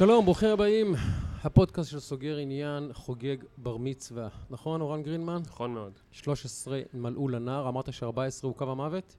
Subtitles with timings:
[0.00, 0.94] שלום, ברוכים הבאים.
[1.44, 4.28] הפודקאסט של סוגר עניין חוגג בר מצווה.
[4.50, 5.42] נכון, אורן גרינמן?
[5.46, 5.92] נכון מאוד.
[6.10, 8.06] 13 מלאו לנער, אמרת ש-14
[8.42, 9.16] הוא קו המוות?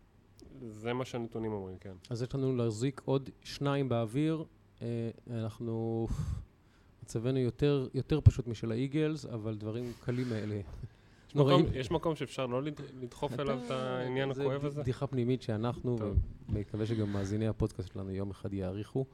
[0.61, 1.93] זה מה שהנתונים אומרים, כן.
[2.09, 4.43] אז יש לנו להחזיק עוד שניים באוויר.
[4.81, 6.07] אה, אנחנו...
[7.11, 10.55] מצבנו יותר, יותר פשוט משל האיגלס, אבל דברים קלים מאלה.
[10.55, 14.81] יש מקום, יש מקום שאפשר לא לד- לדחוף אליו את העניין הכואב זה הזה?
[14.81, 16.17] בדיחה פנימית שאנחנו, טוב.
[16.49, 19.05] ומקווה שגם מאזיני הפודקאסט שלנו יום אחד יעריכו.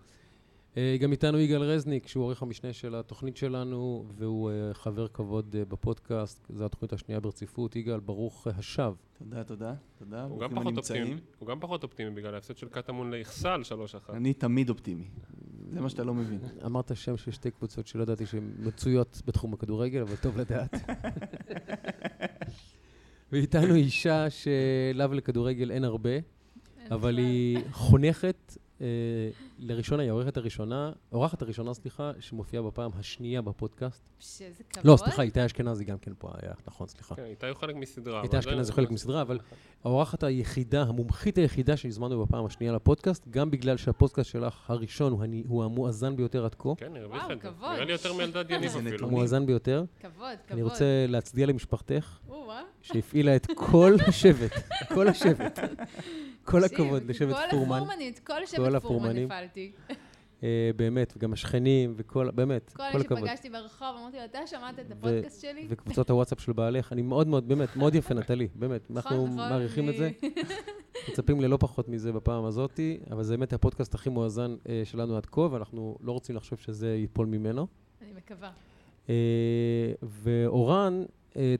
[0.77, 5.55] אה, גם איתנו יגאל רזניק, שהוא עורך המשנה של התוכנית שלנו, והוא אה, חבר כבוד
[5.59, 6.48] אה, בפודקאסט.
[6.50, 7.76] זו התוכנית השנייה ברציפות.
[7.76, 8.94] יגאל, ברוך השב.
[9.20, 10.27] תודה, תודה, תודה.
[10.27, 11.02] ברוכים פחות הנמצאים.
[11.02, 13.62] אופטימי, הוא גם פחות אופטימי בגלל ההפסד של קטמון לאיכסל
[14.09, 14.13] 3-1.
[14.13, 15.08] אני תמיד אופטימי.
[15.72, 16.40] זה מה שאתה לא מבין.
[16.66, 20.75] אמרת שם של שתי קבוצות שלא ידעתי שהן מצויות בתחום הכדורגל, אבל טוב לדעת.
[23.31, 26.19] ואיתנו אישה שלאו לכדורגל אין הרבה,
[26.91, 28.58] אבל היא חונכת
[29.59, 34.02] לראשונה, היא העורכת הראשונה, האורחת הראשונה, סליחה, שמופיעה בפעם השנייה בפודקאסט.
[34.19, 34.86] שזה כבוד.
[34.86, 37.16] לא, סליחה, איתי אשכנזי גם כן פה היה, נכון, סליחה.
[37.16, 38.23] כן, איתי הוא חלק מסדרה.
[38.23, 39.39] איתי אשכנזי חלק מסדרה, אבל
[39.84, 45.14] האורחת היחידה, המומחית היחידה שהזמנו בפעם השנייה לפודקאסט, גם בגלל שהפודקאסט שלך הראשון
[45.47, 46.69] הוא, המואזן ביותר עד כה.
[46.78, 47.50] כן, הרוויח וואו, את זה.
[47.50, 47.72] כבוד.
[47.72, 49.08] נראה לי יותר מאלדד יניב אפילו.
[49.08, 49.84] המואזן ביותר.
[50.00, 50.34] כבוד, כבוד.
[50.52, 52.19] אני רוצה להצדיע למשפחתך.
[52.81, 54.52] שהפעילה את כל השבט,
[54.94, 55.59] כל השבט.
[56.48, 57.78] כל הכבוד לשבט כל פורמן.
[57.78, 59.17] הפורמנים, את כל כל שבט פורמן.
[59.17, 59.72] הפעלתי.
[60.44, 63.20] אה, באמת, וגם השכנים, וכל, באמת, כל כל אלה הכבוד.
[63.20, 65.66] שפגשתי ברחוב, אמרתי לו, אתה שמעת את הפודקאסט שלי?
[65.70, 68.81] וקבוצות הוואטסאפ של בעלך, אני מאוד מאוד, באמת, מאוד יפה, נטלי, באמת.
[68.90, 70.09] נכון, אנחנו נכון, מעריכים את זה,
[71.09, 75.25] מצפים ללא פחות מזה בפעם הזאתי, אבל זה באמת הפודקאסט הכי מואזן אה, שלנו עד
[75.25, 77.68] כה, ואנחנו לא רוצים לחשוב שזה ייפול ממנו.
[78.02, 78.52] אני מקווה.
[79.09, 79.16] אה,
[80.03, 81.03] ואורן,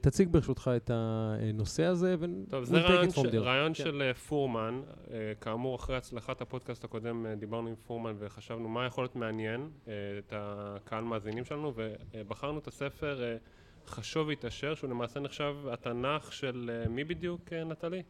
[0.00, 3.36] תציג ברשותך את הנושא הזה, ו- טוב, זה רעיון there.
[3.38, 3.84] רעיון כן.
[3.84, 4.82] של אה, פורמן.
[5.10, 9.70] אה, כאמור, אחרי הצלחת הפודקאסט הקודם אה, דיברנו עם פורמן וחשבנו מה יכול להיות מעניין
[9.88, 11.72] אה, את הקהל מאזינים שלנו,
[12.14, 13.36] ובחרנו את הספר אה,
[13.86, 18.02] חשוב והתעשר, שהוא למעשה נחשב התנ"ך של אה, מי בדיוק, אה, נטלי?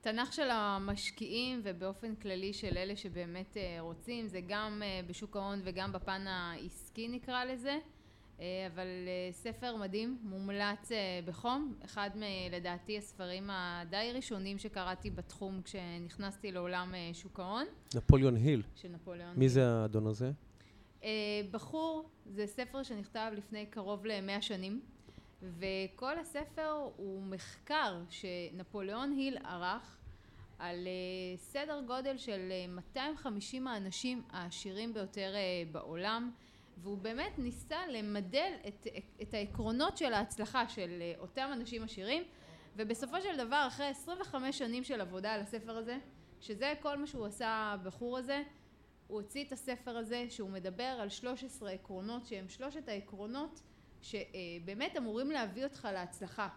[0.00, 6.26] תנ"ך של המשקיעים ובאופן כללי של אלה שבאמת רוצים, זה גם בשוק ההון וגם בפן
[6.26, 7.78] העסקי נקרא לזה.
[8.42, 15.62] אה, אבל אה, ספר מדהים, מומלץ אה, בחום, אחד מלדעתי הספרים הדי ראשונים שקראתי בתחום
[15.62, 19.36] כשנכנסתי לעולם שוק ההון, נפוליאון היל, של נפוליאון.
[19.36, 20.32] מי זה האדון הזה?
[21.50, 24.80] בחור זה ספר שנכתב לפני קרוב למאה שנים
[25.42, 29.98] וכל הספר הוא מחקר שנפוליאון היל ערך
[30.58, 30.88] על
[31.36, 35.34] סדר גודל של אה, 250 האנשים העשירים ביותר
[35.72, 36.30] בעולם
[36.78, 38.86] והוא באמת ניסה למדל את,
[39.22, 42.22] את העקרונות של ההצלחה של אה, אותם אנשים עשירים
[42.76, 45.98] ובסופו של דבר אחרי 25 שנים של עבודה על הספר הזה
[46.40, 48.42] שזה כל מה שהוא עשה הבחור הזה
[49.06, 53.62] הוא הוציא את הספר הזה שהוא מדבר על 13 עקרונות שהם שלושת העקרונות
[54.02, 56.48] שבאמת אמורים להביא אותך להצלחה.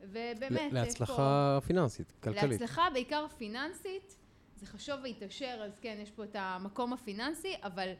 [0.00, 2.20] ובאמת, יש להצלחה פיננסית, פה...
[2.20, 2.60] כלכלית.
[2.60, 4.16] להצלחה בעיקר פיננסית,
[4.56, 7.92] זה חשוב והתעשר, אז כן, יש פה את המקום הפיננסי, אבל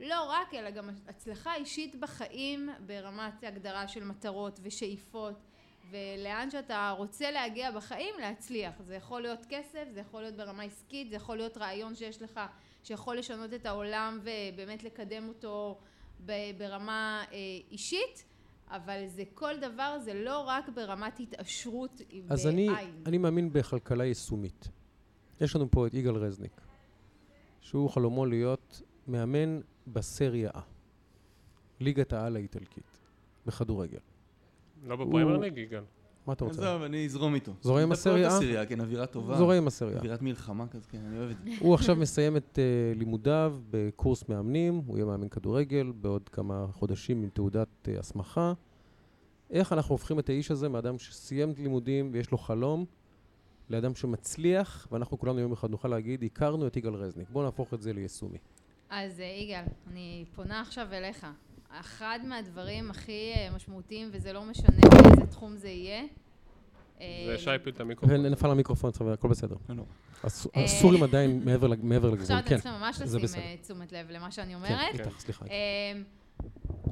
[0.00, 5.34] לא רק, אלא גם הצלחה אישית בחיים ברמת הגדרה של מטרות ושאיפות.
[5.90, 8.74] ולאן שאתה רוצה להגיע בחיים, להצליח.
[8.86, 12.40] זה יכול להיות כסף, זה יכול להיות ברמה עסקית, זה יכול להיות רעיון שיש לך
[12.82, 15.78] שיכול לשנות את העולם ובאמת לקדם אותו
[16.58, 17.36] ברמה אה,
[17.70, 18.24] אישית,
[18.68, 22.58] אבל זה כל דבר, זה לא רק ברמת התעשרות אז בעין.
[22.70, 24.68] אני, אני מאמין בכלכלה יישומית.
[25.40, 26.60] יש לנו פה את יגאל רזניק,
[27.60, 29.60] שהוא חלומו להיות מאמן
[29.92, 30.58] בסריה A,
[31.80, 32.98] ליגת העל האיטלקית,
[33.46, 33.98] בכדורגל.
[34.86, 35.82] לא בפריימר ליג, יגאל.
[36.26, 36.60] מה אתה רוצה?
[36.60, 37.52] עזוב, אני אזרום איתו.
[37.60, 38.34] זורם עם הסריה את A?
[38.34, 39.36] הסריה, כן, אווירה טובה.
[39.36, 39.96] זורם עם הסריה.
[39.96, 41.50] אווירת מלחמה כזה, כן, אני אוהב את זה.
[41.64, 47.22] הוא עכשיו מסיים את uh, לימודיו בקורס מאמנים, הוא יהיה מאמן כדורגל בעוד כמה חודשים
[47.22, 48.52] עם תעודת uh, הסמכה.
[49.50, 52.84] איך אנחנו הופכים את האיש הזה מאדם שסיים את לימודים ויש לו חלום,
[53.70, 57.30] לאדם שמצליח, ואנחנו כולנו יום אחד נוכל להגיד, הכרנו את יגאל רזניק.
[57.30, 58.38] בואו נהפוך את זה ליישומי.
[58.90, 61.26] אז אה, יגאל, אני פונה עכשיו אליך.
[61.70, 66.02] אחד מהדברים הכי אה, משמעותיים, וזה לא משנה באיזה תחום זה יהיה.
[67.00, 68.26] אה, זה שי הפיל את המיקרופון.
[68.26, 69.56] ונפל המיקרופון, חבר, הכל בסדר.
[69.68, 69.82] לא
[70.24, 72.54] אה, הסורים עדיין מעבר לג- מעבר לגבול, עכשיו אתם כן.
[72.54, 73.40] צריכים ממש זה לשים בסדר.
[73.42, 74.94] אה, תשומת לב למה שאני כן, אומרת.
[75.00, 75.44] איתך, סליחה.
[75.46, 76.02] אמ,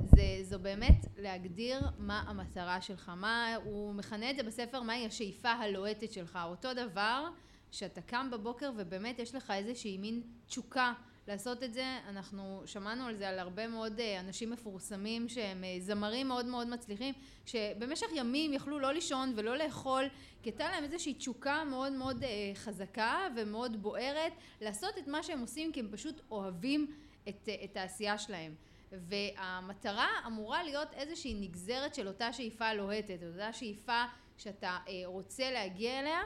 [0.05, 5.49] זה, זו באמת להגדיר מה המטרה שלך, מה, הוא מכנה את זה בספר, מהי השאיפה
[5.51, 7.29] הלוהטת שלך, אותו דבר
[7.71, 10.93] שאתה קם בבוקר ובאמת יש לך איזושהי מין תשוקה
[11.29, 11.99] לעשות את זה.
[12.09, 16.69] אנחנו שמענו על זה על הרבה מאוד אה, אנשים מפורסמים שהם אה, זמרים מאוד מאוד
[16.69, 17.15] מצליחים,
[17.47, 20.05] שבמשך ימים יכלו לא לישון ולא לאכול,
[20.43, 25.41] כי הייתה להם איזושהי תשוקה מאוד מאוד אה, חזקה ומאוד בוערת לעשות את מה שהם
[25.41, 26.95] עושים כי הם פשוט אוהבים
[27.29, 28.55] את, את העשייה שלהם.
[28.93, 34.05] והמטרה אמורה להיות איזושהי נגזרת של אותה שאיפה לוהטת, אותה שאיפה
[34.39, 36.21] שאתה רוצה להגיע אליה,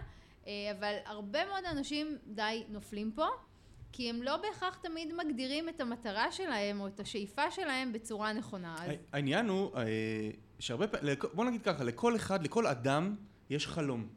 [0.78, 3.26] אבל הרבה מאוד אנשים די נופלים פה.
[3.92, 8.76] כי הם לא בהכרח תמיד מגדירים את המטרה שלהם או את השאיפה שלהם בצורה נכונה.
[8.78, 8.90] אז...
[9.12, 13.16] העניין הוא אה, שהרבה פעמים, בוא נגיד ככה, לכל אחד, לכל אדם
[13.50, 14.08] יש חלום.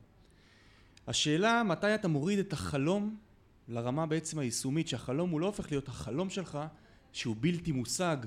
[1.07, 3.18] השאלה מתי אתה מוריד את החלום
[3.68, 6.60] לרמה בעצם היישומית, שהחלום הוא לא הופך להיות החלום שלך,
[7.12, 8.18] שהוא בלתי מושג,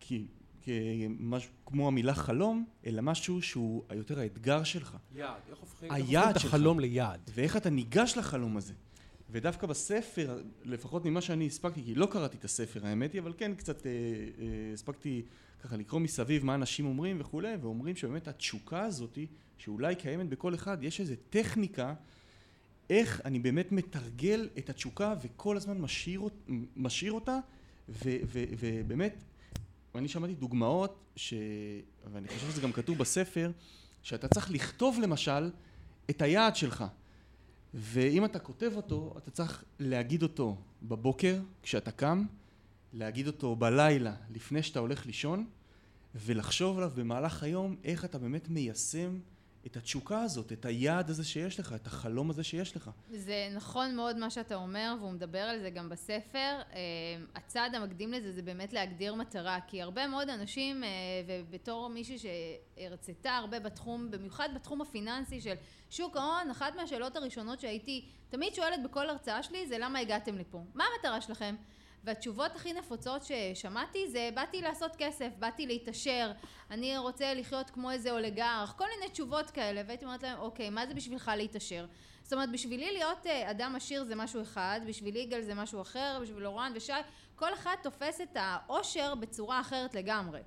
[0.00, 0.26] כי,
[0.62, 4.96] כמשהו כמו המילה חלום, אלא משהו שהוא יותר האתגר שלך.
[5.14, 7.30] יעד, איך הופכים היעד את החלום ליעד?
[7.34, 8.74] ואיך אתה ניגש לחלום הזה.
[9.32, 13.54] ודווקא בספר, לפחות ממה שאני הספקתי, כי לא קראתי את הספר האמת היא, אבל כן
[13.54, 15.22] קצת אה, אה, הספקתי
[15.62, 19.18] ככה לקרוא מסביב מה אנשים אומרים וכולי, ואומרים שבאמת התשוקה הזאת,
[19.58, 21.94] שאולי קיימת בכל אחד, יש איזו טכניקה
[22.90, 26.22] איך אני באמת מתרגל את התשוקה וכל הזמן משאיר,
[26.76, 27.38] משאיר אותה,
[27.88, 29.22] ו, ו, ובאמת,
[29.94, 31.34] אני שמעתי דוגמאות, ש...
[32.12, 33.50] ואני חושב שזה גם כתוב בספר,
[34.02, 35.50] שאתה צריך לכתוב למשל
[36.10, 36.84] את היעד שלך.
[37.74, 42.24] ואם אתה כותב אותו, אתה צריך להגיד אותו בבוקר כשאתה קם,
[42.92, 45.46] להגיד אותו בלילה לפני שאתה הולך לישון,
[46.14, 49.18] ולחשוב עליו במהלך היום איך אתה באמת מיישם
[49.66, 52.90] את התשוקה הזאת, את היעד הזה שיש לך, את החלום הזה שיש לך.
[53.10, 56.60] זה נכון מאוד מה שאתה אומר, והוא מדבר על זה גם בספר.
[56.72, 56.80] אה,
[57.34, 60.88] הצעד המקדים לזה זה באמת להגדיר מטרה, כי הרבה מאוד אנשים, אה,
[61.26, 65.54] ובתור מישהי שהרצתה הרבה בתחום, במיוחד בתחום הפיננסי של
[65.90, 70.62] שוק ההון, אחת מהשאלות הראשונות שהייתי תמיד שואלת בכל הרצאה שלי זה למה הגעתם לפה?
[70.74, 71.54] מה המטרה שלכם?
[72.04, 76.32] והתשובות הכי נפוצות ששמעתי זה באתי לעשות כסף, באתי להתעשר,
[76.70, 80.86] אני רוצה לחיות כמו איזה אוליגרך, כל מיני תשובות כאלה והייתי אומרת להם אוקיי מה
[80.86, 81.86] זה בשבילך להתעשר?
[82.22, 86.18] זאת אומרת בשבילי להיות אה, אדם עשיר זה משהו אחד, בשבילי יגאל זה משהו אחר,
[86.22, 86.92] בשביל אורן ושי,
[87.36, 90.40] כל אחד תופס את העושר בצורה אחרת לגמרי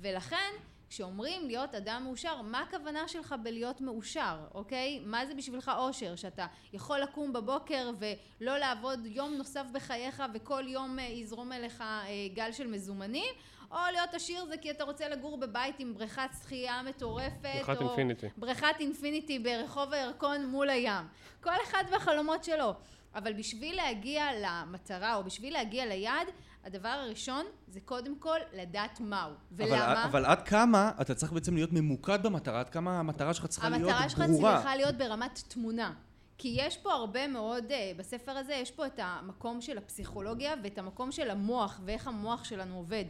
[0.00, 0.52] ולכן
[0.88, 5.00] כשאומרים להיות אדם מאושר, מה הכוונה שלך בלהיות מאושר, אוקיי?
[5.04, 6.16] מה זה בשבילך אושר?
[6.16, 12.06] שאתה יכול לקום בבוקר ולא לעבוד יום נוסף בחייך וכל יום אה, יזרום אליך אה,
[12.34, 13.34] גל של מזומנים?
[13.70, 18.26] או להיות עשיר זה כי אתה רוצה לגור בבית עם בריכת שחייה מטורפת, בריכת אינפיניטי.
[18.36, 21.04] בריכת אינפיניטי ברחוב הירקון מול הים.
[21.40, 22.74] כל אחד והחלומות שלו.
[23.14, 26.26] אבל בשביל להגיע למטרה או בשביל להגיע ליעד,
[26.66, 29.32] הדבר הראשון זה קודם כל לדעת מהו.
[29.52, 29.92] ולמה?
[29.92, 32.60] אבל, אבל עד כמה אתה צריך בעצם להיות ממוקד במטרה?
[32.60, 33.98] עד כמה המטרה שלך צריכה להיות ברורה?
[33.98, 35.92] המטרה שלך צריכה להיות ברמת תמונה.
[36.38, 40.78] כי יש פה הרבה מאוד, אה, בספר הזה יש פה את המקום של הפסיכולוגיה ואת
[40.78, 43.04] המקום של המוח ואיך המוח שלנו עובד.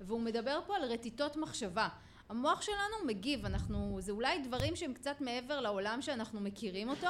[0.00, 1.88] והוא מדבר פה על רטיטות מחשבה.
[2.32, 7.08] המוח שלנו מגיב, אנחנו, זה אולי דברים שהם קצת מעבר לעולם שאנחנו מכירים אותו,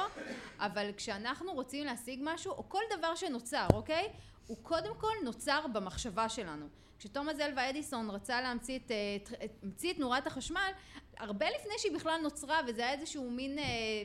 [0.59, 4.09] אבל כשאנחנו רוצים להשיג משהו, או כל דבר שנוצר, אוקיי?
[4.47, 6.65] הוא קודם כל נוצר במחשבה שלנו.
[6.99, 10.71] כשתומאס אלווה אדיסון רצה להמציא את, את, את, המציא את נורת החשמל,
[11.17, 14.03] הרבה לפני שהיא בכלל נוצרה, וזה היה איזשהו מין אה, אה,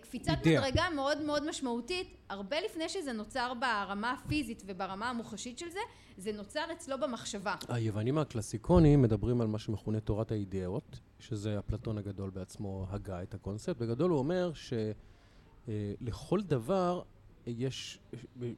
[0.00, 0.60] קפיצת אידea.
[0.60, 5.78] מדרגה מאוד מאוד משמעותית, הרבה לפני שזה נוצר ברמה הפיזית וברמה המוחשית של זה,
[6.16, 7.54] זה נוצר אצלו במחשבה.
[7.68, 13.76] היוונים הקלאסיקונים מדברים על מה שמכונה תורת האידאות, שזה אפלטון הגדול בעצמו הגה את הקונספט.
[13.76, 17.02] בגדול הוא אומר שלכל אה, דבר
[17.46, 17.98] יש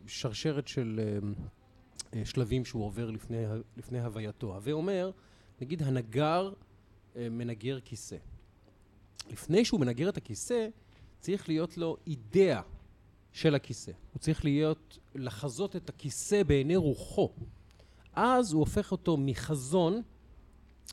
[0.06, 1.00] שרשרת של
[2.14, 3.44] אה, שלבים שהוא עובר לפני,
[3.76, 4.54] לפני הווייתו.
[4.54, 5.10] הווה אומר,
[5.60, 6.52] נגיד הנגר
[7.16, 8.16] אה, מנגר כיסא.
[9.30, 10.68] לפני שהוא מנגר את הכיסא,
[11.26, 12.60] צריך להיות לו אידאה
[13.32, 13.92] של הכיסא.
[14.12, 17.32] הוא צריך להיות, לחזות את הכיסא בעיני רוחו.
[18.12, 20.02] אז הוא הופך אותו מחזון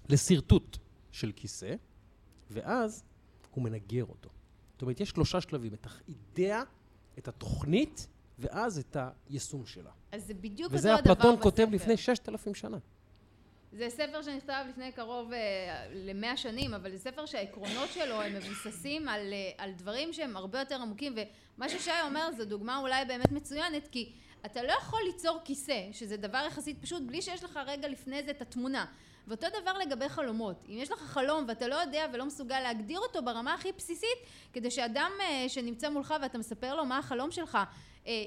[0.10, 0.78] לשרטוט
[1.12, 1.75] של כיסא,
[2.52, 3.04] ואז
[3.52, 4.30] הוא מנגר אותו.
[4.74, 6.63] זאת אומרת, יש שלושה שלבים, את האידאה,
[7.18, 8.08] את התוכנית,
[8.40, 8.98] ואז את
[9.30, 9.92] היישום שלה.
[10.12, 11.12] אז זה בדיוק אותו הדבר בספר.
[11.12, 12.78] וזה אפלטון כותב לפני ששת אלפים שנה.
[13.77, 15.36] זה ספר שנכתב לפני קרוב uh,
[15.94, 20.60] למאה שנים, אבל זה ספר שהעקרונות שלו הם מבוססים על, uh, על דברים שהם הרבה
[20.60, 21.15] יותר עמוקים,
[21.58, 24.12] ומה ששי אומר זו דוגמה אולי באמת מצוינת, כי
[24.46, 28.32] אתה לא יכול ליצור כיסא, שזה דבר יחסית פשוט, בלי שיש לך רגע לפני זה
[28.32, 28.86] את התמונה.
[29.27, 30.65] ואותו דבר לגבי חלומות.
[30.70, 34.18] אם יש לך חלום ואתה לא יודע ולא מסוגל להגדיר אותו ברמה הכי בסיסית,
[34.53, 37.63] כדי שאדם uh, שנמצא מולך ואתה מספר לו מה החלום שלך, אה,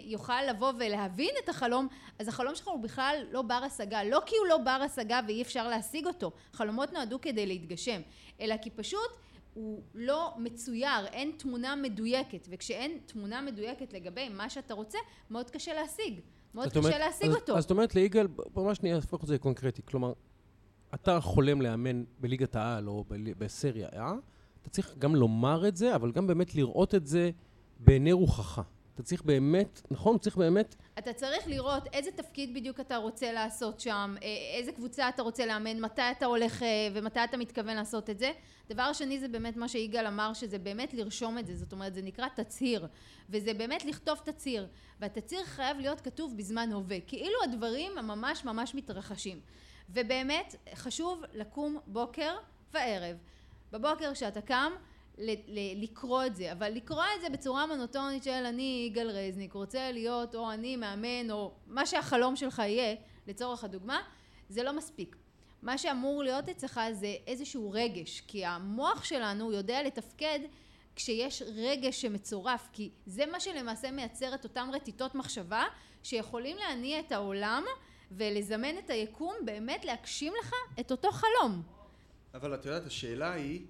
[0.05, 4.05] יוכל לבוא ולהבין את החלום, אז החלום שלך הוא בכלל לא בר השגה.
[4.05, 8.01] לא כי הוא לא בר השגה ואי אפשר להשיג אותו, חלומות נועדו כדי להתגשם,
[8.41, 9.11] אלא כי פשוט
[9.55, 14.99] הוא לא מצויר, אין תמונה מדויקת, וכשאין תמונה מדויקת לגבי מה שאתה רוצה,
[15.31, 16.21] מאוד קשה להשיג.
[16.55, 17.57] מאוד קשה אומרת- להשיג אז- אותו.
[17.57, 19.83] אז זאת אומרת ליגאל, ממש נהיה, נהפוך את זה קונקרטי.
[19.85, 20.13] כלומר,
[20.95, 23.05] אתה חולם לאמן בליגת העל או
[23.39, 24.13] בסריה אה?
[24.63, 27.31] אתה צריך גם לומר את זה, אבל גם באמת לראות את זה
[27.81, 28.63] בעיני רוחך.
[28.97, 30.19] אתה צריך באמת, נכון?
[30.19, 35.09] צריך באמת, אתה צריך לראות איזה תפקיד בדיוק אתה רוצה לעשות שם, אה, איזה קבוצה
[35.09, 38.33] אתה רוצה לאמן, מתי אתה הולך אה, ומתי אתה מתכוון לעשות את זה.
[38.69, 42.03] דבר שני זה באמת מה שיגאל אמר, שזה באמת לרשום את זה, זאת אומרת זה
[42.03, 42.87] נקרא תצהיר,
[43.31, 44.67] וזה באמת לכתוב תצהיר,
[45.01, 49.41] והתצהיר חייב להיות כתוב בזמן הווה, כאילו הדברים ממש ממש מתרחשים.
[49.91, 52.35] ובאמת חשוב לקום בוקר
[52.75, 53.17] וערב.
[53.73, 54.73] בבוקר כשאתה קם,
[55.77, 60.35] לקרוא את זה, אבל לקרוא את זה בצורה מונוטונית של אני יגאל רזניק, רוצה להיות
[60.35, 62.95] או אני מאמן או מה שהחלום שלך יהיה,
[63.27, 64.01] לצורך הדוגמה,
[64.49, 65.17] זה לא מספיק.
[65.63, 70.39] מה שאמור להיות אצלך זה איזשהו רגש, כי המוח שלנו יודע לתפקד
[70.97, 75.65] כשיש רגש שמצורף, כי זה מה שלמעשה מייצר את אותן רטיטות מחשבה
[76.03, 77.65] שיכולים להניע את העולם
[78.13, 81.63] ולזמן את היקום באמת להגשים לך את אותו חלום.
[82.35, 83.67] אבל את יודעת, השאלה היא,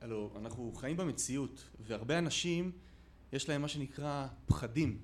[0.00, 2.72] הלו, אנחנו חיים במציאות, והרבה אנשים,
[3.32, 4.98] יש להם מה שנקרא פחדים.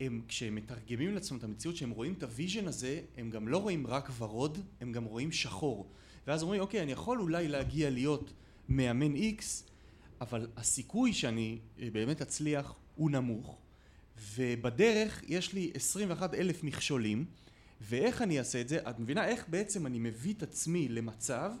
[0.00, 3.58] הם, כשהם מתרגמים לעצמם את המציאות, כשהם רואים את ה vision הזה, הם גם לא
[3.58, 5.90] רואים רק ורוד, הם גם רואים שחור.
[6.26, 8.32] ואז אומרים, אוקיי, אני יכול אולי להגיע להיות
[8.68, 9.66] מאמן איקס,
[10.20, 13.58] אבל הסיכוי שאני אה, באמת אצליח הוא נמוך,
[14.34, 17.24] ובדרך יש לי 21 אלף מכשולים,
[17.80, 18.90] ואיך אני אעשה את זה?
[18.90, 21.52] את מבינה איך בעצם אני מביא את עצמי למצב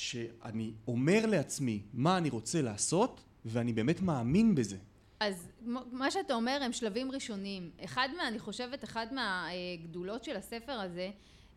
[0.00, 4.76] שאני אומר לעצמי מה אני רוצה לעשות, ואני באמת מאמין בזה.
[5.20, 5.48] אז
[5.92, 7.70] מה שאתה אומר הם שלבים ראשוניים.
[7.84, 11.10] אחד מה, אני חושבת, אחד מהגדולות של הספר הזה,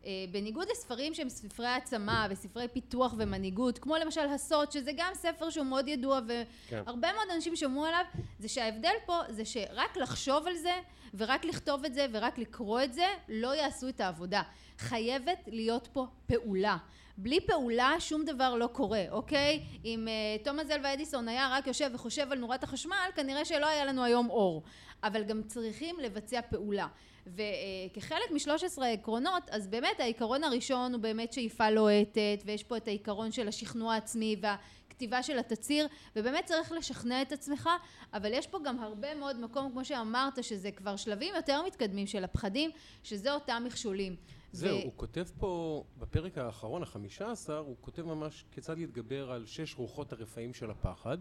[0.05, 5.49] אה, בניגוד לספרים שהם ספרי העצמה וספרי פיתוח ומנהיגות, כמו למשל הסוד, שזה גם ספר
[5.49, 6.19] שהוא מאוד ידוע
[6.67, 6.81] כן.
[6.85, 8.05] והרבה מאוד אנשים שמעו עליו,
[8.39, 10.73] זה שההבדל פה זה שרק לחשוב על זה
[11.13, 14.41] ורק לכתוב את זה ורק לקרוא את זה, לא יעשו את העבודה.
[14.77, 16.77] חייבת להיות פה פעולה.
[17.17, 19.63] בלי פעולה שום דבר לא קורה, אוקיי?
[19.85, 23.85] אם uh, תומאס אלווה אדיסון היה רק יושב וחושב על נורת החשמל, כנראה שלא היה
[23.85, 24.63] לנו היום אור.
[25.03, 26.87] אבל גם צריכים לבצע פעולה.
[27.27, 33.31] וכחלק מ-13 העקרונות, אז באמת העיקרון הראשון הוא באמת שאיפה לוהטת, ויש פה את העיקרון
[33.31, 37.69] של השכנוע העצמי והכתיבה של התצהיר, ובאמת צריך לשכנע את עצמך,
[38.13, 42.23] אבל יש פה גם הרבה מאוד מקום, כמו שאמרת, שזה כבר שלבים יותר מתקדמים של
[42.23, 42.71] הפחדים,
[43.03, 44.15] שזה אותם מכשולים.
[44.53, 49.75] זהו, הוא כותב פה, בפרק האחרון, החמישה עשר, הוא כותב ממש כיצד להתגבר על שש
[49.75, 51.17] רוחות הרפאים של הפחד,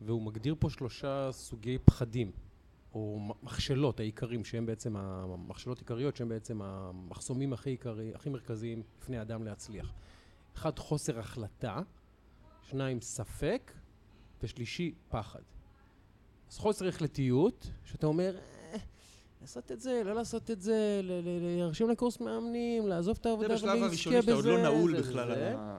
[0.00, 2.32] והוא מגדיר פה שלושה סוגי פחדים,
[2.94, 9.22] או מכשלות העיקרים, שהם בעצם, המכשלות עיקריות, שהם בעצם המחסומים הכי עיקרי, הכי מרכזיים לפני
[9.22, 9.92] אדם להצליח.
[10.56, 11.82] אחד, חוסר החלטה,
[12.62, 13.72] שניים, ספק,
[14.42, 15.42] ושלישי, פחד.
[16.50, 18.59] אז חוסר החלטיות, שאתה אומר, "אה,
[19.40, 23.70] לעשות את זה, לא לעשות את זה, להירשם לקורס מאמנים, לעזוב את זה העבודה בשלב
[23.70, 25.54] ולהזכה הראשוני שאתה עוד לא בזה, נעול זה בכלל על.
[25.56, 25.76] ה...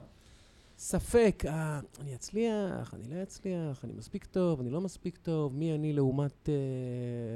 [0.78, 5.74] ספק, אה, אני אצליח, אני לא אצליח, אני מספיק טוב, אני לא מספיק טוב, מי
[5.74, 6.54] אני לעומת, אה,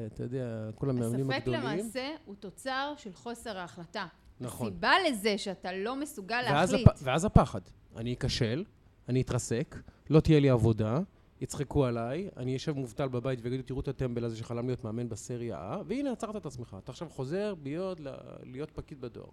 [0.07, 1.61] אתה יודע, כל המאמנים הספק הגדולים.
[1.61, 4.07] למעשה הוא תוצר של חוסר ההחלטה.
[4.41, 4.69] נכון.
[4.69, 6.89] הסיבה לזה שאתה לא מסוגל ואז, להחליט.
[6.89, 7.01] הפ...
[7.03, 7.61] ואז הפחד.
[7.97, 8.65] אני אכשל,
[9.09, 9.77] אני אתרסק,
[10.11, 11.01] לא תהיה לי עבודה,
[11.41, 15.75] יצחקו עליי, אני אשב מובטל בבית ויגידו, תראו את הטמבל הזה שחלם להיות מאמן בסריה
[15.75, 16.77] A, והנה עצרת את עצמך.
[16.83, 18.09] אתה עכשיו חוזר ביוד ל...
[18.43, 19.31] להיות פקיד בדואר.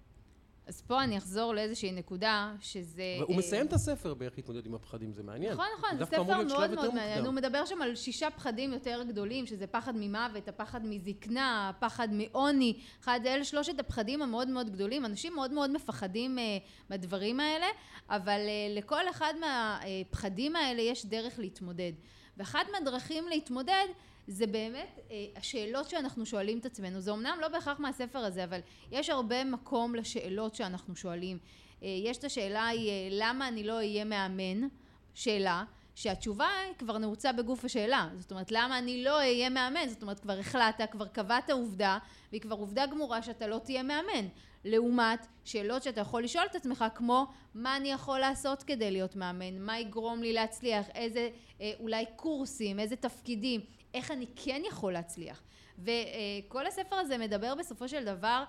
[0.68, 3.04] אז פה אני אחזור לאיזושהי נקודה, שזה...
[3.20, 5.54] והוא אה, מסיים את הספר באיך להתמודד עם הפחדים, זה מעניין.
[5.54, 7.26] נכון, נכון, זה ספר מאוד מאוד מעניין.
[7.26, 12.80] הוא מדבר שם על שישה פחדים יותר גדולים, שזה פחד ממוות, הפחד מזקנה, הפחד מעוני.
[13.02, 15.06] אחד, אלה שלושת הפחדים המאוד מאוד גדולים.
[15.06, 16.58] אנשים מאוד מאוד מפחדים אה,
[16.90, 17.68] מהדברים האלה,
[18.10, 21.94] אבל אה, לכל אחד מהפחדים האלה יש דרך להתמודד.
[22.38, 23.86] ואחת מהדרכים להתמודד
[24.28, 27.00] זה באמת אה, השאלות שאנחנו שואלים את עצמנו.
[27.02, 28.60] זה אמנם לא בהכרח מהספר הזה, אבל
[28.92, 31.38] יש הרבה מקום לשאלות שאנחנו שואלים.
[31.84, 34.68] אה, יש את השאלה היא אה, למה אני לא אהיה מאמן?
[35.14, 35.64] שאלה.
[35.96, 38.10] שהתשובה כבר נעוצה בגוף השאלה.
[38.18, 39.88] זאת אומרת, למה אני לא אהיה מאמן?
[39.90, 41.98] זאת אומרת, כבר החלטת, כבר קבעת עובדה,
[42.30, 44.28] והיא כבר עובדה גמורה שאתה לא תהיה מאמן.
[44.66, 49.60] לעומת שאלות שאתה יכול לשאול את עצמך, כמו מה אני יכול לעשות כדי להיות מאמן?
[49.60, 50.86] מה יגרום לי להצליח?
[50.96, 51.30] איזה
[51.62, 52.80] אה, אולי קורסים?
[52.80, 53.62] איזה תפקידים?
[53.94, 55.44] איך אני כן יכול להצליח?
[55.80, 58.44] וכל הספר הזה מדבר בסופו של דבר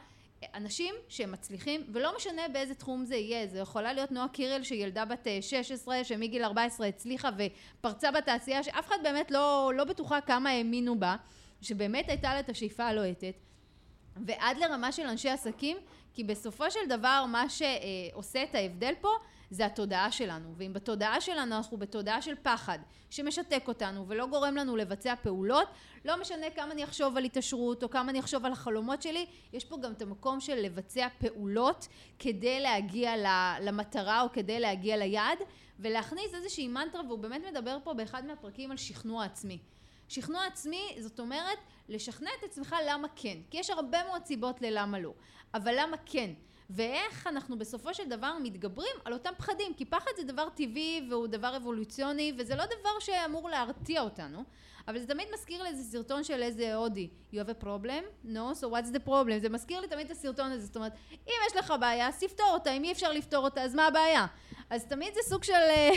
[0.55, 5.27] אנשים שמצליחים, ולא משנה באיזה תחום זה יהיה, זה יכולה להיות נועה קירל שילדה בת
[5.27, 10.99] אה, 16 שמגיל 14 הצליחה ופרצה בתעשייה שאף אחד באמת לא, לא בטוחה כמה האמינו
[10.99, 11.17] בה,
[11.63, 13.35] שבאמת הייתה לה את השאיפה הלוהטת,
[14.17, 15.77] ועד לרמה של אנשי עסקים,
[16.15, 19.09] כי בסופו של דבר מה שעושה את ההבדל פה
[19.51, 22.79] זה התודעה שלנו, ואם בתודעה שלנו אנחנו בתודעה של פחד
[23.11, 25.69] שמשתק אותנו ולא גורם לנו לבצע פעולות,
[26.05, 29.65] לא משנה כמה אני אחשוב על התעשרות או כמה אני אחשוב על החלומות שלי, יש
[29.65, 33.13] פה גם את המקום של לבצע פעולות כדי להגיע
[33.61, 35.39] למטרה או כדי להגיע ליעד
[35.79, 39.59] ולהכניס איזושהי מנטרה והוא באמת מדבר פה באחד מהפרקים על שכנוע עצמי.
[40.09, 44.99] שכנוע עצמי זאת אומרת לשכנע את עצמך למה כן, כי יש הרבה מאוד סיבות ללמה
[44.99, 45.13] לא,
[45.55, 46.31] אבל למה כן?
[46.71, 51.27] ואיך אנחנו בסופו של דבר מתגברים על אותם פחדים, כי פחד זה דבר טבעי והוא
[51.27, 54.45] דבר אבולוציוני וזה לא דבר שאמור להרתיע אותנו,
[54.89, 58.27] אבל זה תמיד מזכיר לי איזה סרטון של איזה הודי, you have a problem?
[58.27, 59.39] no, so what's the problem?
[59.41, 62.51] זה מזכיר לי תמיד את הסרטון הזה, זאת אומרת, אם יש לך בעיה, אז תפתור
[62.55, 64.27] אותה, אם אי אפשר לפתור אותה, אז מה הבעיה?
[64.71, 65.53] אז תמיד זה סוג של...
[65.53, 65.91] אה,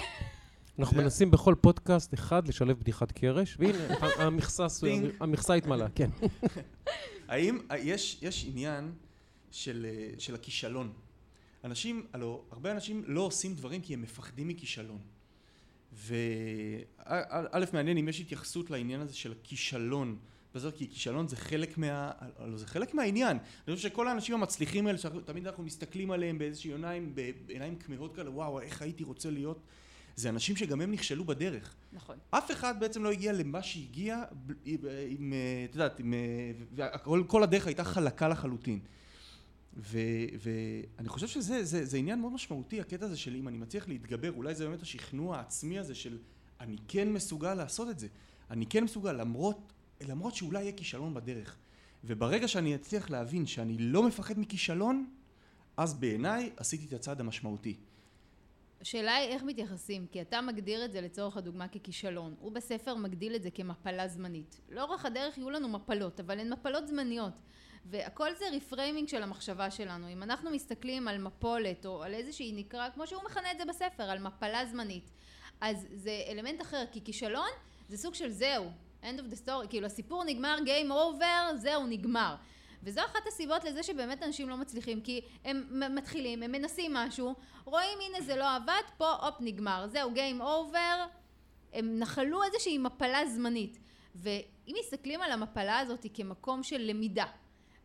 [0.79, 3.77] אנחנו מנסים בכל פודקאסט אחד לשלב בדיחת קרש, והנה,
[5.19, 6.09] המכסה התמלאה, כן.
[7.29, 8.91] האם יש, יש עניין
[9.51, 10.93] של, אה, של הכישלון.
[11.63, 14.99] אנשים, הלוא, הרבה אנשים לא עושים דברים כי הם מפחדים מכישלון.
[15.93, 20.17] וא', מעניין אם יש התייחסות לעניין הזה של הכישלון.
[20.55, 22.11] בזאת כי כישלון זה חלק מה...
[22.45, 23.37] לא, זה חלק מהעניין.
[23.67, 27.15] אני חושב שכל האנשים המצליחים האלה, שתמיד אנחנו מסתכלים עליהם באיזשהו עיניים,
[27.47, 29.59] בעיניים כמהות כאלה, וואו, איך הייתי רוצה להיות,
[30.15, 31.75] זה אנשים שגם הם נכשלו בדרך.
[31.93, 32.17] נכון.
[32.29, 34.23] אף אחד בעצם לא הגיע למה שהגיע,
[34.65, 35.33] עם,
[35.69, 36.13] את יודעת, עם,
[37.21, 38.79] וכל הדרך הייתה חלקה לחלוטין.
[39.77, 44.31] ואני חושב שזה זה, זה עניין מאוד משמעותי, הקטע הזה של אם אני מצליח להתגבר,
[44.31, 46.17] אולי זה באמת השכנוע העצמי הזה של
[46.59, 48.07] אני כן מסוגל לעשות את זה,
[48.49, 51.57] אני כן מסוגל למרות, למרות שאולי יהיה כישלון בדרך.
[52.03, 55.09] וברגע שאני אצליח להבין שאני לא מפחד מכישלון,
[55.77, 57.77] אז בעיניי עשיתי את הצעד המשמעותי.
[58.81, 62.35] השאלה היא איך מתייחסים, כי אתה מגדיר את זה לצורך הדוגמה ככישלון.
[62.39, 64.61] הוא בספר מגדיל את זה כמפלה זמנית.
[64.69, 67.41] לאורך הדרך יהיו לנו מפלות, אבל הן מפלות זמניות.
[67.85, 70.09] והכל זה reframing של המחשבה שלנו.
[70.09, 74.03] אם אנחנו מסתכלים על מפולת או על איזושהי נקרא, כמו שהוא מכנה את זה בספר,
[74.03, 75.11] על מפלה זמנית,
[75.61, 77.49] אז זה אלמנט אחר, כי כישלון
[77.89, 78.71] זה סוג של זהו,
[79.03, 82.35] end of the story, כאילו הסיפור נגמר, game over, זהו, נגמר.
[82.83, 87.99] וזו אחת הסיבות לזה שבאמת אנשים לא מצליחים, כי הם מתחילים, הם מנסים משהו, רואים
[88.01, 91.07] הנה זה לא עבד, פה הופ נגמר, זהו game over,
[91.73, 93.79] הם נחלו איזושהי מפלה זמנית.
[94.15, 97.25] ואם מסתכלים על המפלה הזאת כמקום של למידה,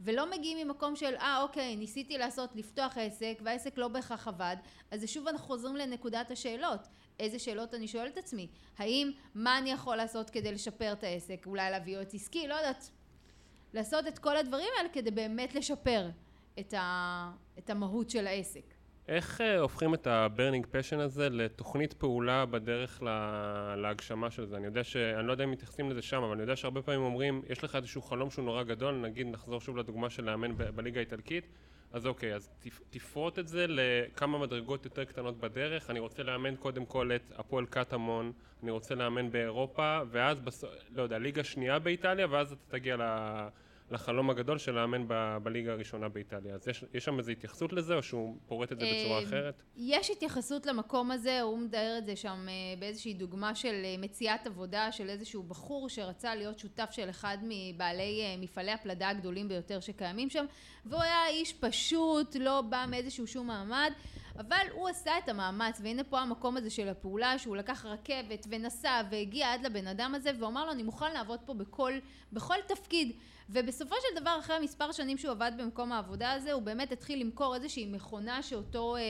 [0.05, 4.57] ולא מגיעים ממקום של אה אוקיי ניסיתי לעשות לפתוח עסק והעסק לא בהכרח עבד.
[4.91, 6.81] אז שוב אנחנו חוזרים לנקודת השאלות.
[7.21, 8.49] איזה שאלות אני שואלת את עצמי?
[8.79, 11.47] האם מה אני יכול לעשות כדי לשפר את העסק?
[11.47, 12.49] אולי להביא יועץ עסקי?
[12.49, 12.91] לא יודעת.
[13.75, 16.11] לעשות את כל הדברים האלה כדי באמת לשפר
[16.59, 18.72] את, ה, את המהות של העסק
[19.09, 24.57] איך uh, הופכים את ה-burning passion הזה לתוכנית פעולה בדרך לה, להגשמה של זה?
[24.57, 24.97] אני יודע ש...
[24.97, 27.77] אני לא יודע אם מתייחסים לזה שם, אבל אני יודע שהרבה פעמים אומרים, יש לך
[27.77, 31.49] איזשהו חלום שהוא נורא גדול, נגיד נחזור שוב לדוגמה של לאמן ב- בליגה האיטלקית,
[31.93, 32.51] אז אוקיי, אז
[32.91, 37.67] תפרוט את זה לכמה מדרגות יותר קטנות בדרך, אני רוצה לאמן קודם כל את הפועל
[37.67, 42.97] קטמון, אני רוצה לאמן באירופה, ואז, בסוף, לא יודע, ליגה שנייה באיטליה, ואז אתה תגיע
[42.97, 42.99] ל...
[42.99, 43.49] לה...
[43.93, 46.55] לחלום הגדול של לאמן ב- בליגה הראשונה באיטליה.
[46.55, 49.63] אז יש, יש שם איזו התייחסות לזה, או שהוא פורט את זה בצורה אה, אחרת?
[49.77, 54.47] יש התייחסות למקום הזה, הוא מתאר את זה שם אה, באיזושהי דוגמה של אה, מציאת
[54.47, 60.31] עבודה של איזשהו בחור שרצה להיות שותף של אחד מבעלי מפעלי הפלדה הגדולים ביותר שקיימים
[60.31, 60.45] שם,
[60.87, 63.93] והוא היה איש פשוט, לא בא מאיזשהו שום מעמד.
[64.39, 69.03] אבל הוא עשה את המאמץ, והנה פה המקום הזה של הפעולה, שהוא לקח רכבת ונסע
[69.11, 71.93] והגיע עד לבן אדם הזה, והוא אמר לו, אני מוכן לעבוד פה בכל,
[72.33, 73.13] בכל תפקיד.
[73.51, 77.55] ובסופו של דבר אחרי מספר שנים שהוא עבד במקום העבודה הזה הוא באמת התחיל למכור
[77.55, 79.01] איזושהי מכונה שאותו אה,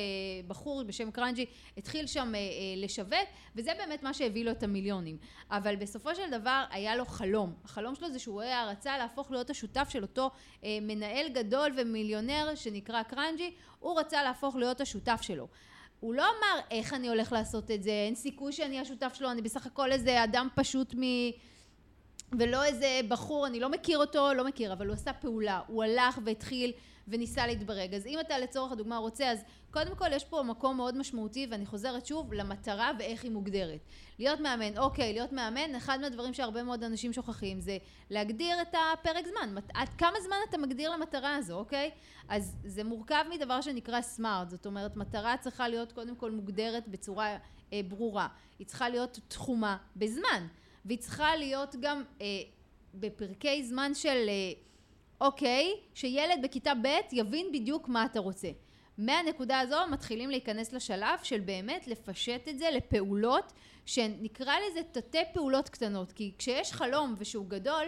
[0.46, 2.44] בחור בשם קרנג'י התחיל שם אה, אה,
[2.76, 5.16] לשווק וזה באמת מה שהביא לו את המיליונים.
[5.50, 7.54] אבל בסופו של דבר היה לו חלום.
[7.64, 10.30] החלום שלו זה שהוא היה רצה להפוך להיות השותף של אותו
[10.64, 15.48] אה, מנהל גדול ומיליונר שנקרא קרנג'י הוא רצה להפוך להיות השותף שלו.
[16.00, 19.42] הוא לא אמר איך אני הולך לעשות את זה, אין סיכוי שאני השותף שלו, אני
[19.42, 21.00] בסך הכל איזה אדם פשוט מ...
[22.38, 26.18] ולא איזה בחור, אני לא מכיר אותו, לא מכיר, אבל הוא עשה פעולה, הוא הלך
[26.24, 26.72] והתחיל
[27.08, 27.94] וניסה להתברג.
[27.94, 31.66] אז אם אתה לצורך הדוגמה רוצה, אז קודם כל יש פה מקום מאוד משמעותי, ואני
[31.66, 33.80] חוזרת שוב למטרה ואיך היא מוגדרת.
[34.18, 37.78] להיות מאמן, אוקיי, להיות מאמן, אחד מהדברים שהרבה מאוד אנשים שוכחים זה
[38.10, 39.54] להגדיר את הפרק זמן.
[39.74, 41.90] עד כמה זמן אתה מגדיר למטרה הזו, אוקיי?
[42.28, 47.36] אז זה מורכב מדבר שנקרא סמארט, זאת אומרת, מטרה צריכה להיות קודם כל מוגדרת בצורה
[47.72, 48.28] אה, ברורה.
[48.58, 50.46] היא צריכה להיות תחומה בזמן.
[50.84, 52.26] והיא צריכה להיות גם אה,
[52.94, 54.52] בפרקי זמן של אה,
[55.20, 58.48] אוקיי, שילד בכיתה ב' יבין בדיוק מה אתה רוצה.
[58.98, 63.52] מהנקודה הזו מתחילים להיכנס לשלב של באמת לפשט את זה לפעולות
[63.86, 67.86] שנקרא לזה תתי פעולות קטנות כי כשיש חלום ושהוא גדול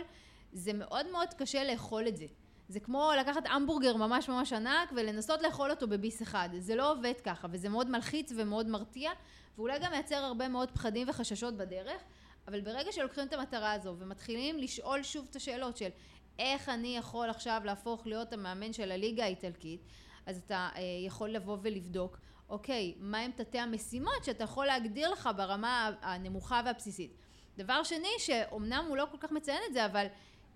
[0.52, 2.26] זה מאוד מאוד קשה לאכול את זה
[2.68, 6.48] זה כמו לקחת המבורגר ממש ממש ענק ולנסות לאכול אותו בביס אחד.
[6.58, 9.10] זה לא עובד ככה, וזה מאוד מלחיץ ומאוד מרתיע,
[9.58, 12.02] ואולי גם מייצר הרבה מאוד פחדים וחששות בדרך,
[12.48, 15.88] אבל ברגע שלוקחים את המטרה הזו ומתחילים לשאול שוב את השאלות של
[16.38, 19.80] איך אני יכול עכשיו להפוך להיות המאמן של הליגה האיטלקית,
[20.26, 25.90] אז אתה אה, יכול לבוא ולבדוק, אוקיי, מהם תתי המשימות שאתה יכול להגדיר לך ברמה
[26.02, 27.16] הנמוכה והבסיסית.
[27.56, 30.06] דבר שני, שאומנם הוא לא כל כך מציין את זה, אבל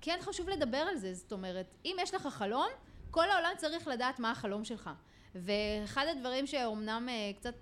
[0.01, 2.69] כן חשוב לדבר על זה, זאת אומרת, אם יש לך חלום,
[3.11, 4.91] כל העולם צריך לדעת מה החלום שלך.
[5.35, 7.55] ואחד הדברים שאומנם אה, קצת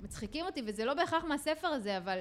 [0.00, 2.20] מצחיקים אותי, וזה לא בהכרח מהספר הזה, אבל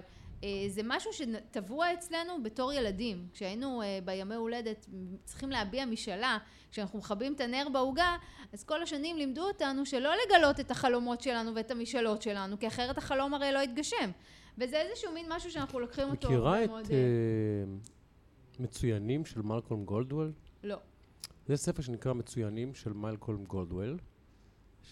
[0.68, 3.28] זה משהו שטבוע אצלנו בתור ילדים.
[3.34, 4.86] כשהיינו אה, בימי הולדת
[5.24, 6.38] צריכים להביע משאלה,
[6.72, 8.18] כשאנחנו מכבים את הנר בעוגה,
[8.54, 12.98] אז כל השנים לימדו אותנו שלא לגלות את החלומות שלנו ואת המשאלות שלנו, כי אחרת
[12.98, 14.12] החלום הרי לא יתגשם.
[14.58, 16.86] וזה איזשהו מין משהו שאנחנו לוקחים אותו מכירה את מאוד...
[16.86, 16.90] uh,
[18.60, 20.32] מצוינים של מלקולם גולדוול?
[20.64, 20.78] לא.
[21.48, 23.98] זה ספר שנקרא מצוינים של מלקולם גולדוול,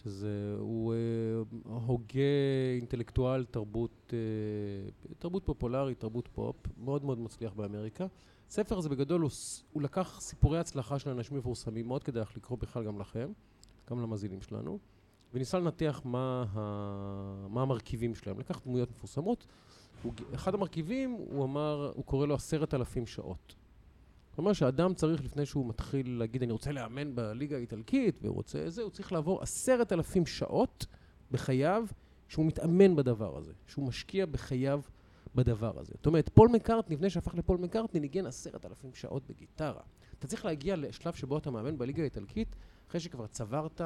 [0.04, 2.22] שזה, הוא uh, הוגה
[2.76, 8.06] אינטלקטואל תרבות, uh, תרבות פופולרית, תרבות פופ, מאוד מאוד מצליח באמריקה.
[8.50, 9.32] הספר הזה בגדול הוא,
[9.72, 13.32] הוא לקח סיפורי הצלחה של אנשים מפורסמים, מאוד כדאי לקרוא בכלל גם לכם,
[13.90, 14.80] גם למאזינים שלנו,
[15.34, 18.40] וניסה לנתח מה, ה, מה המרכיבים שלהם.
[18.40, 19.48] לקח דמויות מפורסמות,
[20.04, 23.56] הוא, אחד המרכיבים, הוא אמר, הוא קורא לו עשרת אלפים שעות.
[24.36, 28.70] זאת אומרת שאדם צריך, לפני שהוא מתחיל להגיד, אני רוצה לאמן בליגה האיטלקית, והוא רוצה
[28.70, 30.86] זה, הוא צריך לעבור עשרת אלפים שעות
[31.32, 31.86] בחייו,
[32.28, 34.82] שהוא מתאמן בדבר הזה, שהוא משקיע בחייו
[35.36, 35.94] בדבר הזה.
[35.96, 39.82] זאת אומרת, פול מקארטני, לפני שהפך לפול מקארטני, ניגן עשרת אלפים שעות בגיטרה.
[40.20, 42.56] אתה צריך להגיע לשלב שבו אתה מאמן בליגה האיטלקית,
[42.90, 43.82] אחרי שכבר צברת,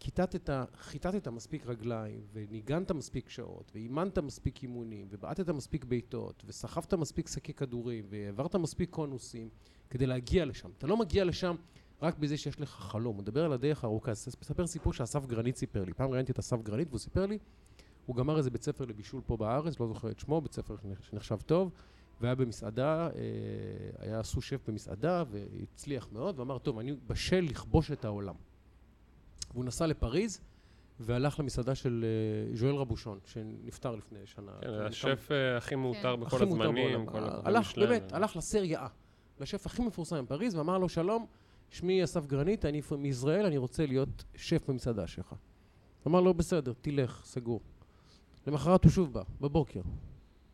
[0.00, 7.28] כיתתת, חיטטת מספיק רגליים, וניגנת מספיק שעות, ואימנת מספיק אימונים, ובעטת מספיק בעיטות, וסחבת מספיק
[7.28, 9.48] שקי כדורים, והעברת מספיק קונוסים,
[9.90, 10.70] כדי להגיע לשם.
[10.78, 11.56] אתה לא מגיע לשם
[12.02, 13.16] רק בזה שיש לך חלום.
[13.16, 14.10] הוא מדבר על הדרך הארוכה.
[14.10, 15.92] מספר סיפור שאסף גרנית סיפר לי.
[15.92, 17.38] פעם ראיינתי את אסף גרנית, והוא סיפר לי,
[18.06, 21.38] הוא גמר איזה בית ספר לבישול פה בארץ, לא זוכר את שמו, בית ספר שנחשב
[21.46, 21.70] טוב,
[22.20, 23.12] והיה במסעדה, אה,
[23.98, 28.34] היה סו שף במסעדה, והצליח מאוד, ואמר, טוב, אני בשל לכבוש את העולם.
[29.52, 30.40] והוא נסע לפריז,
[31.00, 32.04] והלך למסעדה של
[32.52, 34.52] uh, ז'ואל רבושון, שנפטר לפני שנה.
[34.60, 36.20] כן, השף uh, הכי מעוטר כן.
[36.20, 37.06] בכל הכי מותר הזמנים,
[37.44, 37.78] הלך.
[37.78, 38.88] באמת, הלך לסריה A,
[39.40, 41.26] לשף הכי מפורסם בפריז, ואמר לו, שלום,
[41.70, 45.34] שמי אסף גרנית, אני מישראל, אני רוצה להיות שף במסעדה שלך.
[46.06, 47.60] אמר לו, בסדר, תלך, סגור.
[48.46, 49.80] למחרת הוא שוב בא, בבוקר.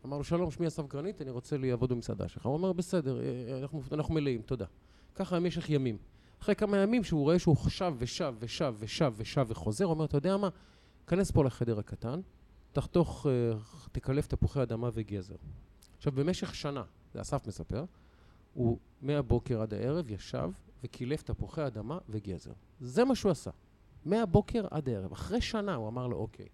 [0.05, 2.45] אמר לו, שלום, שמי אסף גרנית, אני רוצה לעבוד במסעדה שלך.
[2.45, 4.65] הוא אומר, בסדר, אה, אנחנו, אנחנו מלאים, תודה.
[5.15, 5.97] ככה במשך ימים.
[6.43, 10.37] אחרי כמה ימים שהוא רואה שהוא שב ושב ושב ושב ושב וחוזר, אומר, אתה יודע
[10.37, 10.49] מה?
[11.07, 12.19] כנס פה לחדר הקטן,
[12.71, 13.57] תחתוך, אה,
[13.91, 15.35] תקלף תפוחי אדמה וגזר.
[15.97, 17.85] עכשיו, במשך שנה, זה אסף מספר,
[18.53, 20.51] הוא מהבוקר עד הערב ישב
[20.83, 22.53] וקילף תפוחי אדמה וגזר.
[22.79, 23.51] זה מה שהוא עשה.
[24.05, 25.11] מהבוקר עד הערב.
[25.11, 26.47] אחרי שנה הוא אמר לו, אוקיי,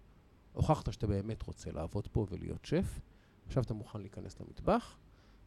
[0.52, 3.00] הוכחת שאתה באמת רוצה לעבוד פה ולהיות שף,
[3.46, 4.96] עכשיו אתה מוכן להיכנס למטבח.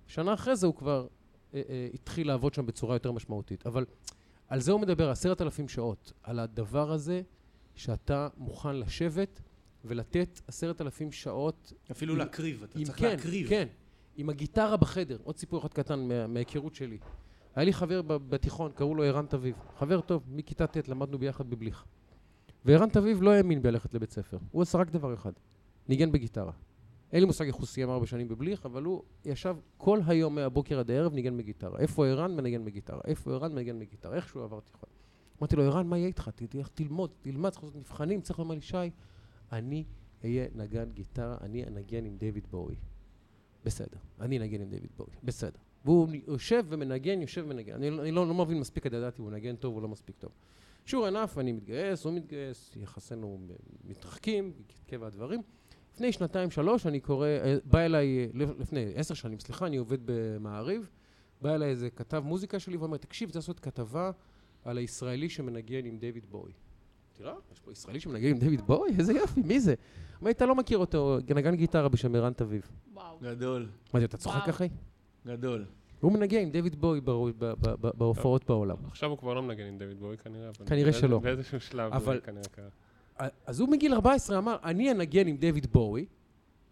[0.08, 1.08] שנה אחרי זה הוא כבר
[1.54, 3.68] אה, אה, התחיל לעבוד שם בצורה יותר משמעותית.
[3.68, 3.86] אבל
[4.48, 7.22] על זה הוא מדבר, עשרת אלפים שעות, על הדבר הזה
[7.76, 9.42] שאתה מוכן לשבת
[9.86, 13.50] ולתת עשרת אלפים שעות אפילו עם- להקריב, אתה עם צריך כן, להקריב.
[13.50, 13.68] כן,
[14.16, 15.18] עם הגיטרה בחדר.
[15.24, 16.98] עוד סיפור אחד קטן מה- מההיכרות שלי.
[17.56, 19.56] היה לי חבר בתיכון, קראו לו ערן תביב.
[19.78, 21.86] חבר טוב, מכיתה ט' למדנו ביחד בבליך.
[22.66, 24.38] וערן תביב לא האמין בללכת לבית ספר.
[24.52, 25.32] הוא עשה רק דבר אחד,
[25.90, 26.52] ניגן בגיטרה.
[27.14, 30.80] אין לי מושג איך הוא סיים ארבע שנים בבליך, אבל הוא ישב כל היום מהבוקר
[30.80, 31.80] עד הערב ניגן בגיטרה.
[31.80, 32.36] איפה ערן?
[32.36, 33.02] מנגן בגיטרה.
[33.06, 33.56] איפה ערן?
[33.56, 34.16] מנגן בגיטרה.
[34.16, 34.90] איך שהוא עבר תיכון.
[35.40, 36.30] אמרתי לו, ערן, מה יהיה איתך?
[36.36, 38.78] תלך, תלמוד, תלמד, צריך לעשות מבחנים, צריך לומר לי, שי,
[39.52, 39.84] אני
[40.24, 42.76] אהיה נגן גיטרה, אני אנגן עם דיוויד בואי.
[43.66, 45.60] בסדר, אני אנגן עם דיוויד בואי, בסדר.
[45.86, 47.74] והוא יושב ומנגן, יושב ומנגן.
[47.74, 50.16] אני, אני לא, לא מבין מספיק כדי לדעת אם הוא מנגן טוב או לא מספיק
[50.16, 50.32] טוב.
[50.86, 53.40] שור ענף, אני מתגייס, הוא מתגייס, יחסינו
[53.84, 55.42] מתרחקים, כטבע הדברים.
[55.94, 60.90] לפני שנתיים, שלוש, אני קורא, אה, בא אליי, לפני עשר שנים, סליחה, אני עובד במעריב,
[61.42, 64.12] בא אליי איזה כתב מוזיקה שלי ואומר, תקשיב, צריך לעשות כתבה
[64.66, 66.52] על הישראלי שמנגן עם דיוויד בואי.
[67.14, 68.92] תראה, יש פה ישראלי שמנגן עם דיוויד בואי?
[69.00, 69.74] איזה יופי, מי זה?
[70.22, 72.70] אמרתי, אתה לא מכיר אותו, נגן גיטרה בשם ערן תביב.
[72.94, 73.18] וואו.
[73.22, 74.50] גדול, אמרתי, אתה צוחק.
[74.50, 74.68] אחי?
[75.28, 75.66] גדול.
[76.02, 78.76] הוא מנגן עם דיוויד בואי ברו- ב- ב- ב- בהופעות בעולם.
[78.88, 80.50] עכשיו הוא כבר לא מנגן עם דויד בואי כנראה.
[80.66, 81.20] כנראה שלא.
[81.20, 82.66] באיזשהו שלב אבל- זה כנראה קרה.
[83.46, 86.06] אז הוא מגיל 14 אמר, אני אנגן עם דיוויד בואי,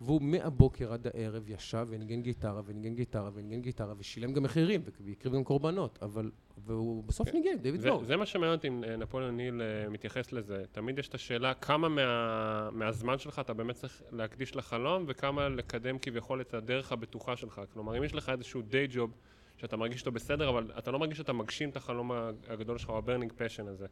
[0.02, 5.34] והוא מהבוקר עד הערב ישב וניגן גיטרה וניגן גיטרה וניגן גיטרה ושילם גם מחירים והקריב
[5.36, 6.32] גם קורבנות, אבל,
[6.66, 7.38] והוא בסוף כן.
[7.38, 8.06] ניגן דיוויד זה- בואי.
[8.06, 10.64] זה מה שמעניין אותי אם נפוליאון ניל אה, מתייחס לזה.
[10.72, 15.98] תמיד יש את השאלה כמה מה- מהזמן שלך אתה באמת צריך להקדיש לחלום וכמה לקדם
[16.00, 17.62] כביכול את הדרך הבטוחה שלך.
[17.74, 19.12] כלומר, אם יש לך איזשהו דיי ג'וב
[19.58, 22.12] שאתה מרגיש אותו בסדר, אבל אתה לא מרגיש שאתה מגשים את החלום
[22.48, 23.86] הגדול שלך, או ה-burning passion הזה.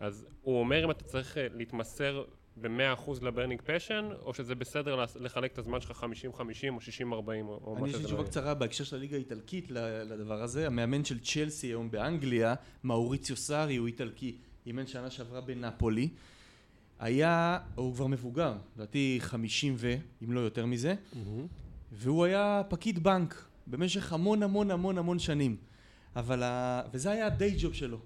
[0.00, 2.24] אז הוא אומר אם אתה צריך אה, להתמסר
[2.60, 6.38] ב-100% ל-burning passion, או שזה בסדר לחלק את הזמן שלך 50-50
[6.70, 7.10] או 60-40
[7.48, 8.30] או מה אני יש שזה לי לא תשובה יהיה.
[8.30, 10.66] קצרה בהקשר של הליגה האיטלקית לדבר הזה.
[10.66, 16.08] המאמן של צ'לסי היום באנגליה, מאוריציו סארי, הוא איטלקי, אימן שנה שעברה בנפולי.
[16.98, 20.94] היה, הוא כבר מבוגר, לדעתי 50 ו, אם לא יותר מזה,
[21.92, 25.56] והוא היה פקיד בנק במשך המון המון המון המון שנים.
[26.16, 26.82] אבל ה...
[26.92, 27.98] וזה היה הדיי ג'וב שלו.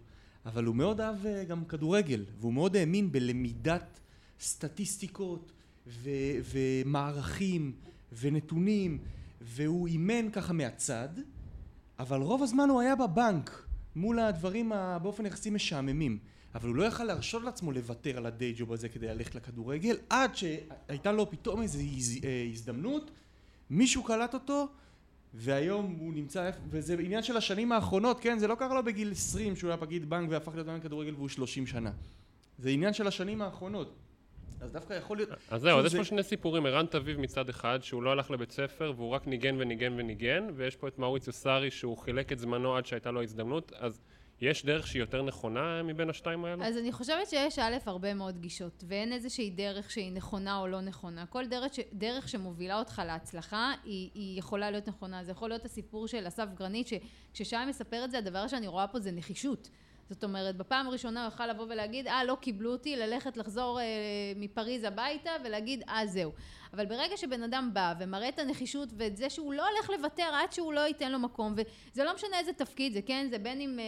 [0.46, 4.00] אבל הוא מאוד אהב אה, גם כדורגל, והוא מאוד האמין בלמידת
[4.40, 5.52] סטטיסטיקות
[5.86, 6.10] ו...
[6.52, 7.72] ומערכים
[8.20, 8.98] ונתונים,
[9.40, 11.08] והוא אימן ככה מהצד,
[11.98, 16.18] אבל רוב הזמן הוא היה בבנק, מול הדברים באופן יחסי משעממים.
[16.54, 20.36] אבל הוא לא יכל להרשות לעצמו לוותר על הדיי ג'וב הזה כדי ללכת לכדורגל, עד
[20.36, 21.78] שהייתה לו פתאום איזו.
[22.24, 23.10] אה, הזדמנות,
[23.70, 24.68] מישהו קלט אותו,
[25.34, 28.38] והיום הוא נמצא, וזה עניין של השנים האחרונות, כן?
[28.38, 31.28] זה לא קרה לו בגיל 20 שהוא היה פקיד בנק והפך להיות מאמן כדורגל והוא
[31.28, 31.90] 30 שנה.
[32.58, 33.94] זה עניין של השנים האחרונות.
[34.60, 35.28] אז דווקא יכול להיות...
[35.50, 38.50] אז זהו, אז יש פה שני סיפורים, ערן תביב מצד אחד, שהוא לא הלך לבית
[38.50, 42.76] ספר והוא רק ניגן וניגן וניגן, ויש פה את מאוריציו סארי שהוא חילק את זמנו
[42.76, 44.00] עד שהייתה לו הזדמנות, אז
[44.42, 46.64] יש דרך שהיא יותר נכונה מבין השתיים האלו?
[46.64, 50.80] אז אני חושבת שיש א', הרבה מאוד גישות, ואין איזושהי דרך שהיא נכונה או לא
[50.80, 51.26] נכונה.
[51.26, 55.24] כל דרך, ש, דרך שמובילה אותך להצלחה, היא, היא יכולה להיות נכונה.
[55.24, 59.00] זה יכול להיות הסיפור של אסף גרנית, שכששי מספר את זה, הדבר שאני רואה פה
[59.00, 59.68] זה נחישות.
[60.12, 63.84] זאת אומרת, בפעם הראשונה הוא יכל לבוא ולהגיד, אה, לא קיבלו אותי, ללכת לחזור אה,
[64.36, 66.32] מפריז הביתה ולהגיד, אה, זהו.
[66.72, 70.52] אבל ברגע שבן אדם בא ומראה את הנחישות ואת זה שהוא לא הולך לוותר עד
[70.52, 73.26] שהוא לא ייתן לו מקום, וזה לא משנה איזה תפקיד זה, כן?
[73.30, 73.84] זה בין אם אה,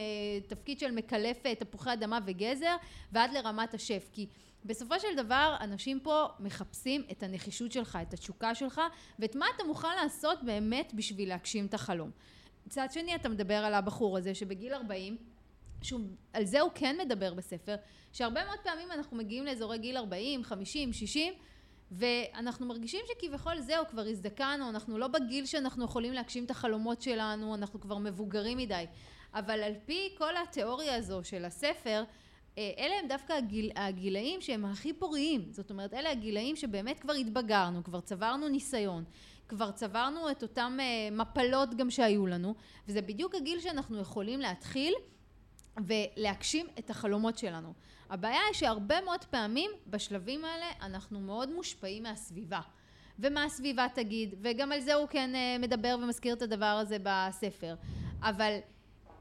[0.49, 2.77] תפקיד של מקלף תפוחי אדמה וגזר,
[3.13, 4.09] ועד לרמת השף.
[4.13, 4.27] כי
[4.65, 8.81] בסופו של דבר, אנשים פה מחפשים את הנחישות שלך, את התשוקה שלך,
[9.19, 12.11] ואת מה אתה מוכן לעשות באמת בשביל להגשים את החלום.
[12.67, 15.17] מצד שני, אתה מדבר על הבחור הזה שבגיל 40,
[15.85, 16.01] שהוא,
[16.33, 17.75] על זה הוא כן מדבר בספר,
[18.13, 21.35] שהרבה מאוד פעמים אנחנו מגיעים לאזורי גיל 40, 50, 60,
[21.91, 27.55] ואנחנו מרגישים שכביכול זהו, כבר הזדקנו, אנחנו לא בגיל שאנחנו יכולים להגשים את החלומות שלנו,
[27.55, 28.85] אנחנו כבר מבוגרים מדי.
[29.35, 32.05] אבל על פי כל התיאוריה הזו של הספר,
[32.59, 35.47] אה, אלה הם דווקא הגיל, הגילאים שהם הכי פוריים.
[35.51, 39.05] זאת אומרת, אלה הגילאים שבאמת כבר התבגרנו, כבר צברנו ניסיון,
[39.49, 42.55] כבר צברנו את אותם אה, מפלות גם שהיו לנו,
[42.89, 44.95] וזה בדיוק הגיל שאנחנו יכולים להתחיל
[45.87, 47.73] ולהגשים את החלומות שלנו.
[48.11, 52.61] הבעיה היא שהרבה מאוד פעמים בשלבים האלה אנחנו מאוד מושפעים מהסביבה.
[53.19, 57.75] ומה הסביבה תגיד, וגם על זה הוא כן אה, מדבר ומזכיר את הדבר הזה בספר.
[58.23, 58.59] אבל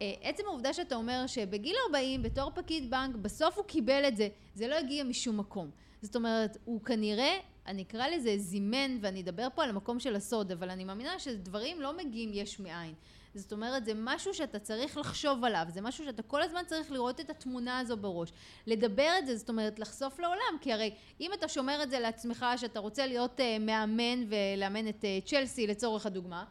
[0.02, 4.28] אה, עצם העובדה שאתה אומר שבגיל 40 בתור פקיד בנק בסוף הוא קיבל את זה,
[4.56, 5.70] זה לא הגיע משום מקום.
[6.02, 7.34] זאת אומרת, הוא כנראה,
[7.68, 11.82] אני אקרא לזה זימן, ואני אדבר פה על המקום של הסוד, אבל אני מאמינה שדברים
[11.82, 12.94] לא מגיעים יש מאין.
[13.36, 17.20] זאת אומרת, זה משהו שאתה צריך לחשוב עליו, זה משהו שאתה כל הזמן צריך לראות
[17.20, 18.30] את התמונה הזו בראש.
[18.68, 22.46] לדבר את זה, זאת אומרת, לחשוף לעולם, כי הרי אם אתה שומר את זה לעצמך,
[22.58, 26.46] שאתה רוצה להיות uh, מאמן ולאמן את uh, צ'לסי לצורך הדוגמה,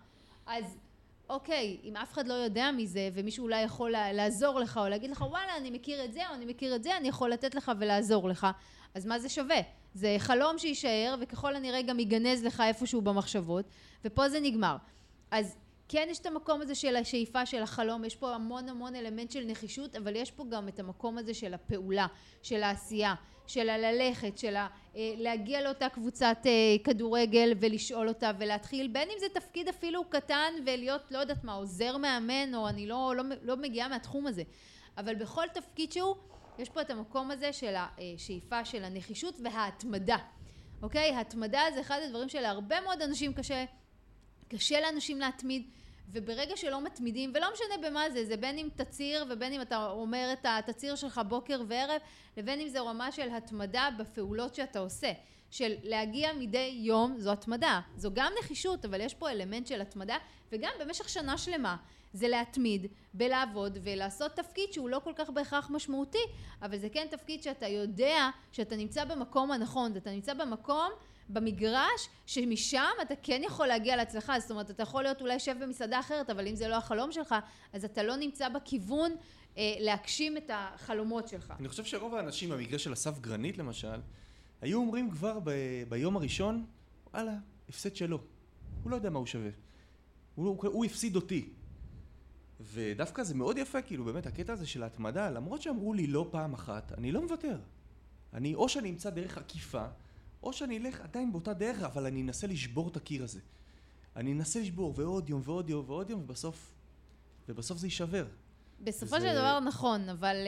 [0.46, 0.78] אז
[1.28, 5.20] אוקיי, אם אף אחד לא יודע מזה, ומישהו אולי יכול לעזור לך, או להגיד לך,
[5.20, 8.28] וואלה, אני מכיר את זה, או אני מכיר את זה, אני יכול לתת לך ולעזור
[8.28, 8.46] לך,
[8.94, 9.60] אז מה זה שווה?
[9.94, 13.64] זה חלום שיישאר, וככל הנראה גם ייגנז לך איפשהו במחשבות,
[14.04, 14.76] ופה זה נגמר.
[15.30, 15.56] אז
[15.88, 19.44] כן יש את המקום הזה של השאיפה של החלום, יש פה המון המון אלמנט של
[19.46, 22.06] נחישות, אבל יש פה גם את המקום הזה של הפעולה,
[22.42, 23.14] של העשייה,
[23.46, 24.66] של הללכת, של ה-
[24.96, 26.50] אה, להגיע לאותה קבוצת אה,
[26.84, 31.96] כדורגל ולשאול אותה ולהתחיל, בין אם זה תפקיד אפילו קטן ולהיות, לא יודעת מה, עוזר
[31.96, 34.42] מאמן, או אני לא, לא, לא מגיעה מהתחום הזה,
[34.98, 36.16] אבל בכל תפקיד שהוא,
[36.58, 40.16] יש פה את המקום הזה של השאיפה של הנחישות וההתמדה,
[40.82, 41.16] אוקיי?
[41.16, 43.64] התמדה זה אחד הדברים שלהרבה מאוד אנשים קשה,
[44.56, 45.62] קשה לאנשים להתמיד,
[46.12, 50.30] וברגע שלא מתמידים, ולא משנה במה זה, זה בין אם תצהיר ובין אם אתה אומר
[50.32, 52.00] את התצהיר שלך בוקר וערב,
[52.36, 55.12] לבין אם זה רמה של התמדה בפעולות שאתה עושה.
[55.50, 57.80] של להגיע מדי יום, זו התמדה.
[57.96, 60.16] זו גם נחישות, אבל יש פה אלמנט של התמדה,
[60.52, 61.76] וגם במשך שנה שלמה.
[62.12, 66.24] זה להתמיד בלעבוד ולעשות תפקיד שהוא לא כל כך בהכרח משמעותי,
[66.62, 70.90] אבל זה כן תפקיד שאתה יודע שאתה נמצא במקום הנכון, אתה נמצא במקום
[71.28, 76.00] במגרש שמשם אתה כן יכול להגיע להצלחה, זאת אומרת אתה יכול להיות אולי שף במסעדה
[76.00, 77.34] אחרת, אבל אם זה לא החלום שלך,
[77.72, 79.12] אז אתה לא נמצא בכיוון
[79.56, 81.54] אה, להגשים את החלומות שלך.
[81.58, 84.00] אני חושב שרוב האנשים במקרה של אסף גרנית למשל,
[84.60, 86.64] היו אומרים כבר ב- ביום הראשון,
[87.12, 87.34] וואלה,
[87.68, 88.18] הפסד שלו.
[88.82, 89.50] הוא לא יודע מה הוא שווה.
[90.34, 91.48] הוא, הוא, הוא הפסיד אותי.
[92.60, 96.54] ודווקא זה מאוד יפה, כאילו, באמת, הקטע הזה של ההתמדה, למרות שאמרו לי לא פעם
[96.54, 97.58] אחת, אני לא מוותר.
[98.34, 99.84] אני, או שאני אמצא דרך עקיפה,
[100.42, 103.40] או שאני אלך עדיין באותה דרך, אבל אני אנסה לשבור את הקיר הזה.
[104.16, 106.72] אני אנסה לשבור, ועוד יום, ועוד יום, ועוד יום, ובסוף
[107.48, 108.24] ובסוף זה יישבר.
[108.80, 110.44] בסופו זה- של דבר נכון, אבל אה,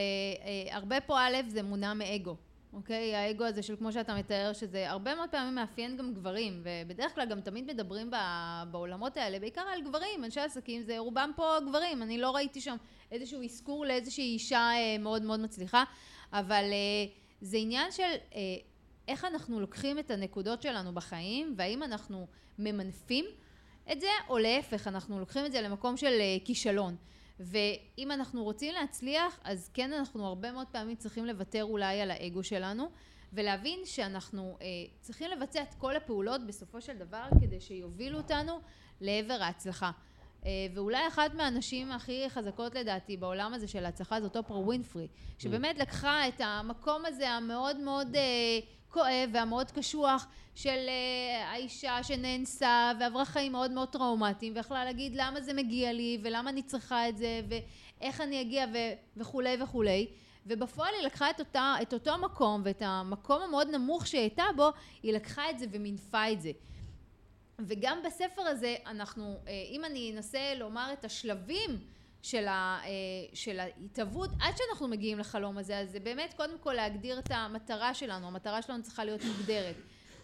[0.69, 2.37] אה, הרבה פה א' זה מונע מאגו.
[2.73, 3.15] אוקיי?
[3.17, 7.29] האגו הזה של כמו שאתה מתאר, שזה הרבה מאוד פעמים מאפיין גם גברים, ובדרך כלל
[7.29, 8.17] גם תמיד מדברים ב-
[8.71, 12.77] בעולמות האלה, בעיקר על גברים, אנשי עסקים, זה רובם פה גברים, אני לא ראיתי שם
[13.13, 15.85] איזשהו אזכור לאיזושהי אישה אה, מאוד מאוד מצליחה,
[16.33, 17.07] אבל אה,
[17.41, 18.41] זה עניין של אה,
[19.09, 22.27] איך אנחנו לוקחים את הנקודות שלנו בחיים, והאם אנחנו
[22.59, 23.25] ממנפים
[23.93, 26.97] את זה, או להפך, אנחנו לוקחים את זה למקום של אה, כישלון.
[27.41, 32.43] ואם אנחנו רוצים להצליח, אז כן אנחנו הרבה מאוד פעמים צריכים לוותר אולי על האגו
[32.43, 32.89] שלנו,
[33.33, 34.67] ולהבין שאנחנו אה,
[35.01, 38.61] צריכים לבצע את כל הפעולות בסופו של דבר כדי שיובילו אותנו
[39.01, 39.91] לעבר ההצלחה.
[40.47, 45.79] אה, ואולי אחת מהנשים הכי חזקות לדעתי בעולם הזה של ההצלחה זאת אופרה ווינפרי, שבאמת
[45.79, 48.17] לקחה את המקום הזה המאוד מאוד
[48.95, 55.41] כואב והמאוד קשוח של אה, האישה שנאנסה ועברה חיים מאוד מאוד טראומטיים ויכלה להגיד למה
[55.41, 56.19] זה מגיע לי?
[56.23, 57.41] ולמה אני צריכה את זה?
[57.49, 58.67] ואיך אני אגיע?
[58.75, 60.07] ו- וכולי וכולי.
[60.47, 64.69] ובפועל היא לקחה את, אותה, את אותו מקום ואת המקום המאוד נמוך שהיא הייתה בו
[65.03, 66.51] היא לקחה את זה ומינפה את זה.
[67.59, 71.71] וגם בספר הזה אנחנו, אה, אם אני אנסה לומר את השלבים
[72.25, 72.91] של, ה, אה,
[73.35, 77.95] של ההתהוות עד שאנחנו מגיעים לחלום הזה, אז זה באמת קודם כל להגדיר את המטרה
[77.95, 79.77] שלנו, המטרה שלנו צריכה להיות מוגדרת.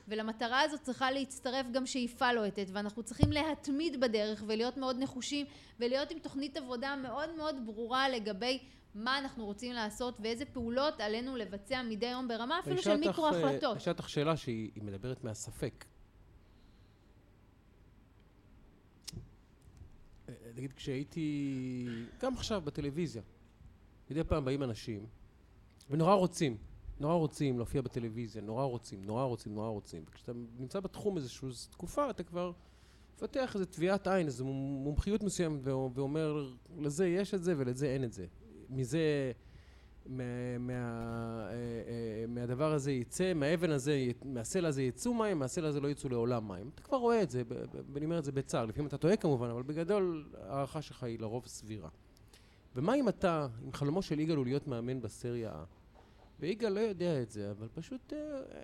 [0.09, 5.47] ולמטרה הזאת צריכה להצטרף גם שאיפה לוהטת, ואנחנו צריכים להתמיד בדרך ולהיות מאוד נחושים
[5.81, 8.59] ולהיות עם תוכנית עבודה מאוד מאוד ברורה לגבי
[8.95, 13.31] מה אנחנו רוצים לעשות ואיזה פעולות עלינו לבצע מדי יום ברמה אפילו של מיקרו אה,
[13.31, 13.71] החלטות.
[13.71, 15.85] אני אשאל אותך שאלה שהיא היא מדברת מהספק.
[20.57, 21.87] נגיד כשהייתי,
[22.23, 23.23] גם עכשיו בטלוויזיה,
[24.11, 25.07] מדי פעם באים אנשים,
[25.91, 26.57] ונורא רוצים,
[27.01, 30.03] נורא רוצים להופיע בטלוויזיה, נורא רוצים, נורא רוצים, נורא רוצים.
[30.09, 32.53] וכשאתה נמצא בתחום איזושהי תקופה, אתה כבר
[33.15, 34.49] מפתח איזו טביעת עין, איזו מומ-
[34.85, 38.27] מומחיות מסוימת, ואו- ואומר, לזה יש את זה ולזה אין את זה.
[38.71, 39.33] מזה,
[40.21, 40.27] אה,
[41.51, 46.49] אה, מהדבר הזה יצא, מהאבן הזה, מהסלע הזה יצאו מים, מהסלע הזה לא יצאו לעולם
[46.49, 46.71] מים.
[46.75, 47.43] אתה כבר רואה את זה,
[47.93, 51.47] ואני אומר את זה בצער, לפעמים אתה טועה כמובן, אבל בגדול ההערכה שלך היא לרוב
[51.47, 51.89] סבירה.
[52.77, 55.80] ומה אם אתה, אם חלומו של יגאל הוא להיות מאמן בסריה A,
[56.41, 58.19] ויגאל לא יודע את זה, אבל פשוט אה,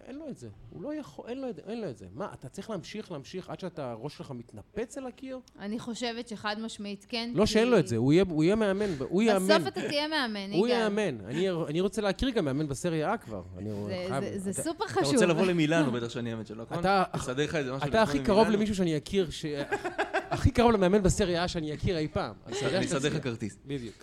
[0.07, 0.49] אין לו את זה.
[0.71, 2.07] הוא לא יכול, אין לו, אין לו את זה.
[2.15, 5.39] מה, אתה צריך להמשיך, להמשיך עד שאתה, הראש שלך מתנפץ על הקיר?
[5.59, 7.31] אני חושבת שחד משמעית כן.
[7.35, 9.45] לא כי שאין לו את זה, הוא יהיה, הוא יהיה מאמן, הוא יאמן.
[9.59, 10.81] בסוף אתה תהיה מאמן, הוא יגאל.
[10.81, 11.19] יאמן.
[11.25, 13.43] אני, אני רוצה להכיר גם מאמן בסריה A כבר.
[13.59, 14.25] אני זה- חייב...
[14.25, 15.13] זה- זה אתה- סופר אתה חשוב.
[15.13, 16.79] רוצה לבוא למילאנו, בטח שאני אאמן שלו, נכון?
[16.79, 18.49] אתה- תסדר לך איזה משהו אתה הכי קרוב.
[18.49, 19.45] למישהו שאני אכיר, ש...
[20.31, 22.35] הכי קרוב למאמן בסריה A שאני אכיר אי פעם.
[22.47, 23.09] אתה אני אסדר.
[23.17, 23.59] לך כרטיס.
[23.67, 23.95] בדיוק.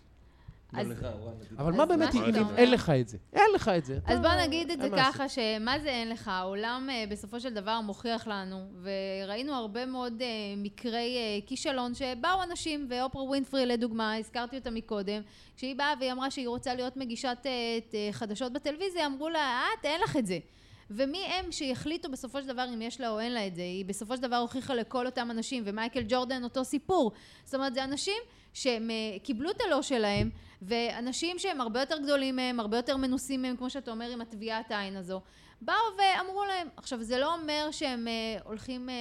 [1.57, 2.21] אבל מה באמת, אם
[2.57, 3.17] אין לך את זה?
[3.33, 3.99] אין לך את זה.
[4.05, 4.89] אז בוא נגיד את זה.
[4.97, 6.27] ככה, שמה זה אין לך?
[6.27, 12.43] העולם אה, בסופו של דבר מוכיח לנו, וראינו הרבה מאוד אה, מקרי אה, כישלון שבאו
[12.43, 15.21] אנשים, ואופרה ווינפרי לדוגמה, הזכרתי אותה מקודם,
[15.57, 17.37] כשהיא באה והיא אמרה שהיא רוצה להיות מגישת
[18.11, 20.39] חדשות בטלוויזיה, אמרו לה, את, אין לך את זה.
[20.89, 23.61] ומי הם שיחליטו בסופו של דבר אם יש לה או אין לה את זה?
[23.61, 27.11] היא בסופו של דבר הוכיחה לכל אותם אנשים, ומייקל ג'ורדן אותו סיפור.
[27.45, 28.21] זאת אומרת, זה אנשים
[28.53, 28.89] שהם
[29.23, 30.29] קיבלו את הלא שלהם,
[30.65, 34.71] ואנשים שהם הרבה יותר גדולים מהם, הרבה יותר מנוסים מהם, כמו שאתה אומר עם הטביעת
[34.71, 35.21] העין הזו,
[35.61, 38.95] באו ואמרו להם, עכשיו זה לא אומר שהם אה, הולכים אה,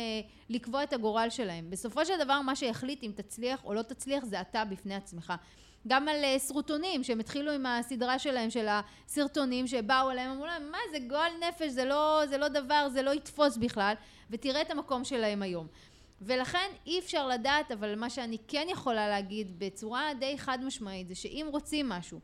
[0.49, 1.71] לקבוע את הגורל שלהם.
[1.71, 5.33] בסופו של דבר מה שיחליט אם תצליח או לא תצליח זה אתה בפני עצמך.
[5.89, 10.71] גם על אה, סרוטונים, שהם התחילו עם הסדרה שלהם, של הסרטונים שבאו אליהם, אמרו להם,
[10.71, 13.95] מה זה גועל נפש, זה לא, זה לא דבר, זה לא יתפוס בכלל,
[14.31, 15.67] ותראה את המקום שלהם היום.
[16.25, 21.15] ולכן אי אפשר לדעת, אבל מה שאני כן יכולה להגיד בצורה די חד משמעית, זה
[21.15, 22.21] שאם רוצים משהו,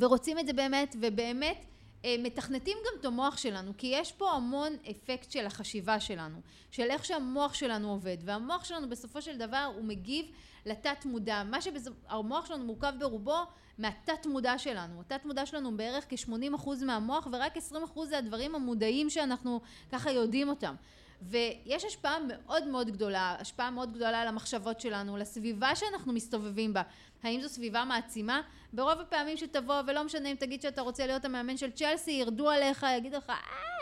[0.00, 1.64] ורוצים את זה באמת, ובאמת
[2.04, 6.90] אה, מתכנתים גם את המוח שלנו, כי יש פה המון אפקט של החשיבה שלנו, של
[6.90, 10.26] איך שהמוח שלנו עובד, והמוח שלנו בסופו של דבר הוא מגיב
[10.66, 13.38] לתת מודע, מה שהמוח שלנו מורכב ברובו
[13.78, 17.60] מהתת מודע שלנו, התת מודע שלנו בערך כ-80% מהמוח ורק 20%
[18.04, 19.60] זה הדברים המודעים שאנחנו
[19.92, 20.74] ככה יודעים אותם.
[21.22, 26.82] ויש השפעה מאוד מאוד גדולה, השפעה מאוד גדולה על המחשבות שלנו, לסביבה שאנחנו מסתובבים בה.
[27.22, 28.40] האם זו סביבה מעצימה?
[28.72, 32.86] ברוב הפעמים שתבוא, ולא משנה אם תגיד שאתה רוצה להיות המאמן של צ'לסי, ירדו עליך,
[32.98, 33.36] יגידו לך, אה,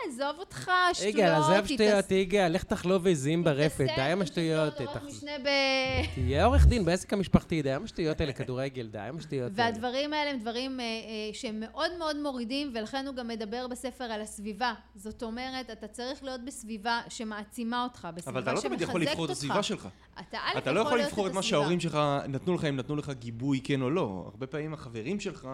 [0.07, 4.73] עזוב אותך, שטויות, יגאל, עזב שטויות, יגאל, לך תחלוב עזים ברפת, די עם השטויות.
[5.07, 5.47] משנה ב...
[6.15, 9.71] תהיה עורך דין בעסק המשפחתי, די עם השטויות האלה, כדורגל, די עם השטויות האלה.
[9.71, 10.89] והדברים האלה הם דברים אה, אה,
[11.33, 14.73] שהם מאוד מאוד מורידים, ולכן הוא גם מדבר בספר על הסביבה.
[14.95, 19.11] זאת אומרת, אתה צריך להיות בסביבה שמעצימה אותך, בסביבה אבל אתה לא תמיד יכול שמחזקת
[19.11, 19.37] לבחור את אותך.
[19.37, 19.87] הסביבה שלך.
[20.57, 21.41] אתה לא יכול לבחור את מה.
[21.41, 24.23] שההורים שלך נתנו לך, אם נתנו לך גיבוי כן או לא.
[24.31, 25.47] הרבה פעמים החברים שלך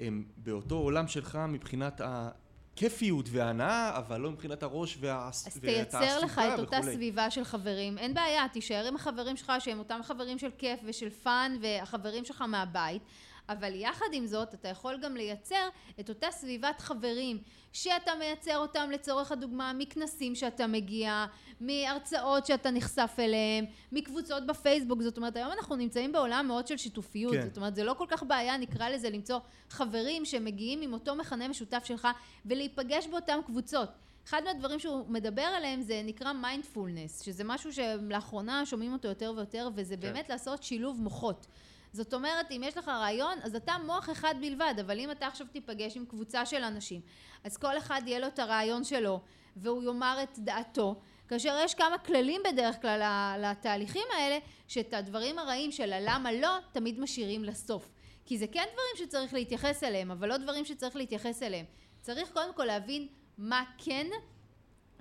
[0.00, 2.28] הם באותו עולם שלך מבחינת ה-
[2.76, 5.28] כיפיות והנאה, אבל לא מבחינת הראש וה...
[5.28, 9.78] אז תייצר לך את אותה סביבה של חברים, אין בעיה, תישאר עם החברים שלך שהם
[9.78, 13.02] אותם חברים של כיף ושל fun והחברים שלך מהבית,
[13.48, 15.68] אבל יחד עם זאת אתה יכול גם לייצר
[16.00, 17.38] את אותה סביבת חברים
[17.72, 21.26] שאתה מייצר אותם לצורך הדוגמה מכנסים שאתה מגיע,
[21.60, 27.32] מהרצאות שאתה נחשף אליהם, מקבוצות בפייסבוק, זאת אומרת היום אנחנו נמצאים בעולם מאוד של שיתופיות,
[27.34, 27.42] כן.
[27.42, 29.38] זאת אומרת זה לא כל כך בעיה נקרא לזה למצוא
[29.70, 32.08] חברים שמגיעים עם אותו מכנה משותף שלך
[32.46, 33.88] ולהיפגש באותן קבוצות.
[34.28, 39.70] אחד מהדברים שהוא מדבר עליהם זה נקרא מיינדפולנס, שזה משהו שלאחרונה שומעים אותו יותר ויותר
[39.74, 40.00] וזה כן.
[40.00, 41.46] באמת לעשות שילוב מוחות.
[41.92, 45.46] זאת אומרת, אם יש לך רעיון, אז אתה מוח אחד בלבד, אבל אם אתה עכשיו
[45.52, 47.00] תיפגש עם קבוצה של אנשים,
[47.44, 49.20] אז כל אחד יהיה לו את הרעיון שלו,
[49.56, 53.02] והוא יאמר את דעתו, כאשר יש כמה כללים בדרך כלל
[53.38, 57.90] לתהליכים האלה, שאת הדברים הרעים של הלמה לא, תמיד משאירים לסוף.
[58.24, 61.66] כי זה כן דברים שצריך להתייחס אליהם, אבל לא דברים שצריך להתייחס אליהם.
[62.00, 63.08] צריך קודם כל להבין
[63.38, 64.06] מה כן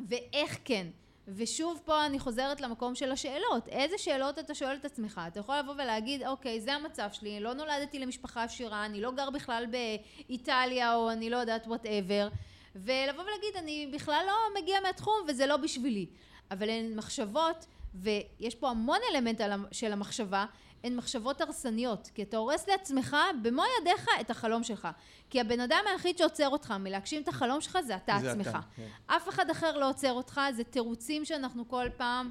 [0.09, 0.87] ואיך כן.
[1.27, 3.67] ושוב פה אני חוזרת למקום של השאלות.
[3.67, 5.21] איזה שאלות אתה שואל את עצמך?
[5.27, 9.29] אתה יכול לבוא ולהגיד, אוקיי, זה המצב שלי, לא נולדתי למשפחה עשירה, אני לא גר
[9.29, 12.27] בכלל באיטליה, או אני לא יודעת whatever,
[12.75, 16.05] ולבוא ולהגיד, אני בכלל לא מגיע מהתחום וזה לא בשבילי.
[16.51, 17.65] אבל הן מחשבות,
[17.95, 20.45] ויש פה המון אלמנט של המחשבה,
[20.83, 24.87] הן מחשבות הרסניות, כי אתה הורס לעצמך במו ידיך את החלום שלך.
[25.29, 28.47] כי הבן אדם היחיד שעוצר אותך מלהגשים את החלום שלך זה אתה זה עצמך.
[28.47, 28.87] אתה, כן.
[29.05, 32.29] אף אחד אחר לא עוצר אותך, זה תירוצים שאנחנו כל פעם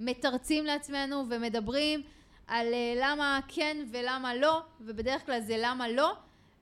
[0.00, 2.02] מתרצים לעצמנו ומדברים
[2.46, 6.12] על אה, למה כן ולמה לא, ובדרך כלל זה למה לא,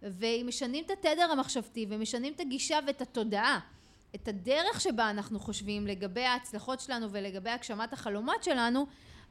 [0.02, 3.58] ואם משנים את התדר המחשבתי ומשנים את הגישה ואת התודעה,
[4.14, 8.86] את הדרך שבה אנחנו חושבים לגבי ההצלחות שלנו ולגבי הגשמת החלומות שלנו,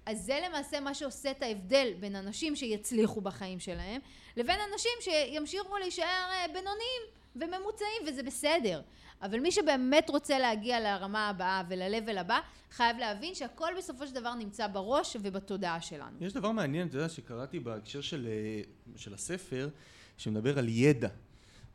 [0.06, 4.02] אז זה למעשה מה שעושה את ההבדל בין אנשים שיצליחו בחיים שלהם
[4.38, 7.02] לבין אנשים שימשיכו להישאר אה, בינוניים
[7.36, 8.82] וממוצעים וזה בסדר
[9.22, 12.40] אבל מי שבאמת רוצה להגיע לרמה הבאה ול-level הבא
[12.72, 16.18] חייב להבין שהכל בסופו של דבר נמצא בראש ובתודעה שלנו.
[16.22, 18.62] יש דבר מעניין, אתה יודע, שקראתי בהקשר של, אה,
[18.96, 19.70] של הספר
[20.18, 21.08] שמדבר על ידע.
[21.08, 21.12] Okay,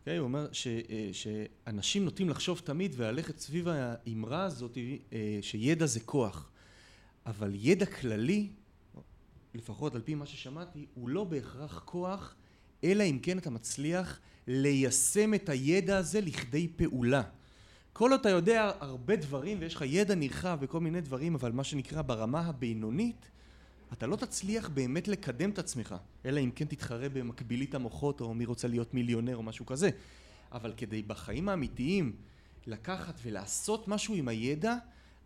[0.00, 0.16] אוקיי?
[0.16, 4.78] הוא אומר ש, אה, שאנשים נוטים לחשוב תמיד וללכת סביב האמרה הזאת
[5.40, 6.50] שידע זה כוח.
[7.26, 8.48] אבל ידע כללי,
[9.54, 12.34] לפחות על פי מה ששמעתי, הוא לא בהכרח כוח,
[12.84, 17.22] אלא אם כן אתה מצליח ליישם את הידע הזה לכדי פעולה.
[17.92, 21.64] כל עוד אתה יודע הרבה דברים ויש לך ידע נרחב וכל מיני דברים, אבל מה
[21.64, 23.30] שנקרא ברמה הבינונית,
[23.92, 28.44] אתה לא תצליח באמת לקדם את עצמך, אלא אם כן תתחרה במקבילית המוחות או מי
[28.44, 29.90] רוצה להיות מיליונר או משהו כזה.
[30.52, 32.16] אבל כדי בחיים האמיתיים
[32.66, 34.76] לקחת ולעשות משהו עם הידע,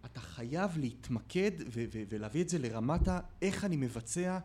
[0.05, 4.39] אתה חייב להתמקד ו- ו- ולהביא את זה לרמת האיך אני מבצע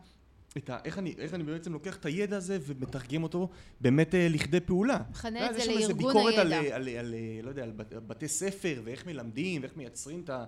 [0.57, 0.77] את ה...
[0.85, 3.49] איך אני, איך אני בעצם לוקח את הידע הזה ומתרגם אותו
[3.81, 4.99] באמת אה, לכדי פעולה.
[5.09, 5.83] מכנה את זה לארגון הידע.
[5.83, 7.71] יש שם ביקורת על, על, על, על, לא יודע, על
[8.07, 10.45] בתי ספר ואיך מלמדים ואיך מייצרים את, ה,